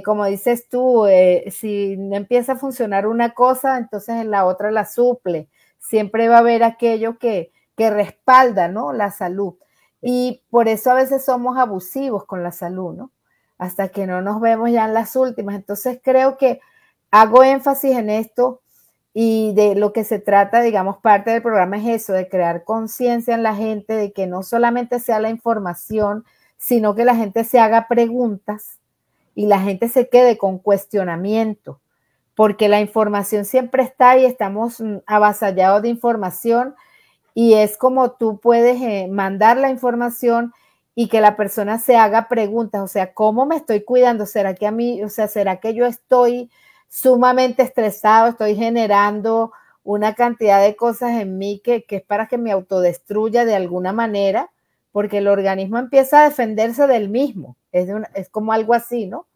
como 0.05 0.25
dices 0.25 0.69
tú, 0.69 1.07
si 1.53 1.93
empieza 2.11 2.55
a 2.55 2.57
funcionar 2.57 3.07
una 3.07 3.31
cosa, 3.35 3.79
entonces 3.79 4.17
en 4.17 4.31
la 4.33 4.45
otra 4.45 4.73
la 4.73 4.85
suple. 4.85 5.47
Siempre 5.79 6.29
va 6.29 6.37
a 6.37 6.39
haber 6.41 6.65
aquello 6.65 7.17
que, 7.19 7.53
que 7.77 7.89
respalda, 7.89 8.67
¿no? 8.67 8.93
La 8.93 9.13
salud. 9.13 9.55
Y 10.01 10.43
por 10.51 10.69
eso 10.69 10.91
a 10.91 10.95
veces 10.95 11.25
somos 11.25 11.59
abusivos 11.59 12.25
con 12.25 12.43
la 12.43 12.53
salud, 12.53 12.95
¿no? 12.95 13.11
Hasta 13.59 13.89
que 13.89 14.07
no 14.07 14.23
nos 14.23 14.41
vemos 14.41 14.71
ya 14.71 14.85
en 14.85 14.95
las 14.95 15.17
últimas. 15.17 15.57
Entonces 15.57 16.01
creo 16.03 16.37
que 16.37 16.61
hago 17.11 17.43
énfasis 17.43 17.97
en 17.97 18.11
esto 18.11 18.61
y 19.13 19.53
de 19.55 19.75
lo 19.75 19.93
que 19.93 20.05
se 20.05 20.21
trata, 20.21 20.61
digamos, 20.61 20.99
parte 20.99 21.31
del 21.31 21.43
programa 21.43 21.79
es 21.79 22.03
eso, 22.03 22.13
de 22.13 22.29
crear 22.29 22.65
conciencia 22.65 23.35
en 23.35 23.43
la 23.43 23.55
gente, 23.55 23.95
de 23.95 24.13
que 24.13 24.27
no 24.27 24.43
solamente 24.43 25.01
sea 25.01 25.19
la 25.19 25.31
información, 25.31 26.25
sino 26.57 26.95
que 26.95 27.05
la 27.05 27.17
gente 27.17 27.45
se 27.45 27.59
haga 27.59 27.89
preguntas 27.89 28.79
y 29.35 29.47
la 29.47 29.61
gente 29.61 29.89
se 29.89 30.09
quede 30.09 30.39
con 30.39 30.59
cuestionamiento, 30.59 31.81
porque 32.35 32.69
la 32.69 32.81
información 32.81 33.45
siempre 33.45 33.83
está 33.83 34.19
y 34.19 34.25
estamos 34.25 34.81
mm, 34.81 34.99
avasallados 35.07 35.83
de 35.83 35.89
información 35.89 36.75
y 37.39 37.55
es 37.55 37.77
como 37.77 38.11
tú 38.11 38.41
puedes 38.41 38.83
eh, 38.83 39.07
mandar 39.09 39.59
la 39.59 39.71
información 39.71 40.53
y 40.97 41.07
que 41.07 41.21
la 41.21 41.37
persona 41.37 41.79
se 41.79 41.95
haga 41.97 42.27
preguntas, 42.27 42.83
o 42.83 42.89
sea, 42.89 43.15
¿cómo 43.15 43.47
me 43.47 43.55
estoy 43.55 43.85
cuidando? 43.85 44.27
¿Será 44.27 44.57
que 44.57 44.67
a 44.67 44.73
mí, 44.73 45.05
o 45.05 45.09
sea, 45.09 45.29
será 45.29 45.61
que 45.61 45.73
yo 45.73 45.87
estoy 45.87 46.51
sumamente 46.89 47.63
estresado, 47.63 48.27
estoy 48.27 48.57
generando 48.57 49.53
una 49.85 50.17
cantidad 50.17 50.61
de 50.61 50.75
cosas 50.75 51.13
en 51.21 51.39
mí 51.39 51.61
que, 51.63 51.85
que 51.85 51.99
es 51.99 52.03
para 52.03 52.27
que 52.27 52.39
me 52.39 52.51
autodestruya 52.51 53.45
de 53.45 53.55
alguna 53.55 53.93
manera? 53.93 54.51
Porque 54.91 55.19
el 55.19 55.29
organismo 55.29 55.79
empieza 55.79 56.23
a 56.23 56.29
defenderse 56.29 56.89
del 56.89 57.09
mismo, 57.09 57.55
es, 57.71 57.89
es 58.15 58.29
como 58.31 58.53
algo 58.53 58.75
así, 58.75 59.07
¿no? 59.07 59.27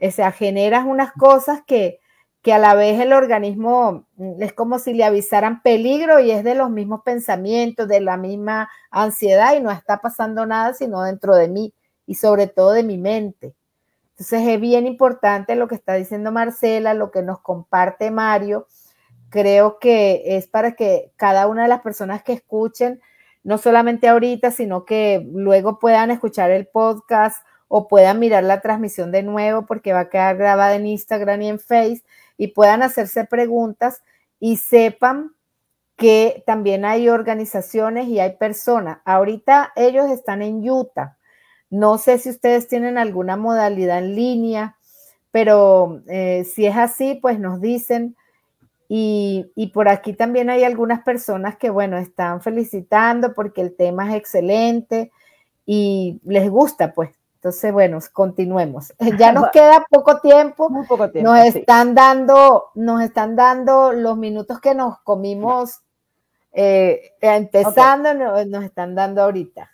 O 0.00 0.10
sea, 0.12 0.30
generas 0.30 0.86
unas 0.86 1.10
cosas 1.14 1.62
que, 1.66 1.98
que 2.42 2.52
a 2.52 2.58
la 2.58 2.74
vez 2.74 2.98
el 3.00 3.12
organismo 3.12 4.06
mm, 4.16 4.42
es 4.42 4.52
como 4.52 4.78
si 4.78 4.94
le 4.94 5.04
avisaran 5.04 5.62
peligro 5.62 6.20
y 6.20 6.30
es 6.30 6.44
de 6.44 6.54
los 6.54 6.70
mismos 6.70 7.02
pensamientos, 7.04 7.88
de 7.88 8.00
la 8.00 8.16
misma 8.16 8.70
ansiedad 8.90 9.54
y 9.54 9.60
no 9.60 9.70
está 9.70 10.00
pasando 10.00 10.46
nada 10.46 10.74
sino 10.74 11.02
dentro 11.02 11.34
de 11.34 11.48
mí 11.48 11.74
y 12.06 12.14
sobre 12.14 12.46
todo 12.46 12.72
de 12.72 12.82
mi 12.82 12.98
mente. 12.98 13.54
Entonces 14.12 14.46
es 14.48 14.60
bien 14.60 14.86
importante 14.86 15.54
lo 15.54 15.68
que 15.68 15.74
está 15.74 15.94
diciendo 15.94 16.32
Marcela, 16.32 16.92
lo 16.94 17.10
que 17.10 17.22
nos 17.22 17.40
comparte 17.40 18.10
Mario. 18.10 18.66
Creo 19.30 19.78
que 19.78 20.22
es 20.36 20.46
para 20.46 20.72
que 20.72 21.12
cada 21.16 21.46
una 21.46 21.62
de 21.62 21.68
las 21.68 21.80
personas 21.80 22.22
que 22.22 22.32
escuchen, 22.32 23.00
no 23.44 23.56
solamente 23.58 24.08
ahorita, 24.08 24.50
sino 24.50 24.84
que 24.84 25.26
luego 25.32 25.78
puedan 25.78 26.10
escuchar 26.10 26.50
el 26.50 26.66
podcast 26.66 27.42
o 27.68 27.88
puedan 27.88 28.18
mirar 28.18 28.44
la 28.44 28.60
transmisión 28.60 29.12
de 29.12 29.22
nuevo 29.22 29.64
porque 29.64 29.92
va 29.92 30.00
a 30.00 30.10
quedar 30.10 30.36
grabada 30.36 30.74
en 30.74 30.86
Instagram 30.86 31.40
y 31.42 31.48
en 31.48 31.58
Face 31.60 32.02
y 32.40 32.48
puedan 32.48 32.82
hacerse 32.82 33.26
preguntas 33.26 34.02
y 34.38 34.56
sepan 34.56 35.34
que 35.94 36.42
también 36.46 36.86
hay 36.86 37.10
organizaciones 37.10 38.08
y 38.08 38.18
hay 38.18 38.38
personas. 38.38 39.00
Ahorita 39.04 39.74
ellos 39.76 40.10
están 40.10 40.40
en 40.40 40.66
Utah. 40.68 41.18
No 41.68 41.98
sé 41.98 42.16
si 42.16 42.30
ustedes 42.30 42.66
tienen 42.66 42.96
alguna 42.96 43.36
modalidad 43.36 43.98
en 43.98 44.16
línea, 44.16 44.78
pero 45.30 46.00
eh, 46.08 46.44
si 46.50 46.64
es 46.64 46.78
así, 46.78 47.16
pues 47.20 47.38
nos 47.38 47.60
dicen. 47.60 48.16
Y, 48.88 49.52
y, 49.54 49.66
por 49.66 49.90
aquí 49.90 50.14
también 50.14 50.48
hay 50.48 50.64
algunas 50.64 51.02
personas 51.02 51.56
que, 51.58 51.68
bueno, 51.68 51.98
están 51.98 52.40
felicitando 52.40 53.34
porque 53.34 53.60
el 53.60 53.76
tema 53.76 54.08
es 54.08 54.16
excelente 54.16 55.12
y 55.66 56.22
les 56.24 56.48
gusta, 56.48 56.94
pues. 56.94 57.19
Entonces, 57.40 57.72
bueno, 57.72 57.98
continuemos. 58.12 58.92
Ya 59.18 59.32
nos 59.32 59.50
queda 59.50 59.84
poco 59.90 60.20
tiempo. 60.20 60.68
Muy 60.68 60.86
poco 60.86 61.10
tiempo. 61.10 61.30
Nos 61.30 61.46
están 61.46 61.94
dando, 61.94 62.66
nos 62.74 63.00
están 63.00 63.34
dando 63.34 63.92
los 63.92 64.18
minutos 64.18 64.60
que 64.60 64.74
nos 64.74 65.00
comimos 65.00 65.80
eh, 66.52 67.12
empezando, 67.20 68.12
nos, 68.12 68.62
están 68.62 68.94
dando 68.94 69.22
ahorita. 69.22 69.70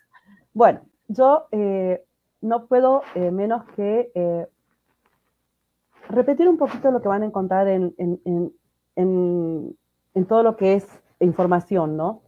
Bueno, 0.53 0.83
yo 1.09 1.49
eh, 1.51 2.05
no 2.41 2.67
puedo 2.67 3.03
eh, 3.17 3.33
menos 3.33 3.65
que 3.75 4.13
repetir 6.09 6.49
un 6.49 6.59
poquito 6.59 6.93
lo 6.93 7.03
que 7.03 7.09
van 7.09 7.25
a 7.25 7.27
encontrar 7.27 7.67
en, 7.67 7.93
en, 7.99 8.53
en 8.95 10.27
todo 10.29 10.45
lo 10.45 10.57
que 10.57 10.75
es 10.75 10.87
información, 11.19 11.97
¿no? 11.97 12.23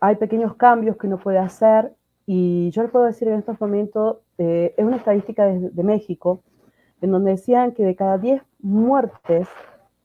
Hay 0.00 0.16
pequeños 0.16 0.56
cambios 0.56 0.96
que 0.96 1.08
uno 1.08 1.18
puede 1.18 1.38
hacer 1.38 1.94
y 2.34 2.70
yo 2.70 2.82
le 2.82 2.88
puedo 2.88 3.04
decir 3.04 3.28
en 3.28 3.34
estos 3.34 3.60
momentos, 3.60 4.16
eh, 4.38 4.72
es 4.78 4.84
una 4.86 4.96
estadística 4.96 5.44
de, 5.44 5.82
México, 5.82 6.40
en 7.02 7.10
donde 7.10 7.32
decían 7.32 7.72
que 7.72 7.84
de 7.84 7.94
cada 7.94 8.16
10 8.16 8.42
muertes, 8.60 9.48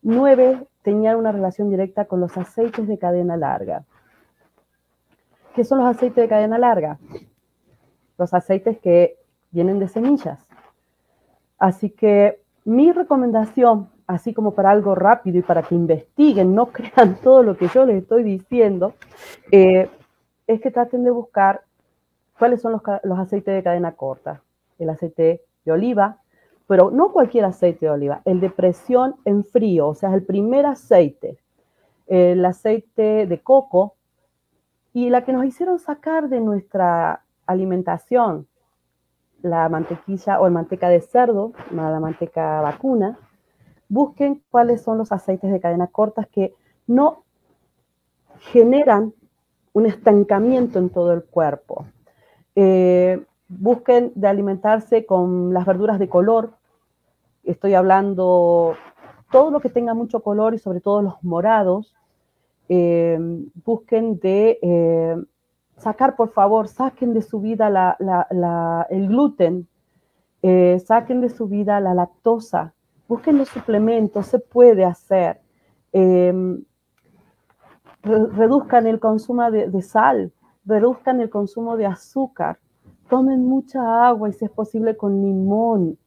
9 0.02 0.68
tenían 0.82 1.16
una 1.16 1.32
relación 1.32 1.70
directa 1.70 2.04
con 2.04 2.20
los 2.20 2.38
aceites 2.38 2.86
de 2.86 2.98
cadena 2.98 3.38
larga. 3.38 3.86
¿Qué 5.56 5.64
son 5.64 5.80
los 5.80 5.88
aceites 5.88 6.18
de 6.18 6.28
cadena 6.28 6.58
larga? 6.58 7.00
Los 8.18 8.34
aceites 8.34 8.78
que 8.80 9.16
vienen 9.52 9.80
de 9.80 9.88
semillas. 9.88 10.46
Así 11.58 11.92
que 11.92 12.42
mi 12.66 12.92
recomendación, 12.92 13.88
así 14.06 14.34
como 14.34 14.54
para 14.54 14.72
algo 14.72 14.96
rápido 14.96 15.38
y 15.38 15.44
para 15.44 15.64
que 15.64 15.76
investiguen, 15.76 16.54
no 16.54 16.66
crean 16.74 17.22
todo 17.24 17.42
lo 17.42 17.56
que 17.56 17.70
yo 17.70 17.86
les 17.86 18.02
estoy 18.02 18.24
diciendo, 18.24 18.96
eh, 19.50 19.90
es 20.46 20.60
que 20.60 20.72
traten 20.72 21.06
de 21.06 21.12
buscar 21.12 21.62
¿Cuáles 22.38 22.62
son 22.62 22.74
los, 22.74 23.20
aceites 23.20 23.54
de 23.54 23.64
cadena 23.64 23.94
corta? 23.94 24.42
El 24.78 24.90
aceite 24.90 25.42
de 25.66 25.72
oliva, 25.72 26.20
pero 26.68 26.92
no 26.92 27.12
cualquier 27.12 27.46
aceite 27.46 27.86
de 27.86 27.92
oliva, 27.92 28.22
el 28.26 28.40
de 28.40 28.50
presión 28.50 29.16
en 29.26 29.44
frío, 29.44 29.88
o 29.88 29.96
sea, 29.96 30.14
el 30.14 30.24
primer 30.24 30.66
aceite, 30.66 31.40
el 32.06 32.46
aceite 32.46 33.26
de 33.26 33.42
coco 33.42 33.96
y 34.94 35.10
la 35.10 35.24
que 35.24 35.34
nos 35.34 35.46
hicieron 35.46 35.80
sacar 35.80 36.30
de 36.30 36.40
nuestra 36.42 37.24
alimentación, 37.46 38.48
la 39.42 39.70
mantequilla 39.70 40.40
o 40.40 40.48
el 40.48 40.54
manteca 40.54 40.90
de 40.90 41.02
cerdo, 41.02 41.54
la 41.72 42.00
manteca 42.00 42.62
vacuna, 42.62 43.18
busquen 43.90 44.44
cuáles 44.52 44.82
son 44.82 44.98
los 44.98 45.12
aceites 45.12 45.52
de 45.52 45.60
cadena 45.60 45.88
corta 45.88 46.26
que 46.26 46.54
no 46.86 47.24
generan 48.40 49.14
un 49.74 49.86
estancamiento 49.86 50.80
en 50.80 50.90
todo 50.90 51.14
el 51.14 51.24
cuerpo. 51.24 51.86
Eh, 52.60 53.24
busquen 53.50 54.12
de 54.16 54.28
alimentarse 54.28 55.06
con 55.06 55.54
las 55.54 55.64
verduras 55.64 56.00
de 56.00 56.10
color. 56.10 56.54
Estoy 57.44 57.76
hablando 57.76 58.76
todo 59.32 59.52
lo 59.52 59.60
que 59.60 59.70
tenga 59.70 59.94
mucho 59.94 60.22
color 60.22 60.56
y 60.56 60.58
sobre 60.58 60.82
todo 60.82 61.04
los 61.04 61.24
morados. 61.24 61.94
Eh, 62.68 63.20
busquen 63.64 64.20
de 64.20 64.58
eh, 64.64 65.16
sacar, 65.78 66.16
por 66.16 66.30
favor, 66.30 66.68
saquen 66.68 67.14
de 67.14 67.22
su 67.22 67.40
vida 67.40 67.96
el 68.90 69.08
gluten, 69.08 69.68
saquen 70.84 71.22
de 71.22 71.30
su 71.30 71.48
vida 71.48 71.80
la 71.80 71.94
lactosa, 71.94 72.74
busquen 73.08 73.38
los 73.38 73.50
suplementos, 73.50 74.26
se 74.26 74.40
puede 74.40 74.84
hacer. 74.84 75.42
reduzcan 78.02 78.88
el 78.88 79.00
consumo 79.00 79.52
de 79.52 79.82
sal, 79.84 80.32
reduzcan 80.68 81.22
el 81.22 81.30
consumo 81.30 81.78
de 81.78 81.86
azúcar, 81.86 82.60
tomen 83.10 83.46
mucha 83.46 84.08
agua 84.08 84.30
y 84.30 84.34
si 84.34 84.46
es 84.46 84.52
posible 84.52 84.98
con 84.98 85.22
limón, 85.22 85.98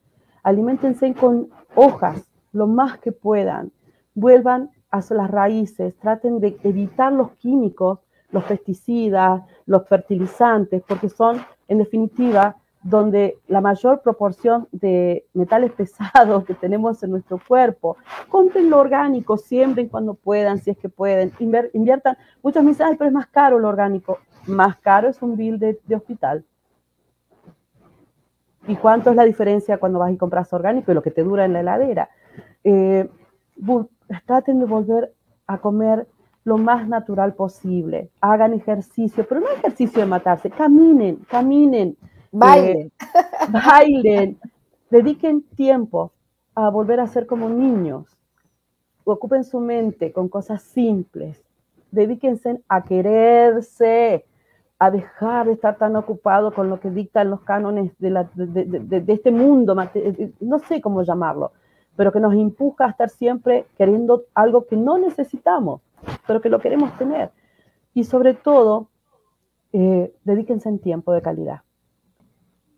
alimentense 0.42 1.12
con 1.14 1.48
hojas 1.74 2.30
lo 2.52 2.66
más 2.66 2.98
que 2.98 3.10
puedan, 3.10 3.72
vuelvan 4.14 4.70
a 4.90 5.00
las 5.10 5.30
raíces, 5.30 5.94
traten 5.98 6.40
de 6.40 6.58
evitar 6.62 7.12
los 7.12 7.32
químicos, 7.32 8.00
los 8.30 8.44
pesticidas, 8.44 9.42
los 9.66 9.86
fertilizantes, 9.88 10.82
porque 10.86 11.08
son 11.08 11.40
en 11.68 11.78
definitiva 11.78 12.56
donde 12.82 13.38
la 13.48 13.60
mayor 13.60 14.00
proporción 14.00 14.68
de 14.72 15.26
metales 15.34 15.72
pesados 15.76 16.44
que 16.44 16.54
tenemos 16.54 17.02
en 17.02 17.10
nuestro 17.10 17.38
cuerpo. 17.46 17.96
Compren 18.28 18.70
lo 18.70 18.78
orgánico, 18.78 19.36
siembren 19.36 19.88
cuando 19.88 20.14
puedan, 20.14 20.58
si 20.58 20.70
es 20.70 20.78
que 20.78 20.88
pueden, 20.88 21.32
inviertan. 21.38 22.16
Muchos 22.42 22.62
me 22.62 22.70
dicen, 22.70 22.96
pero 22.96 23.08
es 23.08 23.14
más 23.14 23.26
caro 23.26 23.58
lo 23.58 23.68
orgánico 23.68 24.18
más 24.46 24.78
caro 24.78 25.08
es 25.08 25.20
un 25.22 25.36
bill 25.36 25.58
de, 25.58 25.78
hospital. 25.94 26.44
¿Y 28.66 28.76
cuánto 28.76 29.10
es 29.10 29.16
la 29.16 29.24
diferencia 29.24 29.78
cuando 29.78 29.98
vas 29.98 30.12
y 30.12 30.16
compras 30.16 30.52
orgánico 30.52 30.92
y 30.92 30.94
lo 30.94 31.02
que 31.02 31.10
te 31.10 31.22
dura 31.22 31.44
en 31.44 31.52
la 31.52 31.60
heladera? 31.60 32.10
Eh, 32.62 33.08
traten 34.26 34.60
de 34.60 34.66
volver 34.66 35.14
a 35.46 35.58
comer 35.58 36.06
lo 36.44 36.58
más 36.58 36.86
natural 36.86 37.34
posible. 37.34 38.10
Hagan 38.20 38.52
ejercicio, 38.52 39.26
pero 39.28 39.40
no 39.40 39.48
ejercicio 39.48 40.00
de 40.00 40.06
matarse. 40.06 40.50
Caminen, 40.50 41.16
caminen. 41.28 41.96
Bailen. 42.32 42.86
Eh, 42.86 42.90
bailen. 43.50 44.38
Dediquen 44.90 45.42
tiempo 45.56 46.12
a 46.54 46.68
volver 46.70 47.00
a 47.00 47.06
ser 47.06 47.26
como 47.26 47.48
niños. 47.48 48.06
Ocupen 49.04 49.44
su 49.44 49.60
mente 49.60 50.12
con 50.12 50.28
cosas 50.28 50.62
simples. 50.62 51.42
Dedíquense 51.90 52.60
a 52.68 52.84
quererse, 52.84 54.24
a 54.78 54.90
dejar 54.90 55.46
de 55.46 55.52
estar 55.52 55.76
tan 55.76 55.96
ocupado 55.96 56.52
con 56.54 56.70
lo 56.70 56.80
que 56.80 56.90
dictan 56.90 57.30
los 57.30 57.42
cánones 57.42 57.92
de, 57.98 59.04
este 59.08 59.30
mundo, 59.30 59.76
eh, 59.94 60.32
no 60.40 60.58
sé 60.60 60.80
cómo 60.80 61.02
llamarlo, 61.02 61.52
pero 61.96 62.12
que 62.12 62.20
nos 62.20 62.32
empuja 62.32 62.86
a 62.86 62.90
estar 62.90 63.10
siempre 63.10 63.66
queriendo 63.76 64.24
algo 64.34 64.66
que 64.66 64.76
no 64.76 64.96
necesitamos, 64.96 65.82
pero 66.26 66.40
que 66.40 66.48
lo 66.48 66.60
queremos 66.60 66.96
tener. 66.96 67.30
Y 67.92 68.04
sobre 68.04 68.34
todo, 68.34 68.88
eh, 69.72 70.14
dedíquense 70.24 70.68
en 70.68 70.78
tiempo 70.78 71.12
de 71.12 71.22
calidad. 71.22 71.60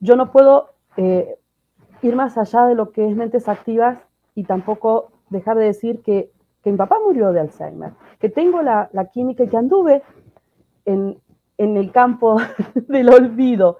Yo 0.03 0.17
no 0.17 0.31
puedo 0.31 0.75
eh, 0.99 1.39
ir 2.03 2.15
más 2.15 2.37
allá 2.37 2.67
de 2.67 2.75
lo 2.75 2.93
que 2.93 3.09
es 3.09 3.17
mentes 3.17 3.49
activas 3.49 3.99
y 4.35 4.45
tampoco 4.45 5.09
dejar 5.31 5.57
de 5.57 5.65
decir 5.65 6.03
que, 6.03 6.31
mi 6.65 6.77
papá 6.77 6.99
murió 7.05 7.33
de 7.33 7.41
Alzheimer, 7.41 7.93
que 8.21 8.29
tengo 8.29 8.63
la, 8.63 8.89
la 8.93 9.07
química 9.07 9.43
y 9.43 9.49
que 9.49 9.57
anduve 9.57 10.03
en, 10.85 11.19
en 11.59 11.77
el 11.77 11.91
campo 11.91 12.37
del 12.75 13.09
olvido, 13.09 13.79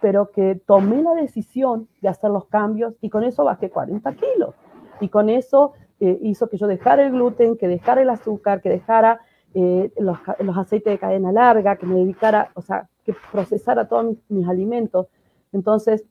pero 0.00 0.30
que 0.30 0.60
tomé 0.66 1.02
la 1.02 1.14
decisión 1.14 1.88
de 2.00 2.08
hacer 2.08 2.30
los 2.30 2.46
cambios 2.46 2.94
y 3.00 3.10
con 3.10 3.22
eso 3.24 3.44
bajé 3.44 3.70
40 3.70 4.14
kilos. 4.14 4.54
Y 5.00 5.08
con 5.08 5.28
eso 5.28 5.74
eh, 6.00 6.18
hizo 6.22 6.48
que 6.48 6.56
yo 6.56 6.66
dejara 6.66 7.06
el 7.06 7.12
gluten, 7.12 7.56
que 7.56 7.68
dejara 7.68 8.02
el 8.02 8.10
azúcar, 8.10 8.60
que 8.60 8.68
dejara 8.68 9.20
eh, 9.54 9.92
los, 9.96 10.18
aceites 10.56 10.92
de 10.92 10.98
cadena 10.98 11.32
larga, 11.32 11.76
que 11.76 11.86
me 11.86 11.94
dedicara, 11.96 12.50
o 12.54 12.62
sea, 12.62 12.88
que 13.04 13.14
procesara 13.32 13.88
todos 13.88 14.16
mis, 14.28 14.48
alimentos. 14.48 15.06
Entonces, 15.54 16.04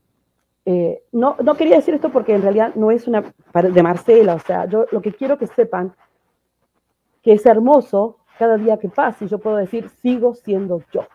eh, 0.66 1.04
no, 1.12 1.36
no 1.44 1.56
quería 1.56 1.76
decir 1.76 1.94
esto 1.94 2.10
porque 2.10 2.34
en 2.34 2.42
realidad 2.42 2.74
no 2.76 2.90
es 2.90 3.08
una 3.08 3.22
de 3.22 3.84
Marcela, 3.84 4.36
o 4.36 4.40
sea, 4.40 4.66
yo 4.66 4.86
lo 4.92 5.02
que 5.02 5.14
quiero 5.14 5.38
que 5.38 5.48
sepan 5.48 5.94
que 7.22 7.34
es 7.34 7.46
hermoso 7.46 8.18
cada 8.40 8.58
día 8.58 8.78
que 8.78 8.90
pasa 8.90 9.24
y 9.24 9.28
yo 9.28 9.40
puedo 9.40 9.58
decir, 9.58 9.90
sigo 9.90 10.34
siendo 10.36 10.82
yo. 10.92 11.06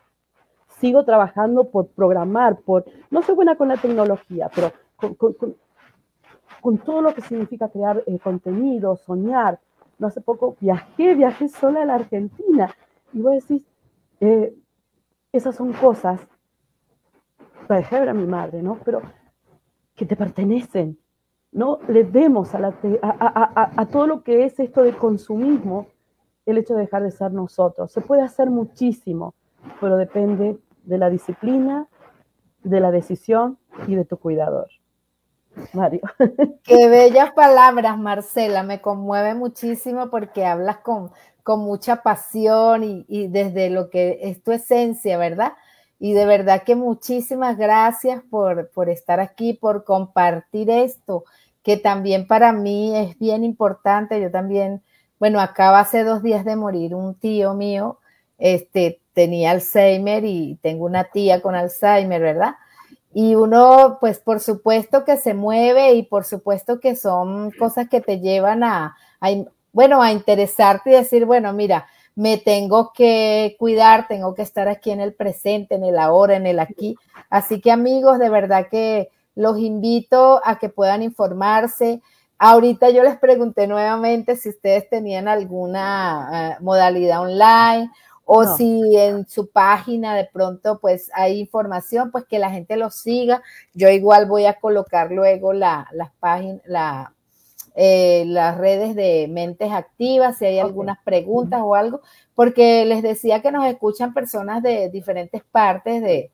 Sigo 0.79 1.05
trabajando 1.05 1.71
por 1.71 1.89
programar, 1.89 2.59
por... 2.61 2.85
No 3.11 3.23
soy 3.23 3.35
buena 3.35 3.57
con 3.57 3.69
la 3.69 3.77
tecnología, 3.77 4.51
pero 4.55 4.73
con, 4.97 6.79
todo 6.79 7.03
lo 7.03 7.15
que 7.15 7.23
significa 7.23 7.69
crear 7.69 8.03
eh, 8.07 8.19
contenido, 8.19 8.97
soñar. 8.97 9.59
No 9.99 10.07
hace 10.07 10.21
poco 10.21 10.57
viajé, 10.61 11.15
viajé 11.15 11.49
sola 11.49 11.83
a 11.83 11.85
la 11.85 11.95
Argentina 11.97 12.75
y 13.13 13.21
voy 13.21 13.33
a 13.33 13.35
decir, 13.37 13.65
eh, 14.21 14.55
esas 15.33 15.57
son 15.57 15.73
cosas, 15.73 16.21
para 17.69 17.81
dejar 17.81 18.09
a 18.09 18.15
mi 18.15 18.27
madre, 18.27 18.63
¿no? 18.63 18.79
Pero 18.85 19.03
que 19.95 20.07
te 20.07 20.17
pertenecen, 20.17 20.99
¿no? 21.53 21.79
Le 21.89 22.05
demos 22.05 22.55
a, 22.55 22.59
la 22.59 22.75
a, 23.03 23.71
a 23.77 23.87
todo 23.87 24.07
lo 24.07 24.23
que 24.25 24.45
es 24.45 24.59
esto 24.59 24.83
de 24.83 24.97
consumismo, 24.97 25.87
el 26.47 26.59
hecho 26.59 26.75
de 26.75 26.81
dejar 26.81 27.03
de 27.03 27.11
ser 27.11 27.33
nosotros. 27.33 27.93
Se 27.93 28.01
puede 28.01 28.23
hacer 28.23 28.51
muchísimo, 28.51 29.35
pero 29.81 29.97
depende 29.97 30.59
de 30.85 30.99
la 30.99 31.11
disciplina, 31.11 31.87
de 32.63 32.81
la 32.81 32.91
decisión 32.91 33.59
y 33.87 33.95
de 33.95 34.05
tu 34.05 34.17
cuidador. 34.17 34.69
Mario. 35.73 36.01
Qué 36.63 36.89
bellas 36.89 37.33
palabras, 37.33 37.99
Marcela. 37.99 38.63
Me 38.63 38.81
conmueve 38.81 39.35
muchísimo 39.35 40.11
porque 40.11 40.47
hablas 40.47 40.79
con, 40.79 41.11
con 41.43 41.61
mucha 41.61 42.03
pasión 42.03 42.85
y, 42.85 43.05
y, 43.09 43.29
desde 43.29 43.71
lo 43.71 43.91
que 43.91 44.19
es 44.23 44.43
tu 44.43 44.53
esencia, 44.53 45.19
¿verdad? 45.19 45.53
Y 45.99 46.13
de 46.13 46.27
verdad 46.27 46.63
que 46.65 46.77
muchísimas 46.77 47.57
gracias 47.57 48.23
por, 48.31 48.71
por 48.71 48.89
estar 48.89 49.21
aquí, 49.21 49.53
por 49.55 49.85
compartir 49.85 50.71
esto, 50.71 51.25
que 51.63 51.77
también 51.77 52.27
para 52.27 52.53
mí 52.53 52.97
es 52.97 53.19
bien 53.19 53.45
importante. 53.45 54.21
Yo 54.21 54.31
también 54.31 54.83
bueno, 55.19 55.41
acaba 55.41 55.81
hace 55.81 56.05
dos 56.05 56.23
días 56.23 56.45
de 56.45 56.57
morir 56.57 56.95
un 56.95 57.15
tío 57.15 57.55
mío 57.55 57.99
este, 58.39 59.01
tenía 59.15 59.51
Alzheimer 59.51 60.25
y 60.25 60.59
tengo 60.63 60.87
una 60.87 61.05
tía 61.05 61.43
con 61.43 61.57
Alzheimer, 61.57 62.23
¿verdad? 62.23 62.55
Y 63.13 63.35
uno, 63.35 63.99
pues 64.01 64.21
por 64.21 64.39
supuesto 64.39 65.05
que 65.05 65.17
se 65.17 65.35
mueve 65.35 65.95
y 65.95 66.05
por 66.05 66.25
supuesto 66.25 66.79
que 66.79 66.95
son 66.95 67.51
cosas 67.53 67.89
que 67.89 68.01
te 68.01 68.21
llevan 68.21 68.63
a, 68.63 68.97
bueno, 69.73 70.03
a 70.03 70.13
interesarte 70.13 70.91
y 70.91 70.93
decir, 70.93 71.25
bueno, 71.25 71.53
mira, 71.53 71.89
me 72.19 72.37
tengo 72.37 72.93
que 72.93 73.55
cuidar, 73.61 74.09
tengo 74.09 74.35
que 74.35 74.43
estar 74.43 74.67
aquí 74.67 74.91
en 74.91 75.01
el 75.01 75.15
presente, 75.15 75.77
en 75.77 75.85
el 75.85 75.97
ahora, 76.01 76.35
en 76.35 76.49
el 76.49 76.59
aquí. 76.59 76.97
Así 77.31 77.61
que 77.61 77.71
amigos, 77.71 78.19
de 78.19 78.29
verdad 78.29 78.67
que 78.69 79.09
los 79.37 79.57
invito 79.61 80.41
a 80.45 80.59
que 80.59 80.69
puedan 80.69 81.05
informarse. 81.05 82.03
Ahorita 82.37 82.91
yo 82.91 83.05
les 83.05 83.17
pregunté 83.19 83.69
nuevamente 83.69 84.35
si 84.35 84.49
ustedes 84.49 84.91
tenían 84.91 85.29
alguna 85.29 86.57
eh, 86.59 86.61
modalidad 86.61 87.21
online 87.21 87.89
o 88.25 88.45
si 88.57 88.97
en 88.97 89.25
su 89.29 89.53
página 89.53 90.17
de 90.17 90.25
pronto 90.25 90.81
pues 90.81 91.13
hay 91.15 91.39
información, 91.39 92.11
pues 92.11 92.25
que 92.25 92.41
la 92.41 92.51
gente 92.51 92.77
lo 92.77 92.91
siga. 92.91 93.45
Yo 93.75 93.91
igual 93.91 94.27
voy 94.27 94.47
a 94.47 94.59
colocar 94.59 95.13
luego 95.13 95.53
la, 95.53 95.87
las 95.93 96.11
páginas, 96.19 96.63
la, 96.67 97.15
eh, 97.81 98.25
las 98.27 98.59
redes 98.59 98.97
de 98.97 99.29
Mentes 99.31 99.71
Activas, 99.71 100.39
si 100.39 100.47
hay 100.47 100.59
algunas 100.59 100.99
preguntas 101.05 101.61
o 101.63 101.77
algo, 101.77 102.01
porque 102.35 102.85
les 102.85 103.05
decía 103.05 103.41
que 103.41 103.53
nos 103.53 103.65
escuchan 103.67 104.13
personas 104.13 104.65
de 104.65 104.91
diferentes 104.91 105.45
partes 105.45 106.03
de, 106.03 106.33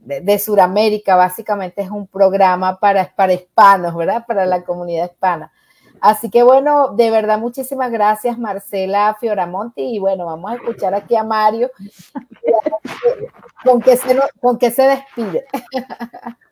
de, 0.00 0.38
Sudamérica, 0.38 1.14
básicamente 1.14 1.82
es 1.82 1.90
un 1.90 2.06
programa 2.06 2.80
para, 2.80 3.14
para 3.14 3.34
hispanos, 3.34 3.94
¿verdad? 3.94 4.24
Para 4.26 4.46
la 4.46 4.64
comunidad 4.64 5.10
hispana. 5.10 5.52
Así 6.00 6.30
que 6.30 6.42
bueno, 6.42 6.94
de 6.94 7.10
verdad, 7.10 7.38
muchísimas 7.38 7.90
gracias 7.90 8.38
Marcela 8.38 9.14
Fioramonti 9.20 9.82
y 9.82 9.98
bueno, 9.98 10.24
vamos 10.24 10.52
a 10.52 10.54
escuchar 10.54 10.94
aquí 10.94 11.16
a 11.16 11.22
Mario 11.22 11.70
con 13.62 13.82
que 13.82 13.94
se, 13.94 14.18
con 14.40 14.56
que 14.56 14.70
se 14.70 14.84
despide. 14.84 15.44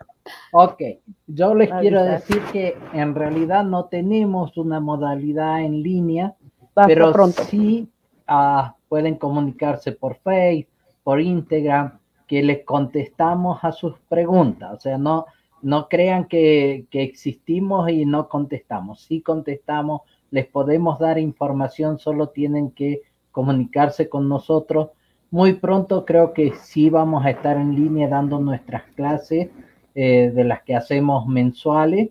Ok, 0.52 0.82
yo 1.26 1.54
les 1.54 1.70
quiero 1.80 2.02
decir 2.04 2.42
que 2.52 2.76
en 2.92 3.14
realidad 3.14 3.64
no 3.64 3.86
tenemos 3.86 4.56
una 4.56 4.80
modalidad 4.80 5.60
en 5.60 5.82
línea, 5.82 6.34
pero 6.74 7.12
pronto. 7.12 7.42
sí 7.44 7.88
uh, 8.28 8.72
pueden 8.88 9.16
comunicarse 9.16 9.92
por 9.92 10.16
Facebook, 10.16 10.72
por 11.02 11.20
Instagram, 11.20 11.98
que 12.26 12.42
les 12.42 12.64
contestamos 12.64 13.62
a 13.62 13.72
sus 13.72 13.94
preguntas. 14.08 14.72
O 14.72 14.80
sea, 14.80 14.98
no, 14.98 15.26
no 15.62 15.88
crean 15.88 16.26
que, 16.26 16.86
existimos 16.92 17.88
y 17.90 18.04
no 18.04 18.28
contestamos. 18.28 19.02
Sí 19.02 19.20
contestamos, 19.20 20.02
les 20.30 20.46
podemos 20.46 20.98
dar 20.98 21.18
información, 21.18 21.98
solo 21.98 22.28
tienen 22.30 22.70
que 22.70 23.02
comunicarse 23.30 24.08
con 24.08 24.28
nosotros. 24.28 24.90
Muy 25.30 25.54
pronto 25.54 26.04
creo 26.04 26.32
que 26.32 26.54
sí 26.54 26.90
vamos 26.90 27.24
a 27.24 27.30
estar 27.30 27.56
en 27.56 27.74
línea 27.74 28.08
dando 28.08 28.38
nuestras 28.38 28.84
clases 28.94 29.50
eh, 29.98 30.30
de 30.34 30.44
las 30.44 30.62
que 30.62 30.76
hacemos 30.76 31.26
mensuales, 31.26 32.10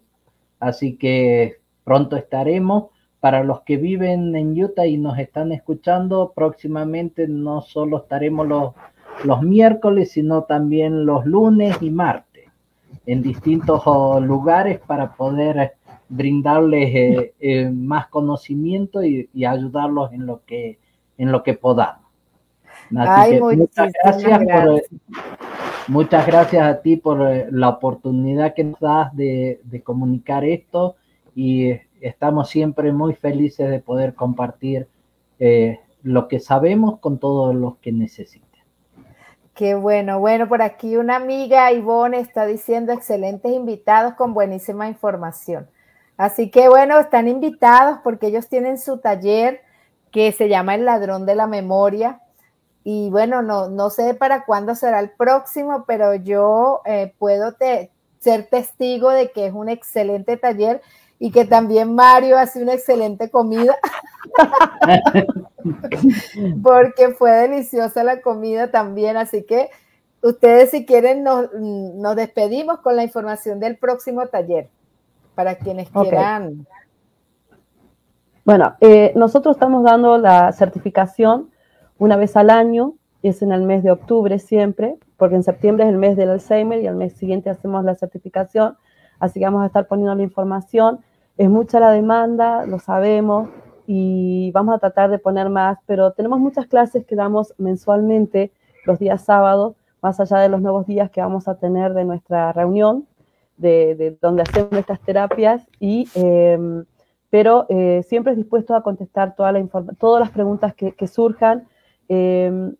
así 0.59 0.97
que 0.97 1.59
pronto 1.83 2.17
estaremos. 2.17 2.85
Para 3.19 3.43
los 3.43 3.61
que 3.61 3.77
viven 3.77 4.35
en 4.35 4.59
Utah 4.59 4.87
y 4.87 4.97
nos 4.97 5.19
están 5.19 5.51
escuchando, 5.51 6.33
próximamente 6.35 7.27
no 7.27 7.61
solo 7.61 7.97
estaremos 7.97 8.47
los, 8.47 8.73
los 9.23 9.43
miércoles, 9.43 10.11
sino 10.11 10.45
también 10.45 11.05
los 11.05 11.25
lunes 11.25 11.77
y 11.81 11.91
martes 11.91 12.49
en 13.05 13.21
distintos 13.21 13.83
lugares 14.21 14.79
para 14.79 15.13
poder 15.13 15.73
brindarles 16.09 16.95
eh, 16.95 17.33
eh, 17.39 17.69
más 17.69 18.07
conocimiento 18.07 19.03
y, 19.03 19.29
ayudarlos 19.45 20.11
en 20.11 20.25
lo 20.25 20.43
que 20.43 20.79
en 21.17 21.31
lo 21.31 21.43
que 21.43 21.53
podamos. 21.53 22.03
muchas 22.89 23.93
gracias, 24.03 24.39
Por, 24.39 24.81
muchas 25.87 26.25
gracias 26.25 26.63
a 26.63 26.81
ti 26.81 26.97
por 26.97 27.21
eh, 27.21 27.47
la 27.51 27.69
oportunidad 27.69 28.53
que 28.53 28.63
nos 28.63 28.79
das 28.79 29.15
de, 29.15 29.59
comunicar 29.83 30.43
esto 30.43 30.95
y 31.35 31.71
estamos 32.01 32.49
siempre 32.49 32.91
muy 32.91 33.13
felices 33.13 33.69
de 33.69 33.79
poder 33.79 34.15
compartir 34.15 34.87
lo 36.01 36.27
que 36.29 36.39
sabemos 36.39 36.99
con 36.99 37.17
todos 37.17 37.53
los 37.53 37.75
que 37.77 37.91
necesitan. 37.91 38.45
Qué 39.55 39.73
bueno. 39.73 40.19
Bueno, 40.19 40.49
por 40.49 40.61
aquí 40.61 40.97
una 40.97 41.15
amiga, 41.15 41.71
Ivonne, 41.71 42.19
está 42.19 42.45
diciendo 42.45 42.91
excelentes 42.91 43.53
invitados 43.53 44.13
con 44.15 44.33
buenísima 44.33 44.89
información. 44.89 45.69
Así 46.17 46.51
que 46.51 46.67
bueno, 46.67 46.99
están 46.99 47.29
invitados 47.29 47.99
porque 48.03 48.27
ellos 48.27 48.49
tienen 48.49 48.77
su 48.77 48.97
taller 48.97 49.61
que 50.11 50.33
se 50.33 50.49
llama 50.49 50.75
El 50.75 50.83
Ladrón 50.83 51.25
de 51.25 51.35
la 51.35 51.47
Memoria. 51.47 52.19
Y 52.87 53.09
bueno, 53.09 53.41
no, 53.41 53.67
no 53.67 53.89
sé 53.89 54.13
para 54.13 54.45
cuándo 54.45 54.75
será 54.75 54.99
el 54.99 55.09
próximo, 55.09 55.85
pero 55.87 56.13
yo 56.13 56.81
eh, 56.85 57.15
puedo 57.17 57.51
ser 58.19 58.47
testigo 58.47 59.09
de 59.09 59.31
que 59.31 59.47
es 59.47 59.53
un 59.53 59.69
excelente 59.69 60.37
taller 60.37 60.83
y 61.17 61.31
que 61.31 61.45
también 61.45 61.95
Mario 61.95 62.37
hace 62.37 62.61
una 62.61 62.73
excelente 62.73 63.31
comida. 63.31 63.75
porque 66.61 67.15
fue 67.17 67.31
deliciosa 67.31 68.03
la 68.03 68.21
comida 68.21 68.69
también, 68.69 69.17
así 69.17 69.45
que 69.45 69.71
ustedes 70.21 70.69
si 70.69 70.85
quieren 70.85 71.23
nos, 71.23 71.49
despedimos 72.15 72.81
con 72.81 72.95
la 72.95 73.03
información 73.03 73.59
del 73.59 73.77
próximo 73.77 74.27
taller, 74.27 74.69
para 75.33 75.55
quienes 75.55 75.89
quieran. 75.89 76.67
Bueno, 78.43 78.75
eh, 78.79 79.11
nosotros 79.15 79.55
estamos 79.55 79.83
dando 79.83 80.19
la 80.19 80.51
certificación 80.51 81.49
una 81.97 82.17
vez 82.17 82.35
al 82.35 82.49
año, 82.49 82.95
es 83.23 83.41
en 83.41 83.51
el 83.51 83.63
mes 83.63 83.83
de 83.83 83.91
octubre 83.91 84.37
siempre, 84.39 84.97
porque 85.17 85.35
en 85.35 85.43
septiembre 85.43 85.85
es 85.85 85.89
el 85.89 85.97
mes 85.97 86.15
del 86.15 86.29
Alzheimer 86.29 86.81
y 86.81 86.87
al 86.87 86.95
mes 86.95 87.13
siguiente 87.13 87.49
hacemos 87.49 87.83
la 87.83 87.95
certificación, 87.95 88.77
así 89.19 89.39
que 89.39 89.45
vamos 89.45 89.63
a 89.63 89.67
estar 89.67 89.87
poniendo 89.87 90.13
la 90.13 90.23
información. 90.23 90.99
Es 91.37 91.49
mucha 91.49 91.79
la 91.79 91.91
demanda, 91.91 92.65
lo 92.65 92.79
sabemos, 92.79 93.49
y 93.87 94.51
vamos 94.51 94.75
a 94.75 94.79
tratar 94.79 95.09
de 95.09 95.19
poner 95.19 95.49
más, 95.49 95.77
pero 95.85 96.11
tenemos 96.11 96.39
muchas 96.39 96.67
clases 96.67 97.05
que 97.05 97.15
damos 97.15 97.53
mensualmente 97.57 98.51
los 98.85 98.99
días 98.99 99.23
sábados, 99.23 99.75
más 100.01 100.19
allá 100.19 100.37
de 100.37 100.49
los 100.49 100.61
nuevos 100.61 100.85
días 100.85 101.09
que 101.09 101.21
vamos 101.21 101.47
a 101.47 101.55
tener 101.55 101.93
de 101.93 102.05
nuestra 102.05 102.51
reunión, 102.53 103.07
de, 103.57 104.17
donde 104.21 104.43
hacemos 104.43 104.71
nuestras 104.71 104.99
terapias, 105.01 105.67
y, 105.79 106.07
em, 106.15 106.85
pero 107.29 107.65
eh, 107.69 108.03
siempre 108.07 108.33
es 108.33 108.37
dispuesto 108.37 108.75
a 108.75 108.83
contestar 108.83 109.35
toda 109.35 109.51
la 109.51 109.65
todas 109.99 110.19
las 110.19 110.31
preguntas 110.31 110.73
que, 110.73 111.07
surjan. 111.07 111.67
Em, 112.07 112.75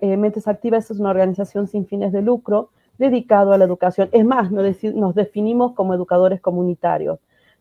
eh, 0.00 0.16
Mentes 0.16 0.48
Activas 0.48 0.90
es 0.90 0.98
una 0.98 1.10
organización 1.10 1.66
sin 1.66 1.86
fines 1.86 2.12
de 2.12 2.22
lucro 2.22 2.70
dedicado 2.98 3.52
a 3.52 3.58
la 3.58 3.64
educación. 3.64 4.08
Es 4.12 4.24
más, 4.24 4.50
nos 4.50 5.14
definimos 5.14 5.72
como 5.72 5.94
educadores 5.94 6.40
comunitarios 6.40 7.18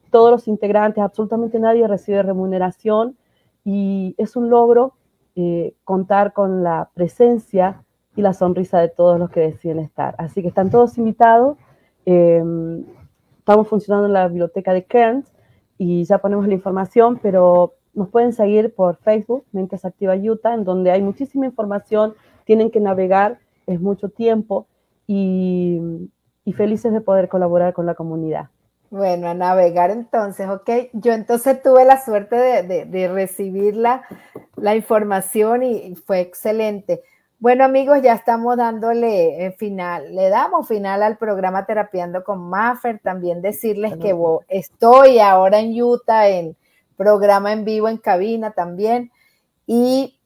todos 0.10 0.32
los 0.32 0.48
integrantes, 0.48 1.04
absolutamente 1.04 1.60
nadie 1.60 1.88
recibe 1.88 2.24
remuneración 2.24 3.18
y 3.64 4.16
es 4.18 4.36
un 4.36 4.50
logro 4.50 4.94
eh, 5.36 5.74
contar 5.84 6.34
con 6.34 6.64
la 6.64 6.90
presencia 6.94 7.84
y 8.16 8.22
la 8.22 8.34
sonrisa 8.34 8.80
de 8.80 8.90
todos 8.90 9.20
los 9.20 9.30
que 9.30 9.42
deciden 9.42 9.80
estar. 9.80 10.16
Así 10.18 10.42
que 10.42 10.50
están 10.50 10.70
todos 10.70 10.98
invitados. 10.98 11.58
Em, 12.06 12.84
estamos 13.38 13.68
funcionando 13.68 14.08
en 14.08 14.14
la 14.14 14.28
biblioteca 14.28 14.74
de 14.74 14.84
Kearns 14.86 15.32
y 15.78 16.04
ya 16.04 16.18
ponemos 16.18 16.48
la 16.48 16.54
información, 16.54 17.20
pero 17.22 17.76
nos 17.94 18.10
pueden 18.10 18.34
seguir 18.34 18.74
por 18.74 18.98
Facebook, 18.98 19.46
Mentes 19.52 19.86
Activa 19.86 20.16
Utah, 20.16 20.54
en 20.54 20.64
donde 20.64 20.92
hay 20.92 21.02
muchísima 21.02 21.46
información, 21.46 22.14
tienen 22.46 22.72
que 22.72 22.80
navegar, 22.80 23.40
es 23.68 23.80
mucho 23.82 24.10
tiempo 24.10 24.68
y 25.06 25.80
felices 26.56 26.92
de 26.92 27.02
poder 27.02 27.30
colaborar 27.30 27.74
con 27.74 27.86
la 27.86 27.96
comunidad. 27.96 28.50
Bueno, 28.92 29.28
a 29.28 29.36
navegar 29.36 29.92
entonces, 29.92 30.48
ok. 30.50 30.70
Yo 30.94 31.14
entonces 31.14 31.62
tuve 31.62 31.86
la 31.86 32.04
suerte 32.04 32.36
de, 32.36 33.08
recibir 33.08 33.76
la, 33.76 34.04
información 34.76 35.62
y 35.64 35.96
fue 35.96 36.22
excelente. 36.22 37.04
Bueno, 37.38 37.64
amigos, 37.64 38.02
ya 38.02 38.14
estamos 38.14 38.58
dándole 38.58 39.46
eh, 39.46 39.52
final, 39.52 40.14
le 40.14 40.30
damos 40.30 40.68
final 40.68 41.04
al 41.04 41.18
programa 41.18 41.66
Terapiando 41.66 42.24
con 42.24 42.50
Maffer. 42.50 43.00
También 43.00 43.42
decirles 43.42 43.96
que 43.98 44.16
estoy 44.50 45.20
ahora 45.20 45.60
en 45.60 45.82
Utah 45.82 46.28
en 46.28 46.58
programa 47.00 47.54
en 47.54 47.64
vivo 47.64 47.88
en 47.88 47.98
cabina 47.98 48.52
también 48.52 49.10
y 49.66 50.20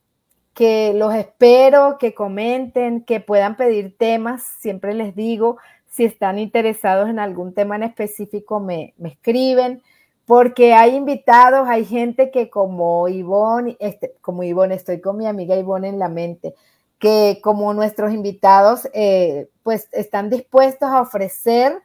que 0.56 0.94
los 0.96 1.14
espero, 1.14 1.98
que 2.00 2.16
comenten, 2.16 3.04
que 3.04 3.20
puedan 3.20 3.58
pedir 3.58 3.96
temas. 3.96 4.44
Siempre 4.60 4.96
les 4.96 5.16
digo, 5.16 5.58
si 5.88 6.06
están 6.06 6.40
interesados 6.40 7.10
en 7.10 7.20
algún 7.20 7.54
tema 7.54 7.76
en 7.76 7.84
específico, 7.84 8.60
me, 8.60 8.96
escriben, 9.04 9.84
porque 10.26 10.74
hay 10.74 10.96
invitados, 10.96 11.68
hay 11.70 11.86
gente 11.86 12.32
que 12.32 12.50
como 12.50 13.08
Ivonne, 13.08 13.78
este, 13.80 14.16
como 14.22 14.42
Ivonne, 14.42 14.74
estoy 14.74 15.00
con 15.00 15.18
mi 15.18 15.28
amiga 15.28 15.56
Ivonne 15.56 15.90
en 15.90 16.00
la 16.00 16.10
mente, 16.10 16.56
que 16.98 17.40
como 17.44 17.72
nuestros 17.76 18.14
invitados, 18.14 18.90
eh, 18.94 19.48
pues 19.62 19.90
están 19.92 20.32
dispuestos 20.32 20.90
a 20.90 21.02
ofrecer 21.02 21.84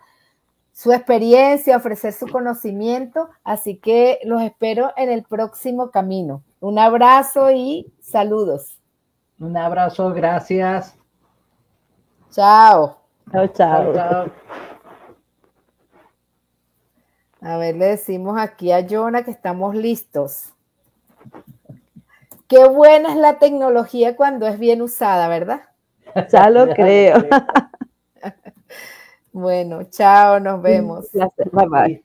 su 0.78 0.92
experiencia, 0.92 1.76
ofrecer 1.76 2.12
su 2.12 2.28
conocimiento, 2.28 3.30
así 3.42 3.78
que 3.78 4.20
los 4.22 4.40
espero 4.42 4.92
en 4.96 5.10
el 5.10 5.24
próximo 5.24 5.90
camino. 5.90 6.44
Un 6.60 6.78
abrazo 6.78 7.50
y 7.50 7.92
saludos. 8.00 8.78
Un 9.40 9.56
abrazo, 9.56 10.14
gracias. 10.14 10.96
Chao. 12.30 12.96
Chao, 13.32 13.48
chao. 13.48 13.92
chao. 13.92 14.30
A 17.40 17.56
ver, 17.56 17.74
le 17.74 17.86
decimos 17.86 18.38
aquí 18.38 18.70
a 18.70 18.86
Jonah 18.88 19.24
que 19.24 19.32
estamos 19.32 19.74
listos. 19.74 20.52
Qué 22.46 22.68
buena 22.68 23.10
es 23.10 23.16
la 23.16 23.40
tecnología 23.40 24.14
cuando 24.14 24.46
es 24.46 24.60
bien 24.60 24.80
usada, 24.80 25.26
¿verdad? 25.26 25.62
Ya 26.30 26.48
lo 26.50 26.68
creo. 26.68 27.24
Bueno, 29.32 29.84
chao, 29.84 30.40
nos 30.40 30.60
vemos. 30.62 31.10
Bye 31.52 31.68
bye. 31.68 32.02